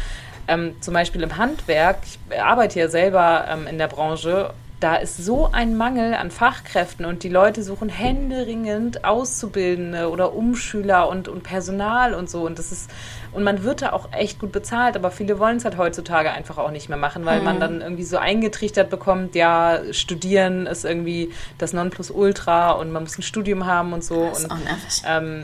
ähm, 0.48 0.78
zum 0.80 0.94
Beispiel 0.94 1.24
im 1.24 1.36
Handwerk, 1.36 1.98
ich 2.06 2.42
arbeite 2.42 2.80
ja 2.80 2.88
selber 2.88 3.48
ähm, 3.50 3.68
in 3.68 3.78
der 3.78 3.88
Branche 3.88 4.54
da 4.80 4.96
ist 4.96 5.18
so 5.18 5.50
ein 5.52 5.76
Mangel 5.76 6.14
an 6.14 6.30
Fachkräften 6.30 7.06
und 7.06 7.24
die 7.24 7.30
Leute 7.30 7.64
suchen 7.64 7.90
händeringend 7.90 9.06
Auszubildende 9.06 10.10
oder 10.10 10.36
Umschüler 10.36 11.10
und, 11.10 11.28
und 11.28 11.42
Personal 11.42 12.14
und 12.14 12.30
so. 12.30 12.46
Und 12.46 12.60
das 12.60 12.72
ist, 12.72 12.92
und 13.32 13.44
man 13.44 13.64
wird 13.64 13.82
da 13.82 13.94
auch 13.94 14.12
echt 14.12 14.40
gut 14.40 14.52
bezahlt, 14.52 14.96
aber 14.96 15.10
viele 15.10 15.40
wollen 15.40 15.58
es 15.58 15.66
halt 15.66 15.78
heutzutage 15.78 16.32
einfach 16.32 16.60
auch 16.60 16.70
nicht 16.70 16.90
mehr 16.90 16.98
machen, 16.98 17.26
weil 17.26 17.40
mhm. 17.40 17.46
man 17.46 17.60
dann 17.60 17.82
irgendwie 17.82 18.04
so 18.04 18.18
eingetrichtert 18.18 18.92
bekommt, 18.92 19.34
ja, 19.34 19.80
studieren 19.92 20.68
ist 20.68 20.86
irgendwie 20.86 21.32
das 21.58 21.74
Nonplusultra 21.74 22.72
und 22.72 22.92
man 22.92 23.04
muss 23.04 23.18
ein 23.18 23.24
Studium 23.24 23.66
haben 23.66 23.94
und 23.94 24.04
so. 24.04 24.28
Das 24.30 24.40
ist 24.40 24.52
und. 24.52 24.62
Ähm, 25.08 25.44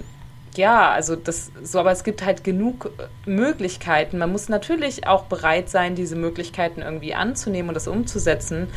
ja, 0.55 0.91
also 0.91 1.15
das 1.15 1.51
so, 1.63 1.79
aber 1.79 1.91
es 1.91 2.03
gibt 2.03 2.23
halt 2.23 2.43
genug 2.43 2.91
Möglichkeiten. 3.25 4.19
Man 4.19 4.31
muss 4.31 4.49
natürlich 4.49 5.07
auch 5.07 5.23
bereit 5.23 5.69
sein, 5.69 5.95
diese 5.95 6.15
Möglichkeiten 6.15 6.83
irgendwie 6.83 7.15
anzunehmen 7.15 7.69
und 7.69 7.73
das 7.73 7.87
umzusetzen. 7.87 8.67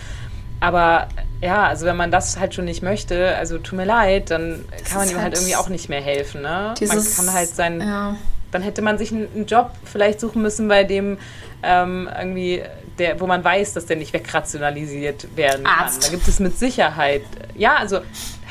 Aber 0.67 1.07
ja, 1.41 1.69
also 1.69 1.87
wenn 1.87 1.97
man 1.97 2.11
das 2.11 2.41
halt 2.41 2.53
schon 2.53 2.65
nicht 2.65 2.83
möchte, 2.83 3.37
also 3.37 3.57
tut 3.59 3.79
mir 3.79 3.85
leid, 3.85 4.33
dann 4.33 4.65
das 4.73 4.83
kann 4.83 4.99
man 4.99 5.09
ihm 5.09 5.15
halt, 5.15 5.27
halt, 5.27 5.35
irgendwie 5.37 5.55
auch 5.55 5.69
nicht 5.69 5.89
mehr 5.89 6.01
helfen. 6.01 6.43
Ne? 6.43 6.75
Dieses, 6.81 7.17
man 7.17 7.27
kann 7.27 7.35
halt 7.37 7.49
sein, 7.51 7.81
ja. 7.81 8.17
dann 8.51 8.63
hätte 8.63 8.83
man 8.83 8.99
sich 8.99 9.13
einen, 9.13 9.47
Job 9.47 9.71
vielleicht 9.85 10.19
suchen 10.19 10.43
müssen, 10.43 10.67
bei 10.67 10.83
dem 10.83 11.19
ähm, 11.63 12.09
irgendwie 12.19 12.65
der, 12.99 13.21
wo 13.21 13.29
man 13.29 13.45
weiß, 13.45 13.75
dass 13.75 13.87
der 13.87 13.97
nicht 13.97 14.13
wegrationalisiert 14.13 15.37
werden 15.37 15.65
Arzt. 15.67 16.03
kann. 16.03 16.11
Da 16.11 16.17
gibt 16.17 16.27
es 16.27 16.41
mit 16.41 16.59
Sicherheit, 16.59 17.23
ja, 17.55 17.77
also 17.77 18.01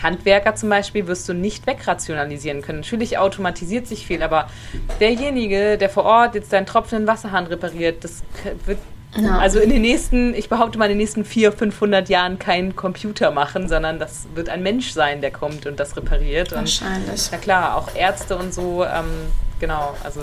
Handwerker 0.01 0.55
zum 0.55 0.69
Beispiel 0.69 1.07
wirst 1.07 1.27
du 1.27 1.33
nicht 1.33 1.67
wegrationalisieren 1.67 2.61
können. 2.61 2.79
Natürlich 2.79 3.17
automatisiert 3.17 3.87
sich 3.87 4.07
viel, 4.07 4.23
aber 4.23 4.47
derjenige, 5.01 5.77
der 5.77 5.89
vor 5.89 6.05
Ort 6.05 6.35
jetzt 6.35 6.53
deinen 6.53 6.65
tropfenden 6.65 7.07
Wasserhahn 7.07 7.47
repariert, 7.47 8.05
das 8.05 8.23
wird 8.65 8.79
ja. 9.17 9.37
Also 9.37 9.59
in 9.59 9.69
den 9.69 9.81
nächsten, 9.81 10.33
ich 10.33 10.49
behaupte 10.49 10.77
mal, 10.77 10.85
in 10.85 10.91
den 10.91 10.97
nächsten 10.97 11.25
400, 11.25 11.59
500 11.59 12.09
Jahren 12.09 12.39
kein 12.39 12.75
Computer 12.75 13.31
machen, 13.31 13.67
sondern 13.67 13.99
das 13.99 14.27
wird 14.35 14.49
ein 14.49 14.63
Mensch 14.63 14.91
sein, 14.91 15.21
der 15.21 15.31
kommt 15.31 15.65
und 15.65 15.79
das 15.79 15.95
repariert. 15.95 16.51
Wahrscheinlich. 16.51 17.09
Und, 17.09 17.29
na 17.31 17.37
klar, 17.37 17.77
auch 17.77 17.95
Ärzte 17.95 18.37
und 18.37 18.53
so, 18.53 18.83
ähm, 18.83 19.31
genau, 19.59 19.95
also 20.03 20.21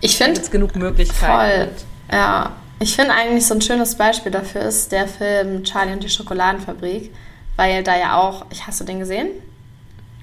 ich 0.00 0.16
finde 0.16 0.40
es 0.40 0.50
genug 0.50 0.76
Möglichkeiten. 0.76 1.70
Voll, 1.70 2.16
ja. 2.16 2.52
Ich 2.80 2.94
finde 2.94 3.12
eigentlich 3.12 3.44
so 3.44 3.54
ein 3.54 3.60
schönes 3.60 3.96
Beispiel 3.96 4.30
dafür 4.30 4.62
ist 4.62 4.92
der 4.92 5.08
Film 5.08 5.64
Charlie 5.64 5.92
und 5.92 6.02
die 6.02 6.08
Schokoladenfabrik, 6.08 7.12
weil 7.56 7.82
da 7.82 7.98
ja 7.98 8.16
auch, 8.16 8.46
hast 8.66 8.80
du 8.80 8.84
den 8.84 9.00
gesehen? 9.00 9.30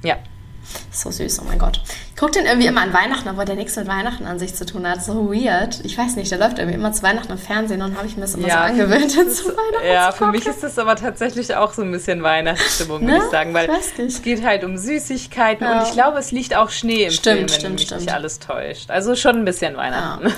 Ja. 0.04 0.18
So 0.92 1.12
süß, 1.12 1.42
oh 1.42 1.46
mein 1.48 1.60
Gott. 1.60 1.82
Ich 2.10 2.16
gucke 2.16 2.32
den 2.32 2.46
irgendwie 2.46 2.68
immer 2.68 2.82
an 2.82 2.94
Weihnachten, 2.94 3.28
obwohl 3.28 3.46
der 3.46 3.56
nichts 3.56 3.76
mit 3.76 3.88
Weihnachten 3.88 4.26
an 4.26 4.40
sich 4.40 4.56
zu 4.56 4.66
tun 4.66 4.88
hat. 4.88 5.04
So 5.04 5.32
weird. 5.32 5.84
Ich 5.84 5.98
weiß 5.98 6.16
nicht, 6.16 6.32
der 6.32 6.38
läuft 6.38 6.58
irgendwie 6.58 6.76
immer 6.76 6.92
zu 6.92 7.04
Weihnachten 7.04 7.32
im 7.32 7.38
Fernsehen 7.38 7.82
und 7.82 7.98
habe 7.98 8.08
ich 8.08 8.16
mir 8.16 8.22
das 8.22 8.36
immer 8.36 8.48
ja, 8.48 8.68
so 8.68 8.74
angewöhnt, 8.74 9.12
zu 9.12 9.46
Weihnachten 9.46 9.88
Ja, 9.88 10.12
für 10.12 10.28
mich 10.28 10.46
ist 10.46 10.64
das 10.64 10.80
aber 10.80 10.96
tatsächlich 10.96 11.56
auch 11.56 11.74
so 11.74 11.82
ein 11.82 11.92
bisschen 11.92 12.24
Weihnachtsstimmung, 12.24 13.02
ne? 13.02 13.14
würde 13.14 13.26
ich 13.26 13.32
sagen, 13.32 13.54
weil 13.54 13.70
ich 13.70 14.06
es 14.06 14.22
geht 14.22 14.46
halt 14.46 14.64
um 14.64 14.78
Süßigkeiten 14.78 15.66
ja. 15.66 15.80
und 15.80 15.88
ich 15.88 15.94
glaube, 15.94 16.18
es 16.18 16.32
liegt 16.32 16.56
auch 16.56 16.70
Schnee 16.70 17.06
im 17.06 17.12
stimmt, 17.12 17.24
Film, 17.24 17.42
wenn 17.42 17.50
stimmt, 17.50 17.74
mich 17.76 17.86
stimmt. 17.88 18.02
nicht 18.02 18.14
alles 18.14 18.40
täuscht. 18.40 18.90
Also 18.90 19.16
schon 19.16 19.36
ein 19.36 19.46
bisschen 19.46 19.76
Weihnachten. 19.76 20.28
Ja. 20.28 20.34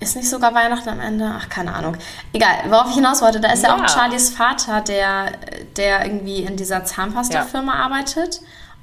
Ist 0.00 0.14
nicht 0.14 0.30
sogar 0.30 0.54
Weihnachten 0.54 0.88
am 0.90 1.00
Ende? 1.00 1.28
Ach, 1.36 1.48
keine 1.48 1.74
Ahnung. 1.74 1.96
Egal, 2.32 2.50
worauf 2.68 2.88
ich 2.90 2.94
hinaus 2.94 3.20
wollte, 3.20 3.40
da 3.40 3.52
ist 3.52 3.64
ja, 3.64 3.76
ja 3.76 3.84
auch 3.84 3.88
Charlies 3.88 4.30
Vater, 4.30 4.80
der, 4.80 5.32
der 5.76 6.04
irgendwie 6.04 6.42
in 6.42 6.56
dieser 6.56 6.84
Zahnpasta-Firma 6.84 7.72
arbeitet 7.74 8.40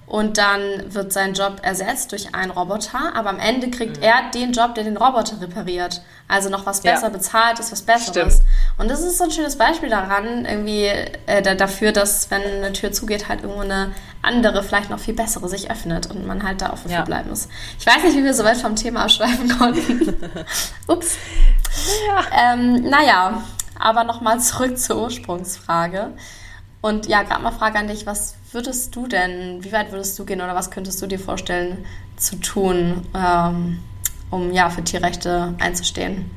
und 0.08 0.38
dann 0.38 0.94
wird 0.94 1.12
sein 1.12 1.34
Job 1.34 1.62
ersetzt 1.64 2.12
durch 2.12 2.36
einen 2.36 2.52
Roboter, 2.52 3.16
aber 3.16 3.30
am 3.30 3.40
Ende 3.40 3.72
kriegt 3.72 3.98
mhm. 3.98 4.04
er 4.04 4.30
den 4.34 4.52
Job, 4.52 4.76
der 4.76 4.84
den 4.84 4.98
Roboter 4.98 5.42
repariert. 5.42 6.02
Also 6.28 6.50
noch 6.50 6.66
was 6.66 6.82
besser 6.82 7.08
ja. 7.08 7.10
bezahlt 7.10 7.60
ist, 7.60 7.72
was 7.72 7.82
Besseres. 7.82 8.36
Stimmt. 8.36 8.50
Und 8.78 8.90
das 8.90 9.02
ist 9.02 9.18
so 9.18 9.26
ein 9.26 9.32
schönes 9.32 9.58
Beispiel 9.58 9.90
daran, 9.90 10.46
irgendwie 10.46 10.86
äh, 11.26 11.56
dafür, 11.56 11.92
dass 11.92 12.30
wenn 12.30 12.42
eine 12.42 12.74
Tür 12.74 12.92
zugeht, 12.92 13.30
halt 13.30 13.42
irgendwo 13.42 13.62
eine 13.62 13.92
andere, 14.22 14.64
vielleicht 14.64 14.90
noch 14.90 15.00
viel 15.00 15.14
bessere 15.14 15.48
sich 15.50 15.70
öffnet 15.70 16.10
und 16.10 16.26
man 16.26 16.44
halt 16.44 16.62
da 16.62 16.72
offen 16.72 16.92
ja. 16.92 17.04
bleiben 17.04 17.30
muss. 17.30 17.48
Ich 17.80 17.86
weiß 17.86 18.04
nicht, 18.04 18.16
wie 18.16 18.24
wir 18.24 18.34
so 18.34 18.44
weit 18.44 18.58
vom 18.58 18.76
Thema 18.76 19.04
abschweifen 19.04 19.58
konnten. 19.58 20.16
Ups. 20.88 21.18
Ja. 22.08 22.54
Ähm, 22.54 22.90
naja, 22.90 23.44
aber 23.80 24.04
nochmal 24.04 24.40
zurück 24.40 24.78
zur 24.80 25.02
Ursprungsfrage. 25.02 26.14
Und 26.82 27.08
ja, 27.08 27.24
gerade 27.24 27.42
mal 27.42 27.52
Frage 27.52 27.80
an 27.80 27.88
dich, 27.88 28.06
was 28.06 28.36
würdest 28.56 28.96
du 28.96 29.06
denn, 29.06 29.64
wie 29.64 29.72
weit 29.72 29.92
würdest 29.92 30.18
du 30.18 30.26
gehen 30.26 30.42
oder 30.42 30.56
was 30.56 30.72
könntest 30.72 31.02
du 31.02 31.08
dir 31.08 31.20
vorstellen 31.20 31.86
zu 32.18 32.38
tun, 32.38 33.06
ähm, 33.14 33.80
um 34.32 34.52
ja 34.52 34.70
für 34.72 34.84
Tierrechte 34.84 35.54
einzustehen? 35.60 36.32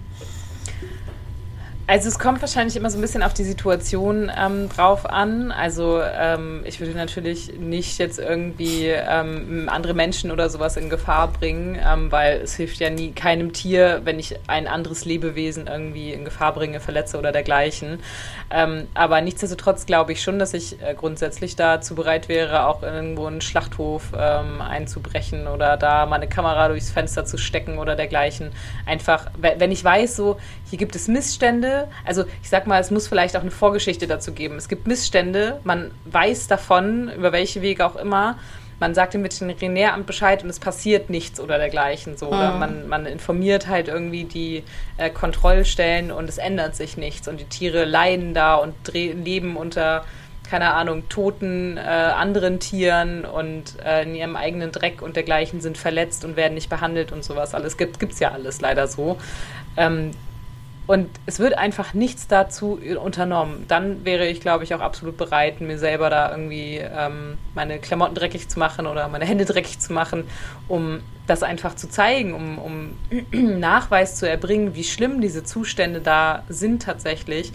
Also 1.90 2.08
es 2.08 2.18
kommt 2.18 2.42
wahrscheinlich 2.42 2.76
immer 2.76 2.90
so 2.90 2.98
ein 2.98 3.00
bisschen 3.00 3.22
auf 3.22 3.32
die 3.32 3.44
Situation 3.44 4.30
ähm, 4.38 4.68
drauf 4.68 5.06
an. 5.06 5.50
Also 5.50 6.02
ähm, 6.02 6.60
ich 6.66 6.80
würde 6.80 6.92
natürlich 6.92 7.58
nicht 7.58 7.98
jetzt 7.98 8.18
irgendwie 8.18 8.88
ähm, 8.88 9.70
andere 9.72 9.94
Menschen 9.94 10.30
oder 10.30 10.50
sowas 10.50 10.76
in 10.76 10.90
Gefahr 10.90 11.28
bringen, 11.28 11.78
ähm, 11.82 12.12
weil 12.12 12.42
es 12.42 12.56
hilft 12.56 12.78
ja 12.80 12.90
nie 12.90 13.12
keinem 13.12 13.54
Tier, 13.54 14.02
wenn 14.04 14.18
ich 14.18 14.38
ein 14.48 14.66
anderes 14.68 15.06
Lebewesen 15.06 15.66
irgendwie 15.66 16.12
in 16.12 16.26
Gefahr 16.26 16.52
bringe, 16.52 16.78
verletze 16.78 17.18
oder 17.18 17.32
dergleichen. 17.32 18.00
Ähm, 18.50 18.86
aber 18.92 19.22
nichtsdestotrotz 19.22 19.86
glaube 19.86 20.12
ich 20.12 20.22
schon, 20.22 20.38
dass 20.38 20.52
ich 20.52 20.82
äh, 20.82 20.92
grundsätzlich 20.94 21.56
dazu 21.56 21.94
bereit 21.94 22.28
wäre, 22.28 22.66
auch 22.66 22.82
irgendwo 22.82 23.24
einen 23.24 23.40
Schlachthof 23.40 24.12
ähm, 24.14 24.60
einzubrechen 24.60 25.46
oder 25.46 25.78
da 25.78 26.04
mal 26.04 26.16
eine 26.16 26.28
Kamera 26.28 26.68
durchs 26.68 26.90
Fenster 26.90 27.24
zu 27.24 27.38
stecken 27.38 27.78
oder 27.78 27.96
dergleichen. 27.96 28.50
Einfach, 28.84 29.30
wenn 29.38 29.72
ich 29.72 29.82
weiß, 29.82 30.16
so 30.16 30.36
hier 30.68 30.78
gibt 30.78 30.94
es 30.94 31.08
Missstände, 31.08 31.77
also 32.04 32.24
ich 32.42 32.48
sag 32.48 32.66
mal, 32.66 32.80
es 32.80 32.90
muss 32.90 33.08
vielleicht 33.08 33.36
auch 33.36 33.42
eine 33.42 33.50
Vorgeschichte 33.50 34.06
dazu 34.06 34.32
geben. 34.32 34.56
Es 34.56 34.68
gibt 34.68 34.86
Missstände, 34.86 35.60
man 35.64 35.90
weiß 36.06 36.48
davon, 36.48 37.10
über 37.12 37.32
welche 37.32 37.62
Wege 37.62 37.86
auch 37.86 37.96
immer. 37.96 38.36
Man 38.80 38.94
sagt 38.94 39.14
dem 39.14 39.24
Veterinäramt 39.24 40.06
Bescheid 40.06 40.44
und 40.44 40.50
es 40.50 40.60
passiert 40.60 41.10
nichts 41.10 41.40
oder 41.40 41.58
dergleichen. 41.58 42.16
So. 42.16 42.28
Oder 42.28 42.52
mhm. 42.52 42.58
man, 42.60 42.88
man 42.88 43.06
informiert 43.06 43.66
halt 43.66 43.88
irgendwie 43.88 44.24
die 44.24 44.62
äh, 44.98 45.10
Kontrollstellen 45.10 46.12
und 46.12 46.28
es 46.28 46.38
ändert 46.38 46.76
sich 46.76 46.96
nichts. 46.96 47.26
Und 47.26 47.40
die 47.40 47.44
Tiere 47.44 47.84
leiden 47.84 48.34
da 48.34 48.54
und 48.54 48.74
leben 48.92 49.56
unter, 49.56 50.04
keine 50.48 50.74
Ahnung, 50.74 51.08
toten 51.08 51.76
äh, 51.76 51.80
anderen 51.80 52.60
Tieren 52.60 53.24
und 53.24 53.74
äh, 53.84 54.04
in 54.04 54.14
ihrem 54.14 54.36
eigenen 54.36 54.70
Dreck 54.70 55.02
und 55.02 55.16
dergleichen 55.16 55.60
sind 55.60 55.76
verletzt 55.76 56.24
und 56.24 56.36
werden 56.36 56.54
nicht 56.54 56.70
behandelt 56.70 57.10
und 57.10 57.24
sowas. 57.24 57.54
Alles 57.54 57.76
gibt 57.78 58.00
es 58.00 58.20
ja 58.20 58.30
alles 58.30 58.60
leider 58.60 58.86
so. 58.86 59.18
Ähm, 59.76 60.12
und 60.88 61.10
es 61.26 61.38
wird 61.38 61.56
einfach 61.58 61.92
nichts 61.92 62.28
dazu 62.28 62.80
unternommen. 62.98 63.66
Dann 63.68 64.06
wäre 64.06 64.26
ich, 64.26 64.40
glaube 64.40 64.64
ich, 64.64 64.74
auch 64.74 64.80
absolut 64.80 65.18
bereit, 65.18 65.60
mir 65.60 65.76
selber 65.78 66.08
da 66.08 66.30
irgendwie 66.30 66.78
ähm, 66.78 67.36
meine 67.54 67.78
Klamotten 67.78 68.14
dreckig 68.14 68.48
zu 68.48 68.58
machen 68.58 68.86
oder 68.86 69.06
meine 69.08 69.26
Hände 69.26 69.44
dreckig 69.44 69.78
zu 69.80 69.92
machen, 69.92 70.24
um 70.66 71.00
das 71.26 71.42
einfach 71.42 71.76
zu 71.76 71.90
zeigen, 71.90 72.32
um, 72.32 72.58
um 72.58 72.96
Nachweis 73.60 74.16
zu 74.16 74.26
erbringen, 74.26 74.74
wie 74.74 74.82
schlimm 74.82 75.20
diese 75.20 75.44
Zustände 75.44 76.00
da 76.00 76.42
sind 76.48 76.84
tatsächlich, 76.84 77.52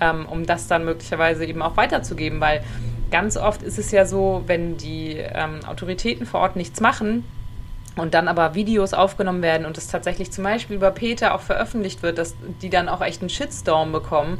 ähm, 0.00 0.26
um 0.26 0.46
das 0.46 0.68
dann 0.68 0.84
möglicherweise 0.84 1.44
eben 1.44 1.62
auch 1.62 1.76
weiterzugeben. 1.76 2.40
Weil 2.40 2.62
ganz 3.10 3.36
oft 3.36 3.64
ist 3.64 3.80
es 3.80 3.90
ja 3.90 4.06
so, 4.06 4.44
wenn 4.46 4.76
die 4.76 5.16
ähm, 5.16 5.64
Autoritäten 5.66 6.26
vor 6.26 6.38
Ort 6.42 6.54
nichts 6.54 6.80
machen, 6.80 7.24
und 8.00 8.14
dann 8.14 8.28
aber 8.28 8.54
Videos 8.54 8.94
aufgenommen 8.94 9.42
werden 9.42 9.66
und 9.66 9.78
es 9.78 9.88
tatsächlich 9.88 10.30
zum 10.30 10.44
Beispiel 10.44 10.76
über 10.76 10.90
Peter 10.90 11.34
auch 11.34 11.40
veröffentlicht 11.40 12.02
wird, 12.02 12.18
dass 12.18 12.34
die 12.62 12.70
dann 12.70 12.88
auch 12.88 13.00
echt 13.00 13.20
einen 13.20 13.30
Shitstorm 13.30 13.92
bekommen, 13.92 14.38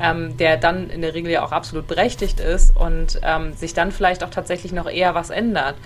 ähm, 0.00 0.36
der 0.36 0.56
dann 0.56 0.90
in 0.90 1.02
der 1.02 1.14
Regel 1.14 1.32
ja 1.32 1.44
auch 1.44 1.52
absolut 1.52 1.86
berechtigt 1.86 2.40
ist 2.40 2.76
und 2.76 3.20
ähm, 3.22 3.54
sich 3.54 3.74
dann 3.74 3.92
vielleicht 3.92 4.24
auch 4.24 4.30
tatsächlich 4.30 4.72
noch 4.72 4.88
eher 4.88 5.14
was 5.14 5.30
ändert. 5.30 5.76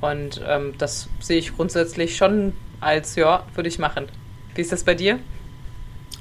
Und 0.00 0.40
ähm, 0.46 0.74
das 0.78 1.08
sehe 1.20 1.38
ich 1.38 1.54
grundsätzlich 1.54 2.16
schon 2.16 2.54
als, 2.80 3.16
ja, 3.16 3.42
würde 3.54 3.68
ich 3.68 3.78
machen. 3.78 4.06
Wie 4.54 4.62
ist 4.62 4.72
das 4.72 4.84
bei 4.84 4.94
dir? 4.94 5.18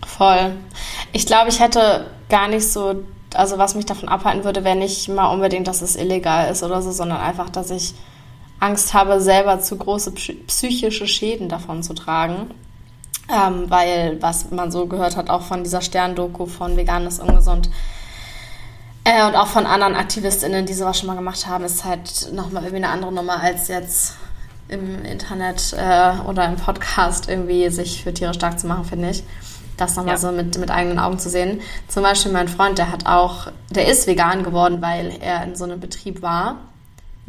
Voll. 0.05 0.53
Ich 1.13 1.25
glaube, 1.25 1.49
ich 1.49 1.59
hätte 1.59 2.05
gar 2.29 2.47
nicht 2.47 2.67
so, 2.67 3.03
also 3.33 3.57
was 3.57 3.75
mich 3.75 3.85
davon 3.85 4.09
abhalten 4.09 4.43
würde, 4.43 4.63
wäre 4.63 4.75
nicht 4.75 5.07
mal 5.09 5.27
unbedingt, 5.27 5.67
dass 5.67 5.81
es 5.81 5.95
illegal 5.95 6.51
ist 6.51 6.63
oder 6.63 6.81
so, 6.81 6.91
sondern 6.91 7.19
einfach, 7.19 7.49
dass 7.49 7.71
ich 7.71 7.93
Angst 8.59 8.93
habe, 8.93 9.21
selber 9.21 9.59
zu 9.59 9.77
große 9.77 10.11
psychische 10.47 11.07
Schäden 11.07 11.49
davon 11.49 11.83
zu 11.83 11.93
tragen. 11.93 12.51
Ähm, 13.31 13.69
weil, 13.69 14.17
was 14.21 14.49
man 14.49 14.71
so 14.71 14.87
gehört 14.87 15.15
hat, 15.15 15.29
auch 15.29 15.43
von 15.43 15.63
dieser 15.63 15.81
Sterndoku 15.81 16.47
von 16.47 16.77
Vegan 16.77 17.05
ist 17.05 17.21
ungesund 17.21 17.69
äh, 19.03 19.25
und 19.25 19.35
auch 19.35 19.47
von 19.47 19.65
anderen 19.65 19.95
AktivistInnen, 19.95 20.65
die 20.65 20.73
sowas 20.73 20.99
schon 20.99 21.07
mal 21.07 21.15
gemacht 21.15 21.47
haben, 21.47 21.63
ist 21.63 21.85
halt 21.85 22.31
nochmal 22.33 22.63
irgendwie 22.63 22.83
eine 22.83 22.93
andere 22.93 23.13
Nummer 23.13 23.41
als 23.41 23.67
jetzt 23.67 24.15
im 24.67 25.03
Internet 25.03 25.73
äh, 25.77 26.11
oder 26.27 26.45
im 26.45 26.55
Podcast 26.55 27.27
irgendwie 27.27 27.69
sich 27.69 28.03
für 28.03 28.13
Tiere 28.13 28.33
stark 28.33 28.59
zu 28.59 28.67
machen, 28.67 28.85
finde 28.85 29.09
ich. 29.09 29.23
Das 29.77 29.95
nochmal 29.95 30.15
ja. 30.15 30.19
so 30.19 30.31
mit, 30.31 30.57
mit 30.57 30.69
eigenen 30.69 30.99
Augen 30.99 31.19
zu 31.19 31.29
sehen. 31.29 31.61
Zum 31.87 32.03
Beispiel 32.03 32.31
mein 32.31 32.49
Freund, 32.49 32.77
der 32.77 32.91
hat 32.91 33.05
auch, 33.05 33.47
der 33.69 33.87
ist 33.87 34.07
vegan 34.07 34.43
geworden, 34.43 34.81
weil 34.81 35.17
er 35.21 35.43
in 35.43 35.55
so 35.55 35.63
einem 35.63 35.79
Betrieb 35.79 36.21
war 36.21 36.57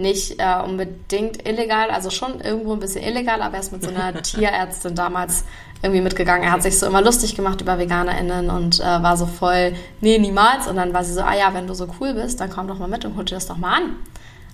nicht 0.01 0.40
äh, 0.40 0.62
unbedingt 0.64 1.46
illegal, 1.46 1.90
also 1.90 2.11
schon 2.11 2.40
irgendwo 2.40 2.72
ein 2.72 2.80
bisschen 2.80 3.05
illegal, 3.05 3.42
aber 3.42 3.55
er 3.55 3.61
ist 3.61 3.72
mit 3.72 3.82
so 3.82 3.90
einer 3.90 4.14
Tierärztin 4.22 4.94
damals 4.94 5.44
irgendwie 5.82 6.03
mitgegangen. 6.03 6.42
Er 6.42 6.53
hat 6.53 6.62
sich 6.62 6.78
so 6.78 6.86
immer 6.86 7.01
lustig 7.01 7.34
gemacht 7.34 7.61
über 7.61 7.78
VeganerInnen 7.78 8.51
und 8.51 8.80
äh, 8.80 8.84
war 8.84 9.16
so 9.16 9.26
voll, 9.26 9.74
nee, 10.01 10.18
niemals. 10.18 10.66
Und 10.66 10.76
dann 10.76 10.92
war 10.92 11.05
sie 11.05 11.12
so, 11.12 11.22
ah 11.22 11.34
ja, 11.34 11.55
wenn 11.55 11.66
du 11.66 11.74
so 11.74 11.86
cool 12.01 12.14
bist, 12.14 12.40
dann 12.40 12.51
komm 12.51 12.68
doch 12.68 12.78
mal 12.78 12.88
mit 12.88 13.05
und 13.05 13.16
hol 13.16 13.24
dir 13.24 13.36
das 13.36 13.46
doch 13.46 13.57
mal 13.57 13.76
an. 13.76 13.96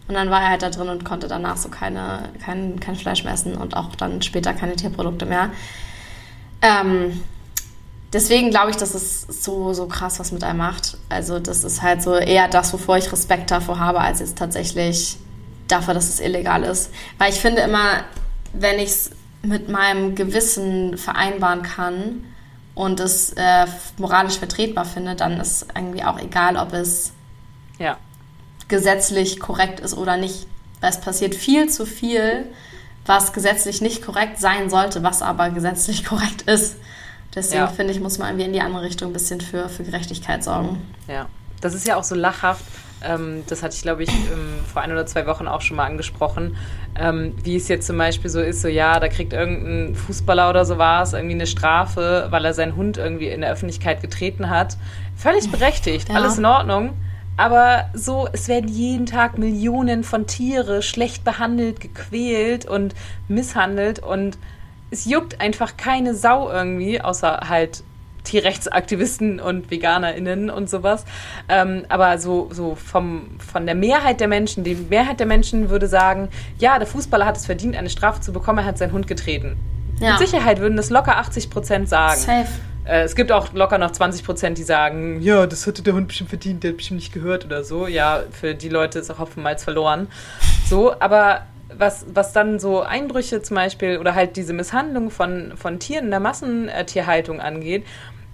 Und 0.09 0.15
dann 0.15 0.31
war 0.31 0.41
er 0.41 0.51
halt 0.51 0.63
da 0.63 0.71
drin 0.71 0.89
und 0.89 1.05
konnte 1.05 1.27
danach 1.27 1.57
so 1.57 1.69
keine, 1.69 2.29
kein, 2.45 2.79
kein 2.79 2.95
Fleisch 2.95 3.25
mehr 3.25 3.33
essen 3.33 3.57
und 3.57 3.77
auch 3.77 3.97
dann 3.97 4.23
später 4.23 4.53
keine 4.53 4.77
Tierprodukte 4.77 5.27
mehr. 5.27 5.51
Ähm, 6.63 7.21
deswegen 8.13 8.51
glaube 8.51 8.71
ich, 8.71 8.77
das 8.77 8.95
ist 8.95 9.43
so, 9.43 9.73
so 9.73 9.87
krass, 9.87 10.21
was 10.21 10.31
mit 10.31 10.45
einem 10.45 10.59
macht. 10.59 10.97
Also 11.09 11.41
das 11.41 11.65
ist 11.65 11.83
halt 11.83 12.03
so 12.03 12.15
eher 12.15 12.47
das, 12.47 12.73
wovor 12.73 12.99
ich 12.99 13.11
Respekt 13.11 13.51
davor 13.51 13.81
habe, 13.81 14.01
als 14.01 14.21
jetzt 14.21 14.39
tatsächlich 14.39 15.19
dafür, 15.69 15.95
dass 15.95 16.09
es 16.09 16.21
illegal 16.21 16.63
ist. 16.63 16.91
Weil 17.19 17.33
ich 17.33 17.41
finde 17.41 17.63
immer, 17.63 18.05
wenn 18.53 18.79
ich 18.79 18.91
es 18.91 19.11
mit 19.43 19.69
meinem 19.69 20.15
Gewissen 20.15 20.99
vereinbaren 20.99 21.63
kann 21.63 22.25
und 22.75 23.01
es 23.01 23.33
äh, 23.33 23.67
moralisch 23.99 24.39
vertretbar 24.39 24.85
finde, 24.85 25.15
dann 25.15 25.41
ist 25.41 25.67
irgendwie 25.75 26.05
auch 26.05 26.19
egal, 26.19 26.57
ob 26.57 26.73
es 26.73 27.13
ja. 27.79 27.97
gesetzlich 28.69 29.41
korrekt 29.41 29.81
ist 29.81 29.97
oder 29.97 30.17
nicht. 30.17 30.47
Weil 30.81 30.91
es 30.91 31.01
passiert 31.01 31.35
viel 31.35 31.69
zu 31.69 31.87
viel, 31.87 32.47
was 33.07 33.33
gesetzlich 33.33 33.81
nicht 33.81 34.05
korrekt 34.05 34.39
sein 34.39 34.69
sollte, 34.69 35.03
was 35.03 35.23
aber 35.23 35.51
gesetzlich 35.51 36.05
korrekt 36.07 36.43
ist. 36.43 36.77
Deswegen 37.35 37.63
ja. 37.63 37.69
finde 37.69 37.93
ich, 37.93 38.01
muss 38.01 38.19
man 38.19 38.29
irgendwie 38.29 38.47
in 38.47 38.53
die 38.53 38.61
andere 38.61 38.83
Richtung 38.83 39.11
ein 39.11 39.13
bisschen 39.13 39.41
für, 39.41 39.69
für 39.69 39.85
Gerechtigkeit 39.85 40.43
sorgen. 40.43 40.81
Ja, 41.07 41.27
das 41.61 41.75
ist 41.75 41.87
ja 41.87 41.97
auch 41.97 42.05
so 42.05 42.15
lachhaft. 42.15 42.65
Ähm, 43.07 43.45
das 43.49 43.63
hatte 43.63 43.75
ich, 43.75 43.83
glaube 43.83 44.03
ich, 44.03 44.11
ähm, 44.11 44.61
vor 44.73 44.83
ein 44.83 44.93
oder 44.93 45.07
zwei 45.07 45.27
Wochen 45.27 45.47
auch 45.47 45.61
schon 45.61 45.77
mal 45.77 45.85
angesprochen. 45.85 46.57
Ähm, 46.99 47.35
wie 47.43 47.57
es 47.57 47.69
jetzt 47.69 47.87
zum 47.87 47.99
Beispiel 47.99 48.31
so 48.31 48.41
ist, 48.41 48.63
so 48.63 48.69
ja, 48.69 48.99
da 49.01 49.09
kriegt 49.09 49.33
irgendein 49.33 49.95
Fußballer 49.95 50.51
oder 50.51 50.65
so 50.65 50.79
war 50.79 51.03
es 51.03 51.13
irgendwie 51.13 51.35
eine 51.35 51.47
Strafe, 51.47 52.29
weil 52.31 52.45
er 52.45 52.55
seinen 52.55 52.77
Hund 52.77 52.97
irgendwie 52.97 53.29
in 53.29 53.43
der 53.43 53.53
Öffentlichkeit 53.53 54.01
getreten 54.01 54.51
hat. 54.51 54.77
Völlig 55.17 55.51
berechtigt, 55.51 56.09
ja. 56.09 56.17
alles 56.17 56.39
in 56.39 56.45
Ordnung. 56.45 56.95
Aber 57.37 57.91
so, 57.93 58.29
es 58.33 58.49
werden 58.49 58.69
jeden 58.69 59.05
Tag 59.05 59.37
Millionen 59.37 60.05
von 60.05 60.27
Tiere 60.27 60.81
schlecht 60.83 61.23
behandelt, 61.23 61.81
gequält 61.81 62.67
und 62.67 62.95
misshandelt 63.29 63.99
und 63.99 64.39
es 64.91 65.05
juckt 65.05 65.41
einfach 65.41 65.77
keine 65.77 66.15
Sau 66.15 66.51
irgendwie, 66.51 67.01
außer 67.01 67.41
halt 67.49 67.83
Tierrechtsaktivisten 68.27 69.41
und 69.41 69.71
VeganerInnen 69.71 70.51
und 70.51 70.69
sowas. 70.69 71.05
Ähm, 71.49 71.85
aber 71.89 72.19
so, 72.19 72.49
so 72.53 72.75
vom, 72.75 73.39
von 73.39 73.67
der 73.67 73.75
Mehrheit 73.75 74.21
der 74.21 74.29
Menschen, 74.29 74.65
die 74.65 74.75
Mehrheit 74.75 75.21
der 75.21 75.27
Menschen 75.27 75.71
würde 75.71 75.87
sagen, 75.87 76.29
ja, 76.59 76.79
der 76.79 76.87
Fußballer 76.87 77.25
hat 77.25 77.37
es 77.37 77.47
verdient, 77.47 77.77
eine 77.77 77.91
Strafe 77.91 78.21
zu 78.21 78.33
bekommen, 78.33 78.59
er 78.59 78.65
hat 78.67 78.79
seinen 78.79 78.93
Hund 78.93 79.07
getreten. 79.07 79.57
Ja. 80.01 80.19
Mit 80.19 80.29
Sicherheit 80.29 80.61
würden 80.61 80.77
das 80.77 80.91
locker 80.91 81.17
80 81.17 81.49
Prozent 81.49 81.89
sagen. 81.89 82.21
Safe. 82.21 82.49
Äh, 82.85 83.03
es 83.03 83.15
gibt 83.15 83.33
auch 83.33 83.53
locker 83.53 83.79
noch 83.79 83.91
20 83.93 84.25
Prozent, 84.25 84.59
die 84.59 84.63
sagen, 84.63 85.21
ja, 85.21 85.47
das 85.47 85.67
hätte 85.67 85.83
der 85.83 85.95
Hund 85.95 86.09
bestimmt 86.09 86.31
verdient, 86.31 86.63
der 86.63 86.71
hat 86.71 86.77
bestimmt 86.77 87.01
nicht 87.01 87.13
gehört 87.13 87.45
oder 87.45 87.65
so. 87.65 87.87
Ja, 87.87 88.23
für 88.31 88.55
die 88.55 88.69
Leute 88.69 88.99
ist 88.99 89.11
auch 89.11 89.19
Hopfenmalz 89.19 89.65
verloren. 89.65 90.09
So, 90.69 90.99
aber 91.01 91.43
was, 91.79 92.07
was 92.13 92.33
dann 92.33 92.59
so 92.59 92.83
Einbrüche 92.83 93.43
zum 93.43 93.57
Beispiel 93.57 93.99
oder 93.99 94.15
halt 94.15 94.37
diese 94.37 94.53
Misshandlung 94.53 95.11
von, 95.11 95.53
von 95.57 95.79
Tieren 95.79 96.07
in 96.07 96.11
der 96.11 96.21
Massentierhaltung 96.21 97.41
angeht, 97.41 97.85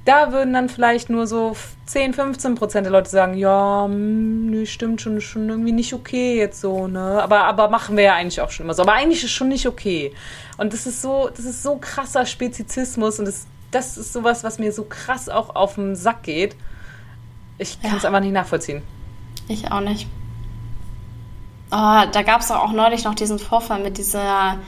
da 0.04 0.32
würden 0.32 0.52
dann 0.52 0.68
vielleicht 0.68 1.10
nur 1.10 1.26
so 1.26 1.56
10, 1.86 2.14
15 2.14 2.54
Prozent 2.56 2.86
der 2.86 2.92
Leute 2.92 3.10
sagen, 3.10 3.34
ja, 3.34 3.84
hm, 3.84 4.50
nee, 4.50 4.66
stimmt 4.66 5.00
schon, 5.00 5.20
schon 5.20 5.48
irgendwie 5.48 5.72
nicht 5.72 5.94
okay 5.94 6.36
jetzt 6.36 6.60
so, 6.60 6.88
ne? 6.88 7.22
Aber, 7.22 7.44
aber 7.44 7.68
machen 7.68 7.96
wir 7.96 8.04
ja 8.04 8.14
eigentlich 8.14 8.40
auch 8.40 8.50
schon 8.50 8.66
immer 8.66 8.74
so. 8.74 8.82
Aber 8.82 8.94
eigentlich 8.94 9.22
ist 9.22 9.30
schon 9.30 9.48
nicht 9.48 9.66
okay. 9.66 10.12
Und 10.58 10.72
das 10.72 10.86
ist 10.86 11.02
so, 11.02 11.28
das 11.28 11.44
ist 11.44 11.62
so 11.62 11.76
krasser 11.76 12.26
Spezizismus 12.26 13.18
und 13.20 13.26
das, 13.26 13.46
das 13.70 13.96
ist 13.96 14.12
sowas, 14.12 14.42
was 14.42 14.58
mir 14.58 14.72
so 14.72 14.84
krass 14.84 15.28
auch 15.28 15.54
auf 15.54 15.76
den 15.76 15.94
Sack 15.94 16.24
geht. 16.24 16.56
Ich 17.58 17.80
kann 17.80 17.96
es 17.96 18.02
ja. 18.02 18.08
einfach 18.08 18.20
nicht 18.20 18.32
nachvollziehen. 18.32 18.82
Ich 19.48 19.70
auch 19.70 19.80
nicht. 19.80 20.08
Oh, 21.70 22.02
da 22.12 22.22
gab 22.22 22.40
es 22.40 22.50
auch 22.50 22.72
neulich 22.72 23.04
noch 23.04 23.14
diesen 23.14 23.38
Vorfall 23.38 23.82
mit 23.82 23.98
dieser, 23.98 24.58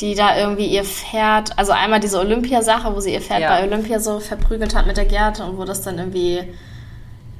die 0.00 0.14
da 0.14 0.36
irgendwie 0.36 0.66
ihr 0.66 0.84
Pferd, 0.84 1.58
also 1.58 1.72
einmal 1.72 2.00
diese 2.00 2.20
Olympia-Sache, 2.20 2.94
wo 2.94 3.00
sie 3.00 3.12
ihr 3.12 3.20
Pferd 3.20 3.40
ja. 3.40 3.48
bei 3.48 3.64
Olympia 3.64 3.98
so 3.98 4.20
verprügelt 4.20 4.74
hat 4.74 4.86
mit 4.86 4.96
der 4.96 5.06
Gerte 5.06 5.44
und 5.44 5.58
wo 5.58 5.64
das 5.64 5.82
dann 5.82 5.98
irgendwie 5.98 6.44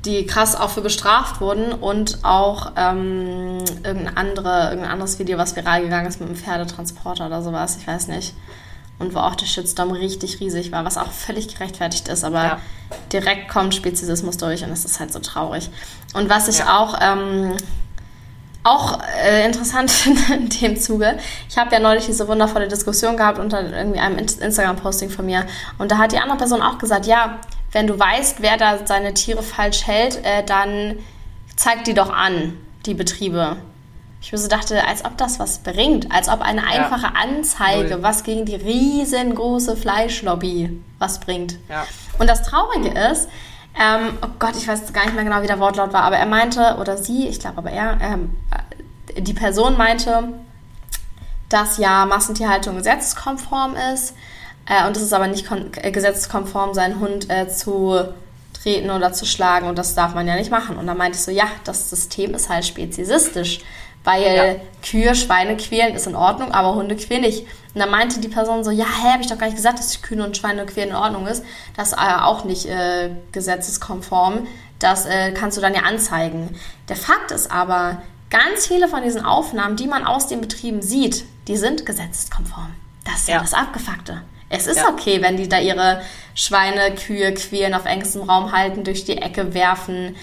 die 0.04 0.26
krass 0.26 0.54
auch 0.54 0.70
für 0.70 0.80
bestraft 0.80 1.40
wurden 1.40 1.72
und 1.72 2.20
auch 2.22 2.72
ähm, 2.76 3.58
irgendein, 3.82 4.16
andere, 4.16 4.68
irgendein 4.68 4.92
anderes 4.92 5.18
Video, 5.18 5.38
was 5.38 5.56
viral 5.56 5.82
gegangen 5.82 6.06
ist 6.06 6.20
mit 6.20 6.28
einem 6.28 6.38
Pferdetransporter 6.38 7.26
oder 7.26 7.42
sowas, 7.42 7.76
ich 7.80 7.86
weiß 7.86 8.08
nicht. 8.08 8.34
Und 9.00 9.14
wo 9.14 9.18
auch 9.18 9.36
der 9.36 9.46
Shitstorm 9.46 9.92
richtig 9.92 10.40
riesig 10.40 10.72
war, 10.72 10.84
was 10.84 10.96
auch 10.96 11.10
völlig 11.12 11.48
gerechtfertigt 11.48 12.08
ist, 12.08 12.24
aber 12.24 12.42
ja. 12.42 12.58
direkt 13.12 13.48
kommt 13.48 13.74
Speziesismus 13.74 14.38
durch 14.38 14.64
und 14.64 14.70
es 14.70 14.84
ist 14.84 14.98
halt 14.98 15.12
so 15.12 15.20
traurig. 15.20 15.70
Und 16.14 16.28
was 16.28 16.48
ich 16.48 16.58
ja. 16.58 16.78
auch 16.78 16.98
ähm, 17.00 17.56
auch 18.64 18.98
äh, 19.24 19.46
interessant 19.46 19.92
in 20.30 20.48
dem 20.48 20.76
Zuge. 20.76 21.18
Ich 21.48 21.56
habe 21.56 21.72
ja 21.72 21.80
neulich 21.80 22.06
diese 22.06 22.28
wundervolle 22.28 22.68
Diskussion 22.68 23.16
gehabt 23.16 23.38
unter 23.38 23.62
irgendwie 23.62 24.00
einem 24.00 24.18
Instagram-Posting 24.18 25.10
von 25.10 25.26
mir. 25.26 25.46
Und 25.78 25.90
da 25.90 25.98
hat 25.98 26.12
die 26.12 26.18
andere 26.18 26.38
Person 26.38 26.62
auch 26.62 26.78
gesagt, 26.78 27.06
ja, 27.06 27.38
wenn 27.72 27.86
du 27.86 27.98
weißt, 27.98 28.42
wer 28.42 28.56
da 28.56 28.86
seine 28.86 29.14
Tiere 29.14 29.42
falsch 29.42 29.86
hält, 29.86 30.24
äh, 30.24 30.44
dann 30.44 30.98
zeig 31.56 31.84
die 31.84 31.94
doch 31.94 32.10
an, 32.12 32.56
die 32.86 32.94
Betriebe. 32.94 33.56
Ich 34.20 34.32
mir 34.32 34.38
so 34.38 34.48
dachte, 34.48 34.84
als 34.86 35.04
ob 35.04 35.16
das 35.16 35.38
was 35.38 35.58
bringt, 35.58 36.10
als 36.10 36.28
ob 36.28 36.40
eine 36.40 36.66
einfache 36.66 37.06
ja. 37.06 37.12
Anzeige 37.22 37.90
Null. 37.90 38.02
was 38.02 38.24
gegen 38.24 38.44
die 38.44 38.56
riesengroße 38.56 39.76
Fleischlobby 39.76 40.82
was 40.98 41.20
bringt. 41.20 41.58
Ja. 41.68 41.86
Und 42.18 42.28
das 42.28 42.42
Traurige 42.42 42.88
ist, 42.88 43.28
ähm, 43.80 44.18
oh 44.22 44.28
Gott, 44.38 44.56
ich 44.56 44.66
weiß 44.66 44.92
gar 44.92 45.04
nicht 45.04 45.14
mehr 45.14 45.24
genau, 45.24 45.42
wie 45.42 45.46
der 45.46 45.60
Wortlaut 45.60 45.92
war, 45.92 46.02
aber 46.02 46.16
er 46.16 46.26
meinte, 46.26 46.76
oder 46.80 46.96
sie, 46.96 47.28
ich 47.28 47.40
glaube 47.40 47.58
aber 47.58 47.70
er, 47.70 47.98
ähm, 48.00 48.36
die 49.16 49.34
Person 49.34 49.76
meinte, 49.76 50.34
dass 51.48 51.78
ja 51.78 52.04
Massentierhaltung 52.06 52.76
gesetzeskonform 52.76 53.74
ist 53.94 54.14
äh, 54.66 54.86
und 54.86 54.96
es 54.96 55.02
ist 55.02 55.12
aber 55.12 55.28
nicht 55.28 55.48
äh, 55.76 55.90
gesetzeskonform, 55.90 56.74
seinen 56.74 57.00
Hund 57.00 57.30
äh, 57.30 57.48
zu 57.48 58.04
treten 58.62 58.90
oder 58.90 59.12
zu 59.12 59.24
schlagen 59.24 59.68
und 59.68 59.78
das 59.78 59.94
darf 59.94 60.14
man 60.14 60.26
ja 60.26 60.36
nicht 60.36 60.50
machen. 60.50 60.76
Und 60.76 60.86
dann 60.86 60.96
meinte 60.96 61.16
ich 61.16 61.24
so, 61.24 61.30
ja, 61.30 61.46
das 61.64 61.90
System 61.90 62.34
ist 62.34 62.48
halt 62.48 62.66
speziesistisch. 62.66 63.60
Weil 64.08 64.36
ja. 64.36 64.54
Kühe, 64.82 65.14
Schweine 65.14 65.58
quälen 65.58 65.94
ist 65.94 66.06
in 66.06 66.14
Ordnung, 66.14 66.52
aber 66.52 66.74
Hunde 66.74 66.96
quälen 66.96 67.20
nicht. 67.20 67.42
Und 67.74 67.80
dann 67.80 67.90
meinte 67.90 68.20
die 68.20 68.28
Person 68.28 68.64
so, 68.64 68.70
ja, 68.70 68.86
hä, 68.86 69.12
habe 69.12 69.22
ich 69.22 69.28
doch 69.28 69.36
gar 69.36 69.46
nicht 69.46 69.56
gesagt, 69.56 69.78
dass 69.78 70.00
Kühe 70.00 70.24
und 70.24 70.34
Schweine 70.34 70.64
quälen 70.64 70.90
in 70.90 70.94
Ordnung 70.94 71.26
ist. 71.26 71.44
Das 71.76 71.92
ist 71.92 71.98
äh, 71.98 72.22
auch 72.22 72.44
nicht 72.44 72.64
äh, 72.64 73.10
gesetzeskonform. 73.32 74.46
Das 74.78 75.04
äh, 75.04 75.32
kannst 75.32 75.58
du 75.58 75.60
dann 75.60 75.74
ja 75.74 75.82
anzeigen. 75.82 76.58
Der 76.88 76.96
Fakt 76.96 77.32
ist 77.32 77.50
aber, 77.50 78.02
ganz 78.30 78.66
viele 78.66 78.88
von 78.88 79.02
diesen 79.02 79.22
Aufnahmen, 79.24 79.76
die 79.76 79.86
man 79.86 80.06
aus 80.06 80.26
den 80.26 80.40
Betrieben 80.40 80.80
sieht, 80.80 81.24
die 81.46 81.58
sind 81.58 81.84
gesetzeskonform. 81.84 82.74
Das 83.04 83.16
ist 83.16 83.28
ja, 83.28 83.34
ja 83.34 83.40
das 83.42 83.52
Abgefuckte. 83.52 84.22
Es 84.48 84.66
ist 84.66 84.78
ja. 84.78 84.88
okay, 84.88 85.20
wenn 85.20 85.36
die 85.36 85.50
da 85.50 85.58
ihre 85.58 86.00
Schweine, 86.34 86.94
Kühe 86.94 87.34
quälen, 87.34 87.74
auf 87.74 87.84
engstem 87.84 88.22
Raum 88.22 88.52
halten, 88.52 88.84
durch 88.84 89.04
die 89.04 89.18
Ecke 89.18 89.52
werfen. 89.52 90.16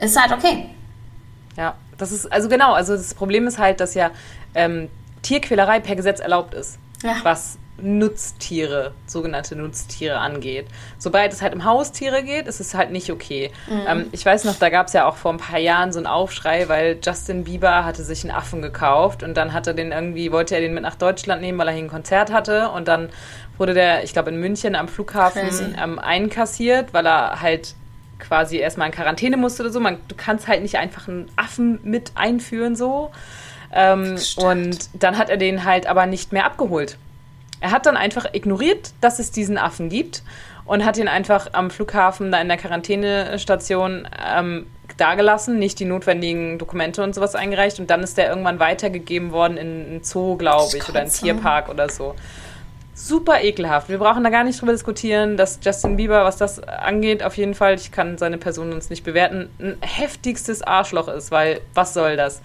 Ist 0.00 0.20
halt 0.20 0.32
okay. 0.32 0.70
Ja, 1.56 1.76
das 1.98 2.12
ist, 2.12 2.32
also 2.32 2.48
genau, 2.48 2.72
also 2.72 2.96
das 2.96 3.14
Problem 3.14 3.46
ist 3.46 3.58
halt, 3.58 3.80
dass 3.80 3.94
ja 3.94 4.10
ähm, 4.54 4.88
Tierquälerei 5.22 5.80
per 5.80 5.96
Gesetz 5.96 6.20
erlaubt 6.20 6.54
ist. 6.54 6.78
Ja. 7.02 7.16
Was 7.22 7.58
Nutztiere, 7.76 8.92
sogenannte 9.06 9.56
Nutztiere 9.56 10.18
angeht. 10.18 10.66
Sobald 10.96 11.32
es 11.32 11.42
halt 11.42 11.54
um 11.54 11.64
Haustiere 11.64 12.22
geht, 12.22 12.46
ist 12.46 12.60
es 12.60 12.74
halt 12.74 12.92
nicht 12.92 13.10
okay. 13.10 13.50
Mhm. 13.68 13.82
Ähm, 13.88 14.06
ich 14.12 14.24
weiß 14.24 14.44
noch, 14.44 14.56
da 14.56 14.70
gab 14.70 14.86
es 14.86 14.92
ja 14.92 15.08
auch 15.08 15.16
vor 15.16 15.32
ein 15.32 15.38
paar 15.38 15.58
Jahren 15.58 15.92
so 15.92 15.98
einen 15.98 16.06
Aufschrei, 16.06 16.68
weil 16.68 16.98
Justin 17.04 17.44
Bieber 17.44 17.84
hatte 17.84 18.04
sich 18.04 18.22
einen 18.22 18.30
Affen 18.30 18.62
gekauft 18.62 19.24
und 19.24 19.34
dann 19.34 19.52
hat 19.52 19.66
er 19.66 19.74
den 19.74 19.90
irgendwie, 19.90 20.30
wollte 20.30 20.54
er 20.54 20.60
den 20.60 20.72
mit 20.72 20.84
nach 20.84 20.94
Deutschland 20.94 21.42
nehmen, 21.42 21.58
weil 21.58 21.66
er 21.66 21.74
hier 21.74 21.82
ein 21.82 21.90
Konzert 21.90 22.32
hatte 22.32 22.70
und 22.70 22.86
dann 22.86 23.08
wurde 23.58 23.74
der, 23.74 24.04
ich 24.04 24.12
glaube 24.12 24.30
in 24.30 24.38
München 24.38 24.76
am 24.76 24.86
Flughafen 24.86 25.74
ähm, 25.82 25.98
einkassiert, 25.98 26.94
weil 26.94 27.06
er 27.06 27.40
halt 27.40 27.74
quasi 28.18 28.58
erstmal 28.58 28.88
in 28.88 28.94
Quarantäne 28.94 29.36
musste 29.36 29.62
oder 29.62 29.72
so. 29.72 29.80
Man, 29.80 29.98
du 30.08 30.14
kannst 30.16 30.48
halt 30.48 30.62
nicht 30.62 30.76
einfach 30.76 31.08
einen 31.08 31.30
Affen 31.36 31.80
mit 31.82 32.12
einführen 32.14 32.76
so. 32.76 33.10
Ähm, 33.72 34.16
und 34.36 34.88
dann 34.94 35.18
hat 35.18 35.30
er 35.30 35.36
den 35.36 35.64
halt 35.64 35.86
aber 35.86 36.06
nicht 36.06 36.32
mehr 36.32 36.44
abgeholt. 36.44 36.96
Er 37.60 37.70
hat 37.70 37.86
dann 37.86 37.96
einfach 37.96 38.26
ignoriert, 38.32 38.92
dass 39.00 39.18
es 39.18 39.30
diesen 39.30 39.58
Affen 39.58 39.88
gibt 39.88 40.22
und 40.64 40.84
hat 40.84 40.96
ihn 40.96 41.08
einfach 41.08 41.48
am 41.52 41.70
Flughafen 41.70 42.30
da 42.30 42.40
in 42.40 42.48
der 42.48 42.56
Quarantänestation 42.56 44.08
ähm, 44.34 44.66
dagelassen, 44.96 45.58
nicht 45.58 45.80
die 45.80 45.84
notwendigen 45.84 46.58
Dokumente 46.58 47.02
und 47.02 47.14
sowas 47.14 47.34
eingereicht 47.34 47.80
und 47.80 47.90
dann 47.90 48.02
ist 48.02 48.16
der 48.16 48.28
irgendwann 48.28 48.60
weitergegeben 48.60 49.32
worden 49.32 49.56
in 49.56 49.86
einen 49.86 50.04
Zoo, 50.04 50.36
glaube 50.36 50.76
ich, 50.76 50.88
oder 50.88 51.00
einen 51.00 51.10
Tierpark 51.10 51.68
oder 51.68 51.88
so 51.88 52.14
super 52.94 53.42
ekelhaft. 53.42 53.88
Wir 53.88 53.98
brauchen 53.98 54.24
da 54.24 54.30
gar 54.30 54.44
nicht 54.44 54.60
drüber 54.60 54.72
diskutieren, 54.72 55.36
dass 55.36 55.58
Justin 55.62 55.96
Bieber, 55.96 56.24
was 56.24 56.36
das 56.36 56.62
angeht, 56.62 57.22
auf 57.22 57.36
jeden 57.36 57.54
Fall, 57.54 57.74
ich 57.74 57.90
kann 57.92 58.18
seine 58.18 58.38
Person 58.38 58.72
uns 58.72 58.88
nicht 58.90 59.04
bewerten, 59.04 59.50
ein 59.58 59.76
heftigstes 59.80 60.62
Arschloch 60.62 61.08
ist, 61.08 61.30
weil 61.30 61.60
was 61.74 61.94
soll 61.94 62.16
das? 62.16 62.40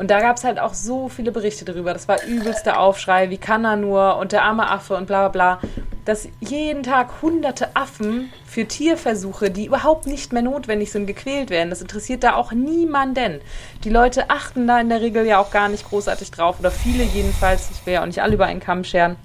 Und 0.00 0.10
da 0.10 0.20
gab 0.20 0.38
es 0.38 0.44
halt 0.44 0.58
auch 0.58 0.72
so 0.72 1.10
viele 1.10 1.30
Berichte 1.30 1.66
darüber. 1.66 1.92
Das 1.92 2.08
war 2.08 2.24
übelster 2.24 2.80
Aufschrei, 2.80 3.28
wie 3.28 3.36
kann 3.36 3.66
er 3.66 3.76
nur 3.76 4.16
und 4.16 4.32
der 4.32 4.44
arme 4.44 4.70
Affe 4.70 4.96
und 4.96 5.06
bla 5.06 5.28
bla 5.28 5.58
bla. 5.58 5.68
Dass 6.06 6.26
jeden 6.40 6.82
Tag 6.82 7.20
hunderte 7.20 7.76
Affen 7.76 8.32
für 8.46 8.64
Tierversuche, 8.64 9.50
die 9.50 9.66
überhaupt 9.66 10.06
nicht 10.06 10.32
mehr 10.32 10.40
notwendig 10.40 10.90
sind, 10.90 11.04
gequält 11.04 11.50
werden. 11.50 11.68
Das 11.68 11.82
interessiert 11.82 12.24
da 12.24 12.34
auch 12.36 12.52
niemanden. 12.52 13.42
Die 13.84 13.90
Leute 13.90 14.30
achten 14.30 14.66
da 14.66 14.80
in 14.80 14.88
der 14.88 15.02
Regel 15.02 15.26
ja 15.26 15.38
auch 15.38 15.50
gar 15.50 15.68
nicht 15.68 15.86
großartig 15.86 16.30
drauf. 16.30 16.58
Oder 16.60 16.70
viele 16.70 17.04
jedenfalls. 17.04 17.70
Ich 17.70 17.84
will 17.84 17.92
ja 17.92 18.00
auch 18.00 18.06
nicht 18.06 18.22
alle 18.22 18.34
über 18.34 18.46
einen 18.46 18.60
Kamm 18.60 18.84
scheren. 18.84 19.16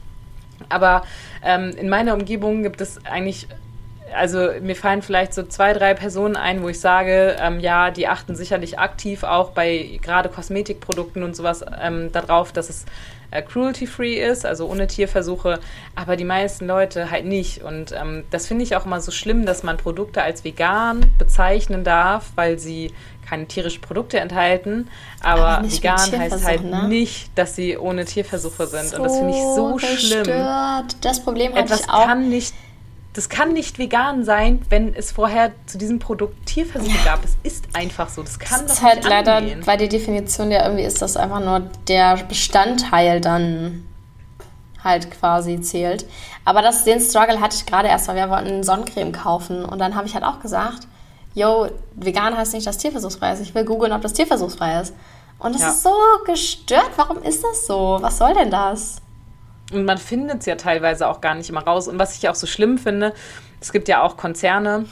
Aber 0.69 1.03
ähm, 1.43 1.71
in 1.77 1.89
meiner 1.89 2.13
Umgebung 2.13 2.63
gibt 2.63 2.81
es 2.81 3.03
eigentlich 3.05 3.47
also 4.13 4.49
mir 4.61 4.75
fallen 4.75 5.01
vielleicht 5.01 5.33
so 5.33 5.43
zwei, 5.43 5.73
drei 5.73 5.93
Personen 5.93 6.35
ein, 6.35 6.61
wo 6.61 6.69
ich 6.69 6.79
sage, 6.79 7.35
ähm, 7.39 7.59
ja, 7.59 7.91
die 7.91 8.07
achten 8.07 8.35
sicherlich 8.35 8.79
aktiv 8.79 9.23
auch 9.23 9.51
bei 9.51 9.99
gerade 10.01 10.29
Kosmetikprodukten 10.29 11.23
und 11.23 11.35
sowas 11.35 11.65
ähm, 11.81 12.11
darauf, 12.11 12.51
dass 12.51 12.69
es 12.69 12.85
äh, 13.31 13.41
cruelty-free 13.41 14.23
ist, 14.23 14.45
also 14.45 14.67
ohne 14.67 14.87
Tierversuche, 14.87 15.59
aber 15.95 16.15
die 16.15 16.23
meisten 16.23 16.67
Leute 16.67 17.11
halt 17.11 17.25
nicht. 17.25 17.63
Und 17.63 17.91
ähm, 17.91 18.23
das 18.31 18.47
finde 18.47 18.63
ich 18.63 18.75
auch 18.75 18.85
immer 18.85 19.01
so 19.01 19.11
schlimm, 19.11 19.45
dass 19.45 19.63
man 19.63 19.77
Produkte 19.77 20.21
als 20.21 20.43
vegan 20.43 21.05
bezeichnen 21.17 21.83
darf, 21.83 22.31
weil 22.35 22.59
sie 22.59 22.93
keine 23.27 23.47
tierischen 23.47 23.81
Produkte 23.81 24.19
enthalten, 24.19 24.89
aber, 25.21 25.59
aber 25.59 25.71
vegan 25.71 26.19
heißt 26.19 26.45
halt 26.45 26.63
ne? 26.63 26.87
nicht, 26.87 27.29
dass 27.35 27.55
sie 27.55 27.77
ohne 27.77 28.05
Tierversuche 28.05 28.67
sind. 28.67 28.89
So 28.89 28.97
und 28.97 29.03
das 29.03 29.17
finde 29.17 29.33
ich 29.33 29.41
so 29.55 29.73
gestört. 29.73 30.27
schlimm. 30.27 31.01
Das 31.01 31.23
Problem 31.23 31.55
Etwas 31.55 31.81
ich 31.81 31.89
auch. 31.89 32.05
kann 32.05 32.29
nicht 32.29 32.53
das 33.15 33.29
kann 33.29 33.53
nicht 33.53 33.79
vegan 33.79 34.25
sein, 34.25 34.61
wenn 34.69 34.93
es 34.93 35.13
vorher 35.13 35.53
zu 35.67 35.77
diesem 35.77 35.99
Produkt 35.99 36.45
Tierversuche 36.47 36.97
ja. 36.97 37.13
gab. 37.13 37.23
Es 37.23 37.37
ist 37.43 37.65
einfach 37.73 38.09
so. 38.09 38.21
Das 38.21 38.37
kann 38.37 38.63
das 38.63 38.73
ist 38.73 38.83
halt 38.83 39.05
leider, 39.05 39.41
weil 39.65 39.77
die 39.77 39.87
Definition 39.87 40.51
ja 40.51 40.65
irgendwie 40.65 40.83
ist, 40.83 41.01
dass 41.01 41.15
einfach 41.15 41.39
nur 41.39 41.61
der 41.87 42.17
Bestandteil 42.27 43.21
dann 43.21 43.85
halt 44.83 45.11
quasi 45.11 45.61
zählt. 45.61 46.05
Aber 46.43 46.61
das, 46.61 46.83
den 46.83 46.99
Struggle 46.99 47.39
hatte 47.39 47.55
ich 47.55 47.65
gerade 47.65 47.87
erst, 47.87 48.09
weil 48.09 48.17
wir 48.17 48.29
wollten 48.29 48.63
Sonnencreme 48.63 49.13
kaufen. 49.13 49.63
Und 49.63 49.79
dann 49.79 49.95
habe 49.95 50.07
ich 50.07 50.13
halt 50.13 50.25
auch 50.25 50.41
gesagt, 50.41 50.85
yo, 51.35 51.67
vegan 51.93 52.35
heißt 52.35 52.53
nicht, 52.53 52.65
dass 52.65 52.77
tierversuchsfrei 52.77 53.33
ist. 53.33 53.41
Ich 53.41 53.53
will 53.53 53.65
googeln, 53.65 53.91
ob 53.91 54.01
das 54.01 54.13
tierversuchsfrei 54.13 54.81
ist. 54.81 54.95
Und 55.37 55.53
das 55.53 55.61
ja. 55.61 55.69
ist 55.69 55.83
so 55.83 55.93
gestört. 56.25 56.91
Warum 56.95 57.21
ist 57.21 57.43
das 57.43 57.67
so? 57.67 57.97
Was 58.01 58.17
soll 58.17 58.33
denn 58.33 58.49
das? 58.49 59.01
Und 59.71 59.85
man 59.85 59.97
findet 59.97 60.39
es 60.39 60.45
ja 60.45 60.55
teilweise 60.55 61.07
auch 61.07 61.21
gar 61.21 61.35
nicht 61.35 61.49
immer 61.49 61.63
raus. 61.63 61.87
Und 61.87 61.99
was 61.99 62.17
ich 62.17 62.29
auch 62.29 62.35
so 62.35 62.47
schlimm 62.47 62.77
finde, 62.77 63.13
es 63.59 63.71
gibt 63.71 63.87
ja 63.87 64.01
auch 64.01 64.15
Konzerne, 64.15 64.85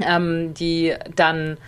ähm, 0.00 0.52
die 0.54 0.94
dann 1.14 1.58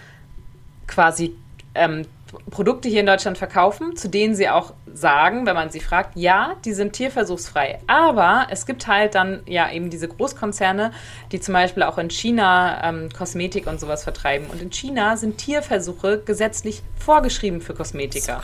quasi 0.86 1.36
ähm, 1.74 2.06
Produkte 2.51 2.89
hier 2.89 3.01
in 3.01 3.07
Deutschland 3.07 3.39
verkaufen, 3.39 3.97
zu 3.97 4.09
denen 4.09 4.35
sie 4.35 4.49
auch 4.49 4.72
sagen, 4.93 5.47
wenn 5.47 5.55
man 5.55 5.70
sie 5.70 5.81
fragt, 5.81 6.16
ja, 6.16 6.55
die 6.64 6.72
sind 6.72 6.93
tierversuchsfrei. 6.93 7.81
Aber 7.87 8.47
es 8.51 8.66
gibt 8.66 8.87
halt 8.87 9.14
dann 9.14 9.41
ja 9.47 9.70
eben 9.70 9.91
diese 9.91 10.09
Großkonzerne, 10.09 10.93
die 11.33 11.41
zum 11.41 11.55
Beispiel 11.55 11.83
auch 11.83 11.99
in 11.99 12.11
China 12.11 12.81
ähm, 12.85 13.09
Kosmetik 13.16 13.66
und 13.66 13.81
sowas 13.81 14.05
vertreiben. 14.05 14.47
Und 14.49 14.61
in 14.61 14.70
China 14.70 15.16
sind 15.16 15.39
Tierversuche 15.39 16.22
gesetzlich 16.24 16.83
vorgeschrieben 16.97 17.61
für 17.61 17.74
Kosmetiker. 17.74 18.43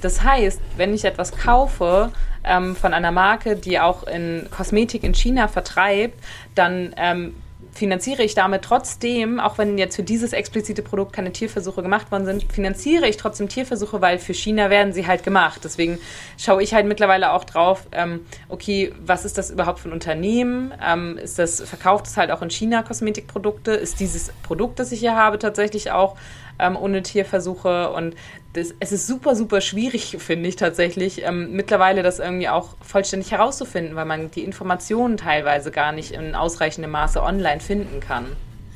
Das 0.00 0.22
heißt, 0.22 0.60
wenn 0.76 0.94
ich 0.94 1.04
etwas 1.04 1.32
kaufe 1.32 2.12
ähm, 2.44 2.76
von 2.76 2.94
einer 2.94 3.12
Marke, 3.12 3.56
die 3.56 3.80
auch 3.80 4.04
in 4.04 4.48
Kosmetik 4.50 5.02
in 5.04 5.14
China 5.14 5.48
vertreibt, 5.48 6.18
dann 6.54 6.94
ähm, 6.96 7.34
finanziere 7.76 8.22
ich 8.22 8.34
damit 8.34 8.62
trotzdem, 8.62 9.38
auch 9.38 9.58
wenn 9.58 9.78
jetzt 9.78 9.96
für 9.96 10.02
dieses 10.02 10.32
explizite 10.32 10.82
Produkt 10.82 11.12
keine 11.12 11.32
Tierversuche 11.32 11.82
gemacht 11.82 12.10
worden 12.10 12.24
sind, 12.24 12.52
finanziere 12.52 13.06
ich 13.06 13.16
trotzdem 13.16 13.48
Tierversuche, 13.48 14.00
weil 14.00 14.18
für 14.18 14.34
China 14.34 14.70
werden 14.70 14.92
sie 14.92 15.06
halt 15.06 15.22
gemacht. 15.22 15.60
Deswegen 15.64 15.98
schaue 16.38 16.62
ich 16.62 16.74
halt 16.74 16.86
mittlerweile 16.86 17.32
auch 17.32 17.44
drauf, 17.44 17.86
ähm, 17.92 18.20
okay, 18.48 18.92
was 19.04 19.24
ist 19.24 19.38
das 19.38 19.50
überhaupt 19.50 19.80
für 19.80 19.88
ein 19.88 19.92
Unternehmen? 19.92 20.72
Ähm, 20.84 21.18
ist 21.18 21.38
das, 21.38 21.60
verkauft 21.60 22.06
es 22.06 22.16
halt 22.16 22.30
auch 22.30 22.42
in 22.42 22.50
China 22.50 22.82
Kosmetikprodukte? 22.82 23.72
Ist 23.72 24.00
dieses 24.00 24.32
Produkt, 24.42 24.78
das 24.78 24.92
ich 24.92 25.00
hier 25.00 25.14
habe, 25.14 25.38
tatsächlich 25.38 25.90
auch 25.90 26.16
ähm, 26.58 26.76
ohne 26.76 27.02
Tierversuche. 27.02 27.90
Und 27.90 28.14
das, 28.56 28.74
es 28.80 28.92
ist 28.92 29.06
super, 29.06 29.36
super 29.36 29.60
schwierig, 29.60 30.16
finde 30.18 30.48
ich 30.48 30.56
tatsächlich, 30.56 31.24
ähm, 31.24 31.52
mittlerweile 31.52 32.02
das 32.02 32.18
irgendwie 32.18 32.48
auch 32.48 32.70
vollständig 32.80 33.30
herauszufinden, 33.30 33.96
weil 33.96 34.06
man 34.06 34.30
die 34.30 34.42
Informationen 34.42 35.16
teilweise 35.16 35.70
gar 35.70 35.92
nicht 35.92 36.12
in 36.12 36.34
ausreichendem 36.34 36.90
Maße 36.90 37.22
online 37.22 37.60
finden 37.60 38.00
kann. 38.00 38.26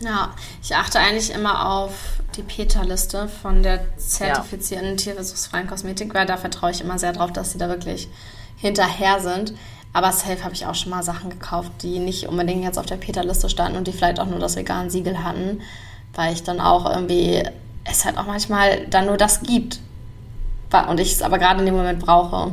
Ja, 0.01 0.35
ich 0.63 0.75
achte 0.75 0.99
eigentlich 0.99 1.33
immer 1.33 1.69
auf 1.69 1.93
die 2.37 2.43
PETA-Liste 2.43 3.29
von 3.29 3.63
der 3.63 3.81
zertifizierten 3.99 4.91
ja. 4.91 4.97
tierversuchsfreien 4.97 5.67
Kosmetik, 5.67 6.15
weil 6.15 6.27
da 6.27 6.37
vertraue 6.37 6.71
ich 6.71 6.81
immer 6.81 6.99
sehr 6.99 7.13
drauf, 7.13 7.33
dass 7.33 7.53
sie 7.53 7.59
da 7.59 7.69
wirklich 7.69 8.09
hinterher 8.57 9.21
sind. 9.21 9.55
Aber 9.93 10.13
safe 10.13 10.43
habe 10.45 10.55
ich 10.55 10.67
auch 10.67 10.75
schon 10.75 10.91
mal 10.91 11.03
Sachen 11.03 11.31
gekauft, 11.31 11.73
die 11.83 11.99
nicht 11.99 12.29
unbedingt 12.29 12.65
jetzt 12.65 12.79
auf 12.79 12.87
der 12.87 12.97
PETA-Liste 12.97 13.51
standen 13.51 13.77
und 13.77 13.89
die 13.89 13.93
vielleicht 13.93 14.21
auch 14.21 14.27
nur 14.27 14.39
das 14.39 14.57
vegan 14.57 14.89
Siegel 14.89 15.23
hatten, 15.25 15.61
weil 16.15 16.33
ich 16.33 16.45
dann 16.45 16.61
auch 16.61 16.89
irgendwie 16.89 17.43
es 17.85 18.05
halt 18.05 18.19
auch 18.19 18.27
manchmal 18.27 18.87
dann 18.87 19.07
nur 19.07 19.17
das 19.17 19.43
gibt. 19.43 19.81
Und 20.89 21.01
ich 21.01 21.13
es 21.13 21.23
aber 21.23 21.39
gerade 21.39 21.61
in 21.61 21.67
dem 21.67 21.75
Moment 21.75 21.99
brauche. 21.99 22.53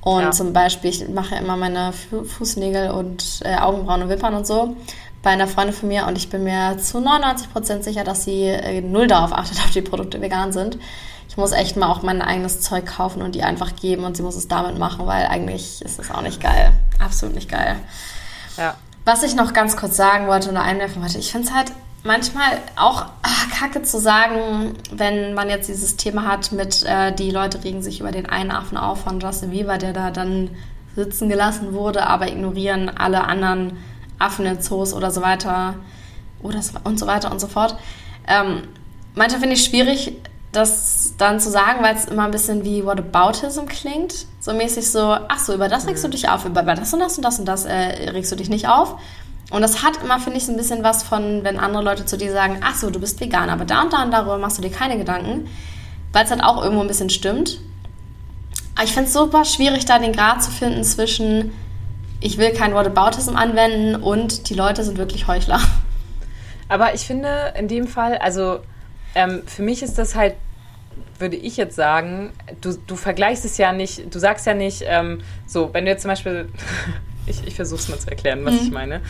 Und 0.00 0.22
ja. 0.22 0.30
zum 0.30 0.52
Beispiel, 0.52 0.90
ich 0.90 1.08
mache 1.08 1.36
immer 1.36 1.56
meine 1.56 1.92
Fußnägel 1.92 2.90
und 2.90 3.40
äh, 3.44 3.56
Augenbrauen 3.56 4.02
und 4.02 4.08
Wimpern 4.08 4.34
und 4.34 4.46
so 4.46 4.76
bei 5.22 5.30
einer 5.30 5.48
Freundin 5.48 5.74
von 5.74 5.88
mir 5.88 6.06
und 6.06 6.16
ich 6.16 6.30
bin 6.30 6.44
mir 6.44 6.78
zu 6.78 6.98
99% 6.98 7.82
sicher, 7.82 8.04
dass 8.04 8.24
sie 8.24 8.44
äh, 8.44 8.80
null 8.80 9.06
darauf 9.06 9.32
achtet, 9.32 9.58
ob 9.64 9.72
die 9.72 9.82
Produkte 9.82 10.20
vegan 10.20 10.52
sind. 10.52 10.78
Ich 11.28 11.36
muss 11.36 11.52
echt 11.52 11.76
mal 11.76 11.90
auch 11.90 12.02
mein 12.02 12.22
eigenes 12.22 12.60
Zeug 12.60 12.86
kaufen 12.86 13.22
und 13.22 13.34
die 13.34 13.42
einfach 13.42 13.76
geben 13.76 14.04
und 14.04 14.16
sie 14.16 14.22
muss 14.22 14.36
es 14.36 14.48
damit 14.48 14.78
machen, 14.78 15.06
weil 15.06 15.26
eigentlich 15.26 15.82
ist 15.82 15.98
es 15.98 16.10
auch 16.10 16.22
nicht 16.22 16.40
geil. 16.40 16.72
Absolut 16.98 17.34
nicht 17.34 17.50
geil. 17.50 17.76
Ja. 18.56 18.74
Was 19.04 19.22
ich 19.22 19.34
noch 19.34 19.52
ganz 19.52 19.76
kurz 19.76 19.96
sagen 19.96 20.26
wollte 20.26 20.50
oder 20.50 20.62
einwerfen 20.62 21.02
wollte, 21.02 21.18
ich 21.18 21.30
finde 21.30 21.48
es 21.48 21.54
halt 21.54 21.72
manchmal 22.08 22.58
auch 22.74 23.04
ach, 23.22 23.50
kacke 23.50 23.82
zu 23.82 24.00
sagen, 24.00 24.74
wenn 24.90 25.34
man 25.34 25.50
jetzt 25.50 25.68
dieses 25.68 25.96
Thema 25.96 26.26
hat 26.26 26.52
mit, 26.52 26.82
äh, 26.84 27.12
die 27.12 27.30
Leute 27.30 27.62
regen 27.62 27.82
sich 27.82 28.00
über 28.00 28.10
den 28.10 28.26
einen 28.26 28.50
Affen 28.50 28.78
auf 28.78 29.02
von 29.02 29.20
Justin 29.20 29.50
Bieber, 29.50 29.76
der 29.76 29.92
da 29.92 30.10
dann 30.10 30.50
sitzen 30.96 31.28
gelassen 31.28 31.74
wurde, 31.74 32.06
aber 32.06 32.26
ignorieren 32.26 32.88
alle 32.88 33.24
anderen 33.24 33.76
Affen 34.18 34.46
in 34.46 34.60
Zoos 34.60 34.94
oder 34.94 35.10
so 35.10 35.20
weiter 35.20 35.74
oder 36.42 36.62
so, 36.62 36.78
und 36.82 36.98
so 36.98 37.06
weiter 37.06 37.30
und 37.30 37.40
so 37.40 37.46
fort. 37.46 37.76
Ähm, 38.26 38.62
manchmal 39.14 39.40
finde 39.40 39.54
ich 39.56 39.64
schwierig, 39.64 40.14
das 40.50 41.12
dann 41.18 41.40
zu 41.40 41.50
sagen, 41.50 41.82
weil 41.82 41.94
es 41.94 42.06
immer 42.06 42.24
ein 42.24 42.30
bisschen 42.30 42.64
wie 42.64 42.86
Whataboutism 42.86 43.66
klingt. 43.66 44.26
So 44.40 44.54
mäßig 44.54 44.90
so, 44.90 45.14
ach 45.28 45.38
so, 45.38 45.52
über 45.52 45.68
das 45.68 45.86
regst 45.86 46.02
du 46.02 46.08
mhm. 46.08 46.12
dich 46.12 46.30
auf, 46.30 46.46
über 46.46 46.62
das 46.62 46.92
und 46.94 47.00
das 47.00 47.18
und 47.18 47.22
das 47.22 47.38
und 47.38 47.44
das 47.44 47.66
äh, 47.66 48.10
regst 48.10 48.32
du 48.32 48.36
dich 48.36 48.48
nicht 48.48 48.66
auf. 48.66 48.98
Und 49.50 49.62
das 49.62 49.82
hat 49.82 50.02
immer, 50.02 50.20
finde 50.20 50.38
ich, 50.38 50.46
so 50.46 50.52
ein 50.52 50.58
bisschen 50.58 50.82
was 50.82 51.02
von, 51.02 51.42
wenn 51.42 51.58
andere 51.58 51.82
Leute 51.82 52.04
zu 52.04 52.18
dir 52.18 52.32
sagen, 52.32 52.60
ach 52.62 52.74
so, 52.74 52.90
du 52.90 53.00
bist 53.00 53.20
vegan, 53.20 53.48
aber 53.48 53.64
da 53.64 53.82
und 53.82 53.92
da 53.92 54.02
und 54.02 54.10
darüber 54.10 54.38
machst 54.38 54.58
du 54.58 54.62
dir 54.62 54.70
keine 54.70 54.98
Gedanken, 54.98 55.48
weil 56.12 56.24
es 56.24 56.30
halt 56.30 56.42
auch 56.42 56.62
irgendwo 56.62 56.82
ein 56.82 56.88
bisschen 56.88 57.10
stimmt. 57.10 57.58
Aber 58.74 58.84
ich 58.84 58.92
finde 58.92 59.08
es 59.08 59.14
super 59.14 59.44
schwierig, 59.44 59.86
da 59.86 59.98
den 59.98 60.12
Grad 60.12 60.42
zu 60.42 60.50
finden 60.50 60.84
zwischen, 60.84 61.52
ich 62.20 62.36
will 62.36 62.52
kein 62.52 62.74
Whataboutism 62.74 63.36
anwenden 63.36 63.96
und 63.96 64.50
die 64.50 64.54
Leute 64.54 64.84
sind 64.84 64.98
wirklich 64.98 65.26
Heuchler. 65.26 65.60
Aber 66.68 66.94
ich 66.94 67.06
finde 67.06 67.54
in 67.58 67.68
dem 67.68 67.86
Fall, 67.86 68.18
also 68.18 68.60
ähm, 69.14 69.42
für 69.46 69.62
mich 69.62 69.82
ist 69.82 69.96
das 69.96 70.14
halt 70.14 70.34
würde 71.18 71.36
ich 71.36 71.56
jetzt 71.56 71.76
sagen, 71.76 72.32
du, 72.60 72.76
du 72.86 72.96
vergleichst 72.96 73.44
es 73.44 73.58
ja 73.58 73.72
nicht, 73.72 74.14
du 74.14 74.18
sagst 74.18 74.46
ja 74.46 74.54
nicht, 74.54 74.84
ähm, 74.86 75.20
so, 75.46 75.70
wenn 75.72 75.84
du 75.84 75.90
jetzt 75.90 76.02
zum 76.02 76.10
Beispiel, 76.10 76.48
ich, 77.28 77.46
ich 77.46 77.54
versuche 77.54 77.80
es 77.80 77.88
mal 77.88 77.98
zu 77.98 78.08
erklären, 78.08 78.44
was 78.44 78.54
mhm. 78.54 78.60
ich 78.62 78.70
meine. 78.70 79.00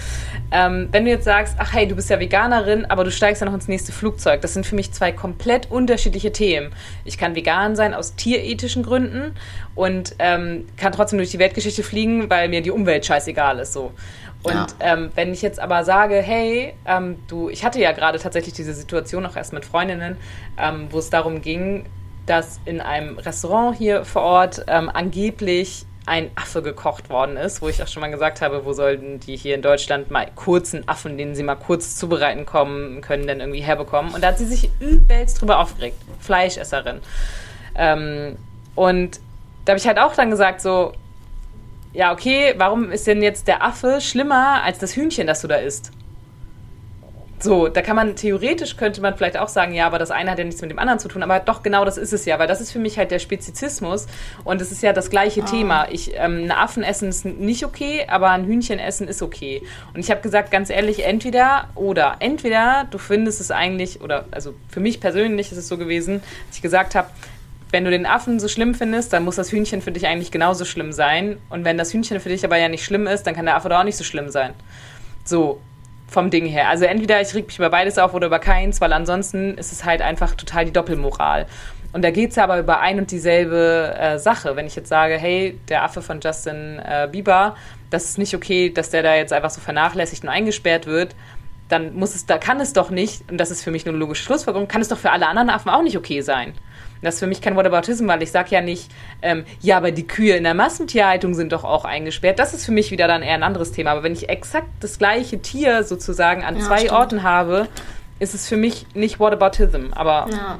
Ähm, 0.50 0.88
wenn 0.92 1.04
du 1.04 1.10
jetzt 1.10 1.24
sagst, 1.24 1.54
ach 1.58 1.72
hey, 1.72 1.86
du 1.86 1.94
bist 1.94 2.10
ja 2.10 2.20
Veganerin, 2.20 2.86
aber 2.86 3.04
du 3.04 3.10
steigst 3.10 3.40
ja 3.40 3.46
noch 3.46 3.54
ins 3.54 3.68
nächste 3.68 3.92
Flugzeug, 3.92 4.40
das 4.40 4.54
sind 4.54 4.66
für 4.66 4.74
mich 4.74 4.92
zwei 4.92 5.12
komplett 5.12 5.70
unterschiedliche 5.70 6.32
Themen. 6.32 6.72
Ich 7.04 7.18
kann 7.18 7.34
vegan 7.34 7.76
sein 7.76 7.94
aus 7.94 8.14
tierethischen 8.14 8.82
Gründen 8.82 9.32
und 9.74 10.14
ähm, 10.18 10.66
kann 10.76 10.92
trotzdem 10.92 11.18
durch 11.18 11.30
die 11.30 11.38
Weltgeschichte 11.38 11.82
fliegen, 11.82 12.28
weil 12.30 12.48
mir 12.48 12.62
die 12.62 12.70
Umwelt 12.70 13.06
scheißegal 13.06 13.58
ist 13.60 13.72
so. 13.72 13.92
Und 14.42 14.54
ja. 14.54 14.66
ähm, 14.80 15.10
wenn 15.14 15.32
ich 15.32 15.42
jetzt 15.42 15.58
aber 15.58 15.84
sage, 15.84 16.16
hey, 16.16 16.74
ähm, 16.86 17.16
du, 17.26 17.48
ich 17.48 17.64
hatte 17.64 17.80
ja 17.80 17.92
gerade 17.92 18.18
tatsächlich 18.18 18.54
diese 18.54 18.72
Situation 18.72 19.26
auch 19.26 19.36
erst 19.36 19.52
mit 19.52 19.64
Freundinnen, 19.64 20.16
ähm, 20.56 20.86
wo 20.90 20.98
es 20.98 21.10
darum 21.10 21.42
ging, 21.42 21.86
dass 22.26 22.60
in 22.64 22.80
einem 22.80 23.18
Restaurant 23.18 23.76
hier 23.76 24.04
vor 24.04 24.22
Ort 24.22 24.64
ähm, 24.68 24.90
angeblich 24.92 25.86
ein 26.08 26.30
Affe 26.34 26.62
gekocht 26.62 27.10
worden 27.10 27.36
ist, 27.36 27.62
wo 27.62 27.68
ich 27.68 27.82
auch 27.82 27.86
schon 27.86 28.00
mal 28.00 28.10
gesagt 28.10 28.40
habe, 28.40 28.64
wo 28.64 28.72
sollten 28.72 29.20
die 29.20 29.36
hier 29.36 29.54
in 29.54 29.62
Deutschland 29.62 30.10
mal 30.10 30.26
kurzen 30.34 30.88
Affen, 30.88 31.18
den 31.18 31.34
sie 31.34 31.42
mal 31.42 31.54
kurz 31.54 31.96
zubereiten 31.96 32.46
kommen 32.46 33.00
können, 33.00 33.26
denn 33.26 33.40
irgendwie 33.40 33.60
herbekommen. 33.60 34.14
Und 34.14 34.22
da 34.22 34.28
hat 34.28 34.38
sie 34.38 34.46
sich 34.46 34.70
übelst 34.80 35.40
drüber 35.40 35.58
aufgeregt. 35.60 35.96
Fleischesserin. 36.20 37.00
Ähm, 37.74 38.36
und 38.74 39.20
da 39.64 39.72
habe 39.72 39.78
ich 39.78 39.86
halt 39.86 39.98
auch 39.98 40.14
dann 40.14 40.30
gesagt, 40.30 40.60
so, 40.60 40.92
ja, 41.92 42.12
okay, 42.12 42.54
warum 42.56 42.90
ist 42.90 43.06
denn 43.06 43.22
jetzt 43.22 43.46
der 43.46 43.62
Affe 43.62 44.00
schlimmer 44.00 44.62
als 44.62 44.78
das 44.78 44.96
Hühnchen, 44.96 45.26
das 45.26 45.42
du 45.42 45.48
da 45.48 45.56
isst? 45.56 45.92
So, 47.40 47.68
da 47.68 47.82
kann 47.82 47.94
man 47.94 48.16
theoretisch 48.16 48.76
könnte 48.76 49.00
man 49.00 49.16
vielleicht 49.16 49.36
auch 49.36 49.48
sagen, 49.48 49.72
ja, 49.72 49.86
aber 49.86 49.98
das 49.98 50.10
eine 50.10 50.30
hat 50.30 50.38
ja 50.38 50.44
nichts 50.44 50.60
mit 50.60 50.70
dem 50.70 50.78
anderen 50.78 50.98
zu 50.98 51.06
tun, 51.06 51.22
aber 51.22 51.38
doch 51.38 51.62
genau 51.62 51.84
das 51.84 51.96
ist 51.96 52.12
es 52.12 52.24
ja, 52.24 52.38
weil 52.40 52.48
das 52.48 52.60
ist 52.60 52.72
für 52.72 52.80
mich 52.80 52.98
halt 52.98 53.12
der 53.12 53.20
Spezizismus 53.20 54.06
und 54.42 54.60
es 54.60 54.72
ist 54.72 54.82
ja 54.82 54.92
das 54.92 55.08
gleiche 55.08 55.42
oh. 55.42 55.44
Thema. 55.44 55.86
Ich, 55.90 56.14
ähm, 56.16 56.44
ein 56.44 56.50
Affen 56.50 56.82
essen 56.82 57.08
ist 57.08 57.24
nicht 57.24 57.64
okay, 57.64 58.06
aber 58.08 58.30
ein 58.30 58.44
Hühnchen 58.44 58.80
essen 58.80 59.06
ist 59.06 59.22
okay. 59.22 59.62
Und 59.94 60.00
ich 60.00 60.10
habe 60.10 60.20
gesagt, 60.20 60.50
ganz 60.50 60.68
ehrlich, 60.68 61.04
entweder 61.04 61.68
oder. 61.76 62.16
Entweder 62.18 62.88
du 62.90 62.98
findest 62.98 63.40
es 63.40 63.52
eigentlich, 63.52 64.00
oder 64.00 64.24
also 64.32 64.54
für 64.68 64.80
mich 64.80 65.00
persönlich 65.00 65.52
ist 65.52 65.58
es 65.58 65.68
so 65.68 65.78
gewesen, 65.78 66.20
dass 66.48 66.56
ich 66.56 66.62
gesagt 66.62 66.96
habe, 66.96 67.08
wenn 67.70 67.84
du 67.84 67.90
den 67.90 68.06
Affen 68.06 68.40
so 68.40 68.48
schlimm 68.48 68.74
findest, 68.74 69.12
dann 69.12 69.24
muss 69.24 69.36
das 69.36 69.52
Hühnchen 69.52 69.82
für 69.82 69.92
dich 69.92 70.06
eigentlich 70.06 70.30
genauso 70.30 70.64
schlimm 70.64 70.92
sein. 70.92 71.38
Und 71.50 71.64
wenn 71.64 71.78
das 71.78 71.92
Hühnchen 71.92 72.18
für 72.18 72.30
dich 72.30 72.44
aber 72.44 72.56
ja 72.56 72.68
nicht 72.68 72.84
schlimm 72.84 73.06
ist, 73.06 73.24
dann 73.24 73.34
kann 73.34 73.44
der 73.44 73.56
Affe 73.56 73.68
doch 73.68 73.78
auch 73.78 73.84
nicht 73.84 73.96
so 73.96 74.04
schlimm 74.04 74.30
sein. 74.30 74.54
So, 75.24 75.60
vom 76.08 76.30
Ding 76.30 76.46
her. 76.46 76.68
Also 76.68 76.84
entweder 76.84 77.20
ich 77.20 77.34
reg 77.34 77.46
mich 77.46 77.58
über 77.58 77.70
beides 77.70 77.98
auf 77.98 78.14
oder 78.14 78.26
über 78.26 78.38
keins, 78.38 78.80
weil 78.80 78.92
ansonsten 78.92 79.56
ist 79.56 79.72
es 79.72 79.84
halt 79.84 80.02
einfach 80.02 80.34
total 80.34 80.64
die 80.64 80.72
Doppelmoral. 80.72 81.46
Und 81.92 82.02
da 82.02 82.10
geht 82.10 82.30
es 82.30 82.36
ja 82.36 82.44
aber 82.44 82.58
über 82.58 82.80
ein 82.80 82.98
und 82.98 83.10
dieselbe 83.10 83.94
äh, 83.98 84.18
Sache. 84.18 84.56
Wenn 84.56 84.66
ich 84.66 84.76
jetzt 84.76 84.88
sage, 84.88 85.14
hey, 85.16 85.58
der 85.68 85.84
Affe 85.84 86.02
von 86.02 86.20
Justin 86.20 86.78
äh, 86.78 87.08
Bieber, 87.10 87.56
das 87.90 88.04
ist 88.04 88.18
nicht 88.18 88.34
okay, 88.34 88.70
dass 88.70 88.90
der 88.90 89.02
da 89.02 89.14
jetzt 89.14 89.32
einfach 89.32 89.50
so 89.50 89.60
vernachlässigt 89.60 90.22
und 90.22 90.28
eingesperrt 90.28 90.86
wird, 90.86 91.14
dann 91.68 91.94
muss 91.94 92.14
es, 92.14 92.26
da 92.26 92.38
kann 92.38 92.60
es 92.60 92.72
doch 92.72 92.90
nicht, 92.90 93.30
und 93.30 93.38
das 93.38 93.50
ist 93.50 93.62
für 93.62 93.70
mich 93.70 93.84
nur 93.84 93.94
eine 93.94 94.00
logische 94.00 94.22
Schlussfolgerung, 94.22 94.68
kann 94.68 94.80
es 94.80 94.88
doch 94.88 94.98
für 94.98 95.10
alle 95.10 95.26
anderen 95.28 95.50
Affen 95.50 95.70
auch 95.70 95.82
nicht 95.82 95.96
okay 95.96 96.20
sein. 96.20 96.54
Das 97.02 97.14
ist 97.14 97.20
für 97.20 97.26
mich 97.26 97.40
kein 97.40 97.56
Whataboutism, 97.56 98.06
weil 98.08 98.22
ich 98.22 98.30
sage 98.30 98.50
ja 98.50 98.60
nicht, 98.60 98.90
ähm, 99.22 99.44
ja, 99.60 99.76
aber 99.76 99.90
die 99.90 100.06
Kühe 100.06 100.36
in 100.36 100.44
der 100.44 100.54
Massentierhaltung 100.54 101.34
sind 101.34 101.52
doch 101.52 101.64
auch 101.64 101.84
eingesperrt. 101.84 102.38
Das 102.38 102.54
ist 102.54 102.64
für 102.64 102.72
mich 102.72 102.90
wieder 102.90 103.08
dann 103.08 103.22
eher 103.22 103.34
ein 103.34 103.42
anderes 103.42 103.72
Thema. 103.72 103.92
Aber 103.92 104.02
wenn 104.02 104.12
ich 104.12 104.28
exakt 104.28 104.68
das 104.80 104.98
gleiche 104.98 105.40
Tier 105.40 105.84
sozusagen 105.84 106.44
an 106.44 106.56
ja, 106.56 106.64
zwei 106.64 106.78
stimmt. 106.78 106.92
Orten 106.92 107.22
habe, 107.22 107.68
ist 108.18 108.34
es 108.34 108.48
für 108.48 108.56
mich 108.56 108.86
nicht 108.94 109.20
Whataboutism. 109.20 109.92
Aber 109.92 110.26
ja. 110.30 110.58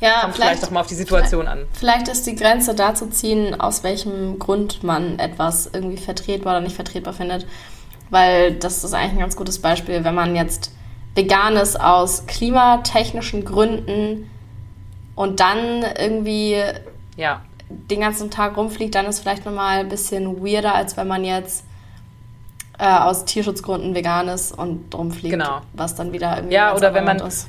Ja, 0.00 0.22
kommt 0.22 0.34
vielleicht, 0.34 0.50
vielleicht 0.50 0.62
doch 0.64 0.70
mal 0.70 0.80
auf 0.80 0.86
die 0.86 0.94
Situation 0.94 1.46
an. 1.46 1.66
Vielleicht 1.72 2.08
ist 2.08 2.26
die 2.26 2.34
Grenze 2.34 2.74
da 2.74 2.94
zu 2.94 3.10
ziehen, 3.10 3.60
aus 3.60 3.84
welchem 3.84 4.38
Grund 4.38 4.82
man 4.82 5.18
etwas 5.18 5.70
irgendwie 5.72 5.98
vertretbar 5.98 6.54
oder 6.54 6.62
nicht 6.62 6.74
vertretbar 6.74 7.12
findet. 7.12 7.46
Weil 8.08 8.54
das 8.54 8.82
ist 8.82 8.94
eigentlich 8.94 9.12
ein 9.12 9.18
ganz 9.18 9.36
gutes 9.36 9.60
Beispiel, 9.60 10.02
wenn 10.02 10.14
man 10.14 10.34
jetzt 10.34 10.72
Veganes 11.14 11.76
aus 11.76 12.26
klimatechnischen 12.26 13.44
Gründen 13.44 14.30
und 15.20 15.38
dann 15.38 15.84
irgendwie 15.98 16.56
ja. 17.16 17.42
den 17.68 18.00
ganzen 18.00 18.30
Tag 18.30 18.56
rumfliegt, 18.56 18.94
dann 18.94 19.04
ist 19.04 19.20
vielleicht 19.20 19.44
nochmal 19.44 19.80
ein 19.80 19.90
bisschen 19.90 20.42
weirder, 20.42 20.74
als 20.74 20.96
wenn 20.96 21.08
man 21.08 21.24
jetzt 21.24 21.62
äh, 22.78 22.86
aus 22.86 23.26
Tierschutzgründen 23.26 23.94
vegan 23.94 24.28
ist 24.28 24.50
und 24.56 24.94
rumfliegt. 24.94 25.32
Genau. 25.32 25.60
Was 25.74 25.94
dann 25.94 26.14
wieder 26.14 26.36
irgendwie 26.36 26.54
ja, 26.54 26.74
oder 26.74 26.94
wenn 26.94 27.04
man 27.04 27.18
ist. 27.18 27.48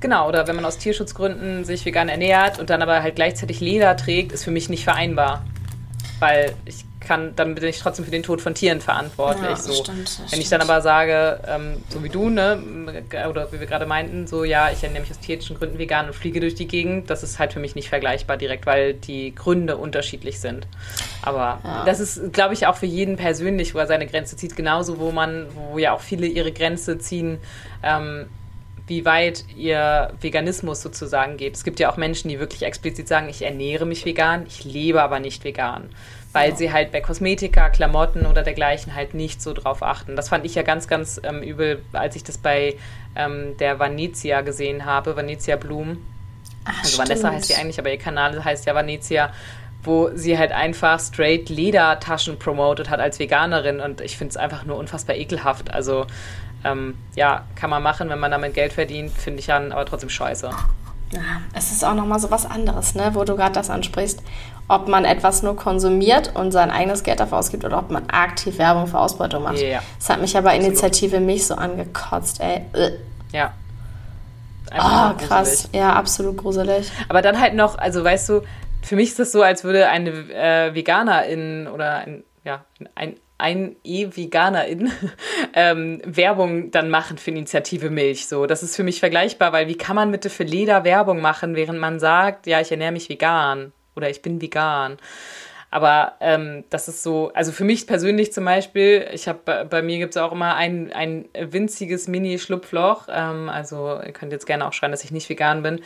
Genau, 0.00 0.28
oder 0.28 0.48
wenn 0.48 0.56
man 0.56 0.64
aus 0.64 0.78
Tierschutzgründen 0.78 1.64
sich 1.64 1.84
vegan 1.84 2.08
ernährt 2.08 2.58
und 2.58 2.70
dann 2.70 2.82
aber 2.82 3.00
halt 3.00 3.14
gleichzeitig 3.14 3.60
Leder 3.60 3.96
trägt, 3.96 4.32
ist 4.32 4.42
für 4.42 4.50
mich 4.50 4.68
nicht 4.68 4.82
vereinbar. 4.82 5.44
Weil 6.18 6.56
ich 6.64 6.84
kann, 7.06 7.34
dann 7.36 7.54
bin 7.54 7.64
ich 7.64 7.78
trotzdem 7.78 8.04
für 8.04 8.10
den 8.10 8.22
Tod 8.22 8.40
von 8.40 8.54
Tieren 8.54 8.80
verantwortlich. 8.80 9.48
Ja, 9.48 9.56
so. 9.56 9.72
Stimmt, 9.72 10.18
Wenn 10.18 10.26
stimmt. 10.28 10.42
ich 10.42 10.48
dann 10.48 10.60
aber 10.60 10.80
sage, 10.80 11.40
ähm, 11.46 11.82
so 11.88 12.02
wie 12.02 12.08
du, 12.08 12.28
ne, 12.28 12.58
oder 13.30 13.52
wie 13.52 13.60
wir 13.60 13.66
gerade 13.66 13.86
meinten, 13.86 14.26
so 14.26 14.44
ja, 14.44 14.70
ich 14.70 14.82
ernähre 14.82 15.02
mich 15.02 15.10
aus 15.10 15.20
tierischen 15.20 15.56
Gründen 15.56 15.78
vegan 15.78 16.06
und 16.06 16.14
fliege 16.14 16.40
durch 16.40 16.54
die 16.54 16.66
Gegend, 16.66 17.08
das 17.08 17.22
ist 17.22 17.38
halt 17.38 17.52
für 17.52 17.60
mich 17.60 17.74
nicht 17.74 17.88
vergleichbar 17.88 18.36
direkt, 18.36 18.66
weil 18.66 18.94
die 18.94 19.34
Gründe 19.34 19.76
unterschiedlich 19.76 20.40
sind. 20.40 20.66
Aber 21.22 21.60
ja. 21.62 21.84
das 21.84 22.00
ist, 22.00 22.32
glaube 22.32 22.54
ich, 22.54 22.66
auch 22.66 22.76
für 22.76 22.86
jeden 22.86 23.16
persönlich, 23.16 23.74
wo 23.74 23.78
er 23.78 23.86
seine 23.86 24.06
Grenze 24.06 24.36
zieht, 24.36 24.56
genauso, 24.56 24.98
wo 24.98 25.12
man, 25.12 25.46
wo 25.54 25.78
ja 25.78 25.92
auch 25.92 26.00
viele 26.00 26.26
ihre 26.26 26.52
Grenze 26.52 26.98
ziehen. 26.98 27.38
Ähm, 27.82 28.26
wie 28.88 29.04
weit 29.04 29.44
ihr 29.56 30.12
Veganismus 30.20 30.80
sozusagen 30.80 31.38
geht. 31.38 31.56
Es 31.56 31.64
gibt 31.64 31.80
ja 31.80 31.90
auch 31.90 31.96
Menschen, 31.96 32.28
die 32.28 32.38
wirklich 32.38 32.62
explizit 32.62 33.08
sagen, 33.08 33.28
ich 33.28 33.42
ernähre 33.42 33.84
mich 33.84 34.04
vegan, 34.04 34.46
ich 34.46 34.62
lebe 34.62 35.02
aber 35.02 35.18
nicht 35.18 35.42
vegan 35.42 35.88
weil 36.32 36.50
ja. 36.50 36.56
sie 36.56 36.72
halt 36.72 36.92
bei 36.92 37.00
Kosmetika, 37.00 37.70
Klamotten 37.70 38.26
oder 38.26 38.42
dergleichen 38.42 38.94
halt 38.94 39.14
nicht 39.14 39.40
so 39.40 39.52
drauf 39.52 39.82
achten. 39.82 40.16
Das 40.16 40.28
fand 40.28 40.44
ich 40.44 40.54
ja 40.54 40.62
ganz, 40.62 40.88
ganz 40.88 41.20
ähm, 41.22 41.42
übel, 41.42 41.82
als 41.92 42.16
ich 42.16 42.24
das 42.24 42.38
bei 42.38 42.76
ähm, 43.14 43.56
der 43.58 43.78
Vanezia 43.78 44.42
gesehen 44.42 44.84
habe, 44.84 45.16
Vanezia 45.16 45.56
Bloom. 45.56 45.98
Ach, 46.64 46.78
also 46.78 46.88
stimmt. 46.88 47.08
Vanessa 47.08 47.30
heißt 47.32 47.44
sie 47.46 47.54
eigentlich, 47.54 47.78
aber 47.78 47.90
ihr 47.90 47.98
Kanal 47.98 48.44
heißt 48.44 48.66
ja 48.66 48.74
Vanezia 48.74 49.32
wo 49.86 50.10
sie 50.14 50.36
halt 50.36 50.52
einfach 50.52 51.00
straight 51.00 51.48
Ledertaschen 51.48 52.38
promotet 52.38 52.90
hat 52.90 53.00
als 53.00 53.18
Veganerin 53.18 53.80
und 53.80 54.00
ich 54.00 54.18
finde 54.18 54.30
es 54.30 54.36
einfach 54.36 54.64
nur 54.64 54.76
unfassbar 54.76 55.16
ekelhaft. 55.16 55.72
Also 55.72 56.06
ähm, 56.64 56.94
ja, 57.14 57.44
kann 57.54 57.70
man 57.70 57.82
machen, 57.82 58.10
wenn 58.10 58.18
man 58.18 58.30
damit 58.30 58.54
Geld 58.54 58.72
verdient, 58.72 59.12
finde 59.12 59.40
ich 59.40 59.46
dann 59.46 59.72
aber 59.72 59.86
trotzdem 59.86 60.10
scheiße. 60.10 60.50
Ja, 61.12 61.20
es 61.54 61.70
ist 61.70 61.84
auch 61.84 61.94
nochmal 61.94 62.18
so 62.18 62.30
was 62.32 62.44
anderes, 62.44 62.96
ne, 62.96 63.10
wo 63.14 63.22
du 63.22 63.36
gerade 63.36 63.52
das 63.52 63.70
ansprichst, 63.70 64.22
ob 64.68 64.88
man 64.88 65.04
etwas 65.04 65.42
nur 65.42 65.56
konsumiert 65.56 66.32
und 66.34 66.50
sein 66.50 66.70
eigenes 66.70 67.02
Geld 67.02 67.20
dafür 67.20 67.38
ausgibt 67.38 67.64
oder 67.64 67.78
ob 67.78 67.90
man 67.90 68.08
aktiv 68.08 68.58
Werbung 68.58 68.86
für 68.86 68.98
Ausbeutung 68.98 69.44
macht. 69.44 69.58
Ja, 69.58 69.80
das 69.98 70.10
hat 70.10 70.20
mich 70.20 70.36
aber 70.36 70.50
Absolut. 70.50 70.66
Initiative 70.66 71.20
Milch 71.20 71.46
so 71.46 71.54
angekotzt, 71.54 72.40
ey. 72.40 72.62
Ja. 73.32 73.52
Einfach 74.70 75.14
oh, 75.14 75.26
krass. 75.26 75.68
Ja, 75.72 75.92
absolut 75.92 76.36
gruselig. 76.38 76.90
Aber 77.08 77.22
dann 77.22 77.40
halt 77.40 77.54
noch, 77.54 77.78
also 77.78 78.02
weißt 78.02 78.28
du, 78.28 78.40
für 78.82 78.96
mich 78.96 79.10
ist 79.10 79.18
das 79.20 79.30
so, 79.30 79.42
als 79.42 79.62
würde 79.62 79.88
eine 79.88 80.10
äh, 80.10 80.74
Veganerin 80.74 81.68
oder 81.68 81.98
ein, 81.98 82.24
ja, 82.44 82.64
ein, 82.96 83.14
ein 83.38 83.76
E-Veganerin 83.84 84.90
ähm, 85.54 86.02
Werbung 86.04 86.72
dann 86.72 86.90
machen 86.90 87.18
für 87.18 87.30
Initiative 87.30 87.90
Milch. 87.90 88.26
So, 88.26 88.46
das 88.46 88.64
ist 88.64 88.74
für 88.74 88.82
mich 88.82 88.98
vergleichbar, 88.98 89.52
weil 89.52 89.68
wie 89.68 89.76
kann 89.76 89.94
man 89.94 90.10
bitte 90.10 90.30
für 90.30 90.44
Leder 90.44 90.82
Werbung 90.82 91.20
machen, 91.20 91.54
während 91.54 91.78
man 91.78 92.00
sagt, 92.00 92.48
ja, 92.48 92.60
ich 92.60 92.72
ernähre 92.72 92.92
mich 92.92 93.08
vegan 93.08 93.72
oder 93.96 94.10
ich 94.10 94.22
bin 94.22 94.40
vegan. 94.40 94.98
Aber 95.70 96.12
ähm, 96.20 96.64
das 96.70 96.88
ist 96.88 97.02
so, 97.02 97.32
also 97.34 97.50
für 97.50 97.64
mich 97.64 97.86
persönlich 97.86 98.32
zum 98.32 98.44
Beispiel, 98.44 99.08
ich 99.12 99.26
habe 99.26 99.66
bei 99.68 99.82
mir 99.82 99.98
gibt 99.98 100.14
es 100.14 100.22
auch 100.22 100.32
immer 100.32 100.54
ein, 100.54 100.92
ein 100.92 101.28
winziges 101.38 102.06
Mini-Schlupfloch. 102.08 103.08
Ähm, 103.10 103.48
also 103.48 104.00
ihr 104.00 104.12
könnt 104.12 104.32
jetzt 104.32 104.46
gerne 104.46 104.66
auch 104.66 104.72
schreien, 104.72 104.92
dass 104.92 105.04
ich 105.04 105.10
nicht 105.10 105.28
vegan 105.28 105.62
bin. 105.62 105.80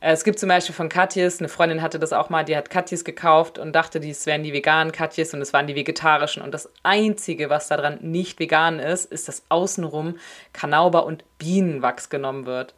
Äh, 0.00 0.12
es 0.12 0.24
gibt 0.24 0.38
zum 0.38 0.48
Beispiel 0.48 0.74
von 0.74 0.88
Katjes, 0.88 1.40
eine 1.40 1.48
Freundin 1.48 1.80
hatte 1.80 1.98
das 1.98 2.12
auch 2.12 2.28
mal, 2.28 2.44
die 2.44 2.56
hat 2.56 2.68
Katjes 2.68 3.04
gekauft 3.04 3.58
und 3.58 3.72
dachte, 3.72 4.00
dies 4.00 4.26
wären 4.26 4.42
die 4.42 4.52
veganen 4.52 4.92
Katjes 4.92 5.32
und 5.32 5.40
es 5.40 5.52
waren 5.52 5.66
die 5.66 5.76
vegetarischen. 5.76 6.42
Und 6.42 6.52
das 6.52 6.70
Einzige, 6.82 7.48
was 7.48 7.68
daran 7.68 7.98
nicht 8.02 8.38
vegan 8.38 8.80
ist, 8.80 9.10
ist, 9.10 9.28
dass 9.28 9.44
außenrum 9.48 10.18
Kanauber 10.52 11.06
und 11.06 11.24
Bienenwachs 11.38 12.10
genommen 12.10 12.44
wird. 12.44 12.74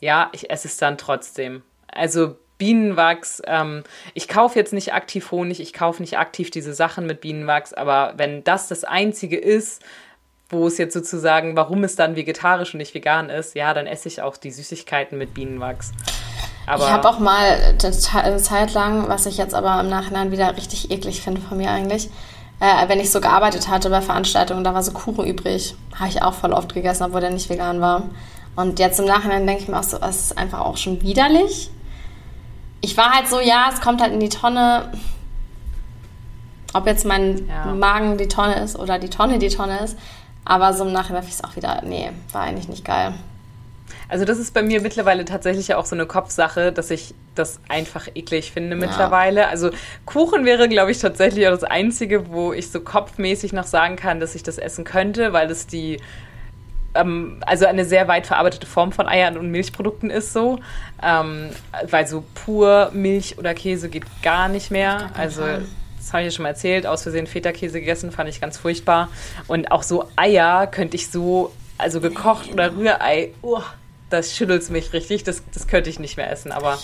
Ja, 0.00 0.30
ich 0.32 0.50
esse 0.50 0.68
es 0.68 0.76
dann 0.76 0.98
trotzdem. 0.98 1.62
Also 1.88 2.36
Bienenwachs, 2.58 3.42
ähm, 3.46 3.84
ich 4.14 4.28
kaufe 4.28 4.58
jetzt 4.58 4.72
nicht 4.72 4.94
aktiv 4.94 5.30
Honig, 5.30 5.60
ich 5.60 5.72
kaufe 5.72 6.02
nicht 6.02 6.18
aktiv 6.18 6.50
diese 6.50 6.74
Sachen 6.74 7.06
mit 7.06 7.20
Bienenwachs, 7.20 7.72
aber 7.72 8.14
wenn 8.16 8.44
das 8.44 8.68
das 8.68 8.84
Einzige 8.84 9.36
ist, 9.36 9.82
wo 10.48 10.66
es 10.66 10.78
jetzt 10.78 10.94
sozusagen, 10.94 11.56
warum 11.56 11.84
es 11.84 11.96
dann 11.96 12.16
vegetarisch 12.16 12.72
und 12.72 12.78
nicht 12.78 12.94
vegan 12.94 13.30
ist, 13.30 13.54
ja, 13.56 13.74
dann 13.74 13.86
esse 13.86 14.08
ich 14.08 14.22
auch 14.22 14.36
die 14.36 14.50
Süßigkeiten 14.50 15.18
mit 15.18 15.34
Bienenwachs. 15.34 15.92
Aber 16.66 16.84
ich 16.84 16.90
habe 16.90 17.08
auch 17.08 17.18
mal 17.18 17.76
eine 17.82 18.36
Zeit 18.38 18.74
lang, 18.74 19.08
was 19.08 19.26
ich 19.26 19.36
jetzt 19.38 19.54
aber 19.54 19.80
im 19.80 19.88
Nachhinein 19.88 20.32
wieder 20.32 20.56
richtig 20.56 20.90
eklig 20.90 21.20
finde 21.20 21.40
von 21.40 21.58
mir 21.58 21.70
eigentlich, 21.70 22.10
äh, 22.60 22.88
wenn 22.88 23.00
ich 23.00 23.10
so 23.10 23.20
gearbeitet 23.20 23.68
hatte 23.68 23.90
bei 23.90 24.00
Veranstaltungen, 24.00 24.64
da 24.64 24.74
war 24.74 24.82
so 24.82 24.92
Kuchen 24.92 25.26
übrig. 25.26 25.74
Habe 25.94 26.08
ich 26.08 26.22
auch 26.22 26.34
voll 26.34 26.52
oft 26.52 26.74
gegessen, 26.74 27.04
obwohl 27.04 27.20
der 27.20 27.30
nicht 27.30 27.48
vegan 27.50 27.80
war. 27.80 28.04
Und 28.56 28.78
jetzt 28.78 28.98
im 28.98 29.04
Nachhinein 29.04 29.46
denke 29.46 29.62
ich 29.62 29.68
mir 29.68 29.78
auch 29.78 29.84
so, 29.84 29.98
es 29.98 30.26
ist 30.26 30.38
einfach 30.38 30.60
auch 30.60 30.76
schon 30.76 31.02
widerlich. 31.02 31.70
Ich 32.80 32.96
war 32.96 33.10
halt 33.10 33.28
so, 33.28 33.40
ja, 33.40 33.70
es 33.72 33.80
kommt 33.80 34.00
halt 34.00 34.12
in 34.12 34.20
die 34.20 34.28
Tonne. 34.28 34.92
Ob 36.72 36.86
jetzt 36.86 37.04
mein 37.04 37.48
ja. 37.48 37.66
Magen 37.74 38.18
die 38.18 38.28
Tonne 38.28 38.62
ist 38.62 38.78
oder 38.78 38.98
die 38.98 39.08
Tonne 39.08 39.38
die 39.38 39.48
Tonne 39.48 39.78
ist. 39.80 39.98
Aber 40.44 40.72
so 40.72 40.84
im 40.84 40.92
Nachhinein 40.92 41.24
ich 41.24 41.34
es 41.34 41.44
auch 41.44 41.56
wieder, 41.56 41.82
nee, 41.84 42.10
war 42.32 42.42
eigentlich 42.42 42.68
nicht 42.68 42.84
geil. 42.84 43.14
Also 44.08 44.24
das 44.24 44.38
ist 44.38 44.54
bei 44.54 44.62
mir 44.62 44.80
mittlerweile 44.80 45.24
tatsächlich 45.24 45.74
auch 45.74 45.84
so 45.84 45.96
eine 45.96 46.06
Kopfsache, 46.06 46.70
dass 46.72 46.90
ich 46.90 47.14
das 47.34 47.60
einfach 47.68 48.06
eklig 48.14 48.52
finde 48.52 48.76
mittlerweile. 48.76 49.42
Ja. 49.42 49.48
Also 49.48 49.70
Kuchen 50.04 50.44
wäre, 50.44 50.68
glaube 50.68 50.92
ich, 50.92 50.98
tatsächlich 50.98 51.46
auch 51.48 51.52
das 51.52 51.64
Einzige, 51.64 52.28
wo 52.30 52.52
ich 52.52 52.70
so 52.70 52.80
kopfmäßig 52.80 53.52
noch 53.52 53.64
sagen 53.64 53.96
kann, 53.96 54.20
dass 54.20 54.36
ich 54.36 54.44
das 54.44 54.58
essen 54.58 54.84
könnte, 54.84 55.32
weil 55.32 55.50
es 55.50 55.66
die 55.66 56.00
ähm, 56.98 57.38
also 57.46 57.66
eine 57.66 57.84
sehr 57.84 58.08
weit 58.08 58.26
verarbeitete 58.26 58.66
Form 58.66 58.92
von 58.92 59.08
Eiern 59.08 59.36
und 59.36 59.50
Milchprodukten 59.50 60.10
ist 60.10 60.32
so. 60.32 60.58
Ähm, 61.02 61.50
weil 61.90 62.06
so 62.06 62.24
pur 62.34 62.90
Milch 62.92 63.38
oder 63.38 63.54
Käse 63.54 63.88
geht 63.88 64.04
gar 64.22 64.48
nicht 64.48 64.70
mehr. 64.70 65.10
Also 65.14 65.42
das 66.06 66.12
habe 66.12 66.22
ich 66.22 66.26
ja 66.26 66.36
schon 66.36 66.44
mal 66.44 66.50
erzählt, 66.50 66.86
aus 66.86 67.02
Versehen 67.02 67.26
Feta-Käse 67.26 67.80
gegessen, 67.80 68.12
fand 68.12 68.28
ich 68.28 68.40
ganz 68.40 68.58
furchtbar. 68.58 69.08
Und 69.48 69.72
auch 69.72 69.82
so 69.82 70.08
Eier 70.14 70.68
könnte 70.68 70.96
ich 70.96 71.10
so, 71.10 71.52
also 71.78 72.00
gekocht 72.00 72.52
oder 72.52 72.76
Rührei, 72.76 73.32
uh, 73.42 73.60
das 74.08 74.36
schüttelt 74.36 74.70
mich 74.70 74.92
richtig, 74.92 75.24
das, 75.24 75.42
das 75.52 75.66
könnte 75.66 75.90
ich 75.90 75.98
nicht 75.98 76.16
mehr 76.16 76.30
essen, 76.30 76.52
aber 76.52 76.78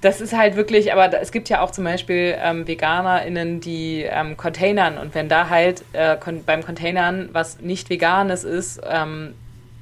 das 0.00 0.20
ist 0.20 0.36
halt 0.36 0.56
wirklich, 0.56 0.92
aber 0.92 1.20
es 1.20 1.30
gibt 1.30 1.48
ja 1.48 1.60
auch 1.60 1.70
zum 1.70 1.84
Beispiel 1.84 2.34
ähm, 2.38 2.66
VeganerInnen, 2.66 3.60
die 3.60 4.02
ähm, 4.02 4.36
Containern 4.36 4.96
und 4.96 5.14
wenn 5.14 5.28
da 5.28 5.48
halt 5.50 5.84
äh, 5.92 6.16
kon 6.16 6.42
beim 6.44 6.64
Containern 6.64 7.28
was 7.32 7.60
nicht 7.60 7.90
Veganes 7.90 8.44
ist, 8.44 8.80
ähm, 8.88 9.34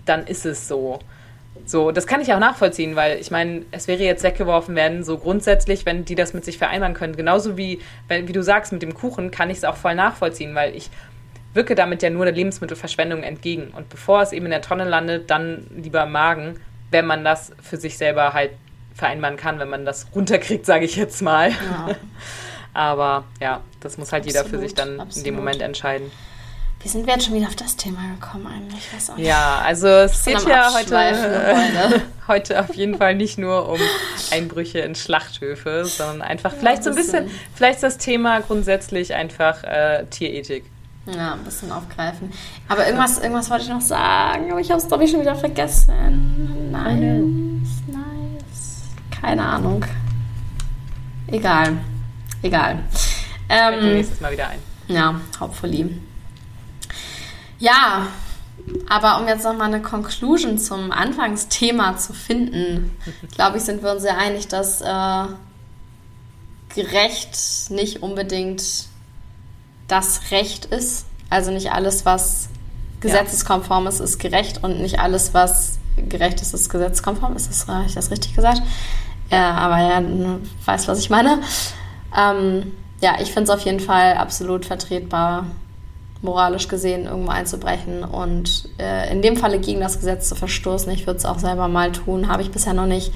dann 0.06 0.26
ist 0.26 0.44
es 0.44 0.66
so. 0.66 0.98
So, 1.66 1.92
das 1.92 2.06
kann 2.06 2.20
ich 2.20 2.32
auch 2.32 2.38
nachvollziehen, 2.38 2.96
weil 2.96 3.18
ich 3.18 3.30
meine, 3.30 3.62
es 3.72 3.88
wäre 3.88 4.02
jetzt 4.02 4.22
weggeworfen 4.22 4.74
werden, 4.74 5.04
so 5.04 5.18
grundsätzlich, 5.18 5.84
wenn 5.84 6.04
die 6.04 6.14
das 6.14 6.32
mit 6.32 6.44
sich 6.44 6.56
vereinbaren 6.56 6.94
können. 6.94 7.14
Genauso 7.14 7.56
wie, 7.56 7.80
wenn, 8.08 8.26
wie 8.26 8.32
du 8.32 8.42
sagst, 8.42 8.72
mit 8.72 8.80
dem 8.80 8.94
Kuchen 8.94 9.30
kann 9.30 9.50
ich 9.50 9.58
es 9.58 9.64
auch 9.64 9.76
voll 9.76 9.94
nachvollziehen, 9.94 10.54
weil 10.54 10.74
ich 10.74 10.88
wirke 11.52 11.74
damit 11.74 12.02
ja 12.02 12.10
nur 12.10 12.24
der 12.24 12.34
Lebensmittelverschwendung 12.34 13.22
entgegen. 13.22 13.68
Und 13.76 13.88
bevor 13.90 14.22
es 14.22 14.32
eben 14.32 14.46
in 14.46 14.50
der 14.50 14.62
Tonne 14.62 14.84
landet, 14.84 15.30
dann 15.30 15.66
lieber 15.76 16.06
Magen, 16.06 16.58
wenn 16.90 17.04
man 17.04 17.22
das 17.22 17.52
für 17.60 17.76
sich 17.76 17.98
selber 17.98 18.32
halt 18.32 18.52
vereinbaren 18.98 19.36
kann, 19.36 19.58
wenn 19.58 19.70
man 19.70 19.84
das 19.86 20.08
runterkriegt, 20.14 20.66
sage 20.66 20.84
ich 20.84 20.96
jetzt 20.96 21.22
mal. 21.22 21.50
Ja. 21.50 21.88
Aber 22.74 23.24
ja, 23.40 23.60
das 23.80 23.96
muss 23.96 24.12
halt 24.12 24.24
absolut, 24.26 24.44
jeder 24.44 24.56
für 24.56 24.58
sich 24.60 24.74
dann 24.74 25.00
absolut. 25.00 25.16
in 25.16 25.24
dem 25.24 25.36
Moment 25.36 25.62
entscheiden. 25.62 26.10
Wie 26.80 26.88
sind 26.88 27.06
wir 27.06 27.14
jetzt 27.14 27.26
schon 27.26 27.34
wieder 27.34 27.48
auf 27.48 27.56
das 27.56 27.76
Thema 27.76 28.00
gekommen 28.14 28.46
eigentlich? 28.46 28.86
Ich 28.86 28.94
weiß 28.94 29.10
auch 29.10 29.16
nicht. 29.16 29.26
Ja, 29.26 29.62
also 29.64 29.88
es 29.88 30.24
geht 30.24 30.46
ja 30.46 30.72
heute, 30.72 30.94
äh, 30.94 32.00
heute 32.28 32.60
auf 32.60 32.74
jeden 32.74 32.96
Fall 32.96 33.16
nicht 33.16 33.36
nur 33.36 33.68
um 33.68 33.80
Einbrüche 34.30 34.78
in 34.80 34.94
Schlachthöfe, 34.94 35.84
sondern 35.86 36.22
einfach 36.22 36.52
ja, 36.52 36.58
vielleicht 36.58 36.84
so 36.84 36.90
ein 36.90 36.96
bisschen, 36.96 37.30
vielleicht 37.54 37.76
ist 37.76 37.82
das 37.82 37.98
Thema 37.98 38.40
grundsätzlich 38.40 39.14
einfach 39.14 39.64
äh, 39.64 40.06
Tierethik. 40.06 40.66
Ja, 41.06 41.32
ein 41.32 41.42
bisschen 41.42 41.72
aufgreifen. 41.72 42.32
Aber 42.68 42.86
irgendwas, 42.86 43.18
irgendwas 43.18 43.50
wollte 43.50 43.64
ich 43.64 43.70
noch 43.70 43.80
sagen, 43.80 44.50
aber 44.50 44.60
ich 44.60 44.70
habe 44.70 44.80
es, 44.80 44.86
glaube 44.86 45.04
ich, 45.04 45.10
schon 45.10 45.20
wieder 45.20 45.34
vergessen. 45.34 46.70
Nein, 46.70 47.62
nice. 47.62 47.97
Keine 49.20 49.44
Ahnung. 49.44 49.84
Egal. 51.26 51.78
Egal. 52.42 52.84
Ähm, 53.48 53.94
nächstes 53.94 54.20
Mal 54.20 54.32
wieder 54.32 54.48
ein. 54.48 54.58
Ja, 54.88 55.20
hopefully. 55.40 56.00
Ja, 57.58 58.06
aber 58.88 59.20
um 59.20 59.28
jetzt 59.28 59.44
nochmal 59.44 59.68
eine 59.68 59.82
Conclusion 59.82 60.58
zum 60.58 60.92
Anfangsthema 60.92 61.96
zu 61.96 62.12
finden, 62.12 62.96
glaube 63.34 63.58
ich, 63.58 63.64
sind 63.64 63.82
wir 63.82 63.92
uns 63.92 64.02
sehr 64.02 64.18
einig, 64.18 64.48
dass 64.48 64.80
äh, 64.80 65.24
gerecht 66.74 67.70
nicht 67.70 68.02
unbedingt 68.02 68.62
das 69.88 70.30
Recht 70.30 70.66
ist. 70.66 71.06
Also 71.30 71.50
nicht 71.50 71.72
alles, 71.72 72.04
was 72.04 72.48
gesetzeskonform 73.00 73.86
ist, 73.86 74.00
ist 74.00 74.18
gerecht 74.18 74.62
und 74.62 74.80
nicht 74.80 74.98
alles, 74.98 75.34
was 75.34 75.78
gerecht 75.96 76.40
ist, 76.40 76.54
ist 76.54 76.68
gesetzeskonform. 76.68 77.36
Ist 77.36 77.48
das, 77.48 77.66
habe 77.68 77.86
ich 77.86 77.94
das 77.94 78.10
richtig 78.10 78.34
gesagt? 78.34 78.62
Ja, 79.30 79.54
aber 79.54 79.78
ja, 79.78 80.02
weißt, 80.64 80.88
was 80.88 80.98
ich 81.00 81.10
meine. 81.10 81.40
Ähm, 82.16 82.72
ja, 83.00 83.16
ich 83.20 83.32
finde 83.32 83.44
es 83.44 83.50
auf 83.50 83.64
jeden 83.64 83.80
Fall 83.80 84.14
absolut 84.14 84.64
vertretbar, 84.64 85.46
moralisch 86.22 86.68
gesehen 86.68 87.04
irgendwo 87.04 87.30
einzubrechen 87.30 88.02
und 88.04 88.68
äh, 88.78 89.10
in 89.12 89.22
dem 89.22 89.36
Falle 89.36 89.58
gegen 89.60 89.80
das 89.80 89.98
Gesetz 89.98 90.28
zu 90.28 90.34
verstoßen. 90.34 90.90
Ich 90.92 91.06
würde 91.06 91.18
es 91.18 91.24
auch 91.24 91.38
selber 91.38 91.68
mal 91.68 91.92
tun, 91.92 92.28
habe 92.28 92.42
ich 92.42 92.50
bisher 92.50 92.74
noch 92.74 92.86
nicht. 92.86 93.12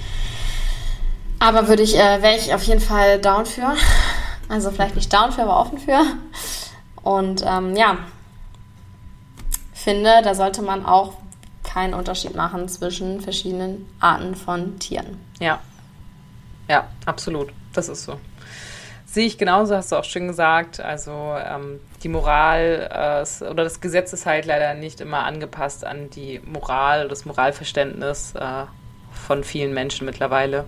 Aber 1.38 1.66
würde 1.66 1.82
ich, 1.82 1.96
äh, 1.96 2.22
wäre 2.22 2.36
ich 2.36 2.54
auf 2.54 2.62
jeden 2.62 2.80
Fall 2.80 3.18
down 3.18 3.46
für. 3.46 3.74
Also 4.48 4.70
vielleicht 4.70 4.96
nicht 4.96 5.12
down 5.12 5.32
für, 5.32 5.42
aber 5.42 5.58
offen 5.58 5.78
für. 5.78 6.00
Und 7.02 7.42
ähm, 7.44 7.74
ja, 7.74 7.96
finde, 9.82 10.20
da 10.22 10.34
sollte 10.34 10.62
man 10.62 10.86
auch 10.86 11.14
keinen 11.64 11.94
Unterschied 11.94 12.34
machen 12.34 12.68
zwischen 12.68 13.20
verschiedenen 13.20 13.88
Arten 13.98 14.34
von 14.34 14.78
Tieren. 14.78 15.18
Ja. 15.40 15.58
Ja, 16.68 16.88
absolut. 17.06 17.52
Das 17.72 17.88
ist 17.88 18.04
so. 18.04 18.18
Sehe 19.06 19.26
ich 19.26 19.36
genauso, 19.36 19.76
hast 19.76 19.92
du 19.92 19.96
auch 19.96 20.04
schön 20.04 20.26
gesagt. 20.26 20.80
Also 20.80 21.10
ähm, 21.10 21.80
die 22.02 22.08
Moral 22.08 22.88
äh, 22.90 23.44
oder 23.44 23.64
das 23.64 23.80
Gesetz 23.80 24.12
ist 24.14 24.24
halt 24.24 24.46
leider 24.46 24.72
nicht 24.74 25.02
immer 25.02 25.24
angepasst 25.24 25.84
an 25.84 26.08
die 26.08 26.40
Moral, 26.46 27.08
das 27.08 27.26
Moralverständnis 27.26 28.34
äh, 28.34 28.64
von 29.12 29.44
vielen 29.44 29.74
Menschen 29.74 30.06
mittlerweile. 30.06 30.64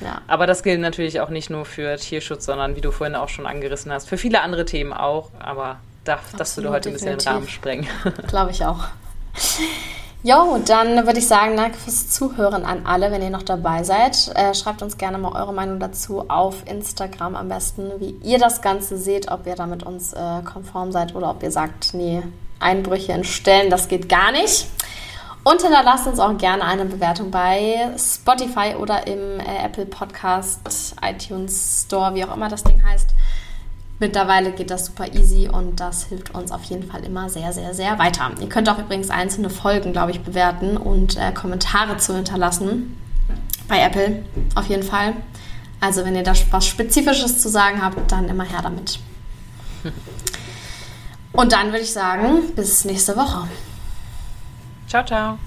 Ja. 0.00 0.22
Aber 0.26 0.46
das 0.46 0.62
gilt 0.62 0.80
natürlich 0.80 1.20
auch 1.20 1.28
nicht 1.28 1.50
nur 1.50 1.66
für 1.66 1.96
Tierschutz, 1.96 2.46
sondern 2.46 2.74
wie 2.74 2.80
du 2.80 2.90
vorhin 2.90 3.16
auch 3.16 3.28
schon 3.28 3.46
angerissen 3.46 3.92
hast, 3.92 4.08
für 4.08 4.16
viele 4.16 4.40
andere 4.40 4.64
Themen 4.64 4.92
auch. 4.92 5.30
Aber 5.38 5.78
da, 6.04 6.18
das 6.38 6.56
würde 6.56 6.70
heute 6.70 6.88
ein 6.88 6.94
bisschen 6.94 7.18
den 7.18 7.28
Rahmen 7.28 7.48
sprengen. 7.48 7.86
Glaube 8.26 8.50
ich 8.50 8.64
auch. 8.64 8.84
Jo, 10.26 10.58
dann 10.64 11.04
würde 11.04 11.18
ich 11.18 11.28
sagen, 11.28 11.54
danke 11.54 11.76
fürs 11.76 12.08
Zuhören 12.08 12.64
an 12.64 12.86
alle, 12.86 13.10
wenn 13.10 13.20
ihr 13.20 13.28
noch 13.28 13.42
dabei 13.42 13.82
seid. 13.84 14.32
Äh, 14.34 14.54
schreibt 14.54 14.80
uns 14.80 14.96
gerne 14.96 15.18
mal 15.18 15.38
eure 15.38 15.52
Meinung 15.52 15.78
dazu 15.78 16.30
auf 16.30 16.66
Instagram 16.66 17.36
am 17.36 17.50
besten, 17.50 17.92
wie 17.98 18.16
ihr 18.22 18.38
das 18.38 18.62
Ganze 18.62 18.96
seht, 18.96 19.30
ob 19.30 19.46
ihr 19.46 19.54
da 19.54 19.66
mit 19.66 19.82
uns 19.82 20.14
äh, 20.14 20.40
konform 20.42 20.92
seid 20.92 21.14
oder 21.14 21.28
ob 21.28 21.42
ihr 21.42 21.50
sagt, 21.50 21.92
nee, 21.92 22.22
Einbrüche 22.58 23.12
in 23.12 23.24
Stellen, 23.24 23.68
das 23.68 23.86
geht 23.86 24.08
gar 24.08 24.32
nicht. 24.32 24.66
Und 25.42 25.60
hinterlasst 25.60 26.06
uns 26.06 26.18
auch 26.18 26.38
gerne 26.38 26.64
eine 26.64 26.86
Bewertung 26.86 27.30
bei 27.30 27.90
Spotify 27.98 28.76
oder 28.80 29.06
im 29.06 29.40
äh, 29.40 29.66
Apple 29.66 29.84
Podcast, 29.84 30.60
iTunes 31.02 31.84
Store, 31.84 32.14
wie 32.14 32.24
auch 32.24 32.34
immer 32.34 32.48
das 32.48 32.64
Ding 32.64 32.82
heißt. 32.82 33.10
Mittlerweile 34.04 34.52
geht 34.52 34.70
das 34.70 34.84
super 34.84 35.14
easy 35.14 35.48
und 35.48 35.80
das 35.80 36.04
hilft 36.04 36.34
uns 36.34 36.52
auf 36.52 36.62
jeden 36.64 36.82
Fall 36.82 37.02
immer 37.04 37.30
sehr, 37.30 37.54
sehr, 37.54 37.72
sehr 37.72 37.98
weiter. 37.98 38.32
Ihr 38.38 38.50
könnt 38.50 38.68
auch 38.68 38.78
übrigens 38.78 39.08
einzelne 39.08 39.48
Folgen, 39.48 39.92
glaube 39.92 40.10
ich, 40.10 40.20
bewerten 40.20 40.76
und 40.76 41.16
äh, 41.16 41.32
Kommentare 41.32 41.96
zu 41.96 42.14
hinterlassen. 42.14 42.98
Bei 43.66 43.80
Apple 43.80 44.22
auf 44.56 44.66
jeden 44.66 44.82
Fall. 44.82 45.14
Also 45.80 46.04
wenn 46.04 46.14
ihr 46.14 46.22
da 46.22 46.34
was 46.50 46.66
Spezifisches 46.66 47.38
zu 47.38 47.48
sagen 47.48 47.80
habt, 47.80 48.12
dann 48.12 48.28
immer 48.28 48.44
her 48.44 48.60
damit. 48.62 48.98
Und 51.32 51.52
dann 51.52 51.68
würde 51.68 51.80
ich 51.80 51.92
sagen, 51.94 52.52
bis 52.54 52.84
nächste 52.84 53.16
Woche. 53.16 53.48
Ciao, 54.86 55.02
ciao. 55.02 55.38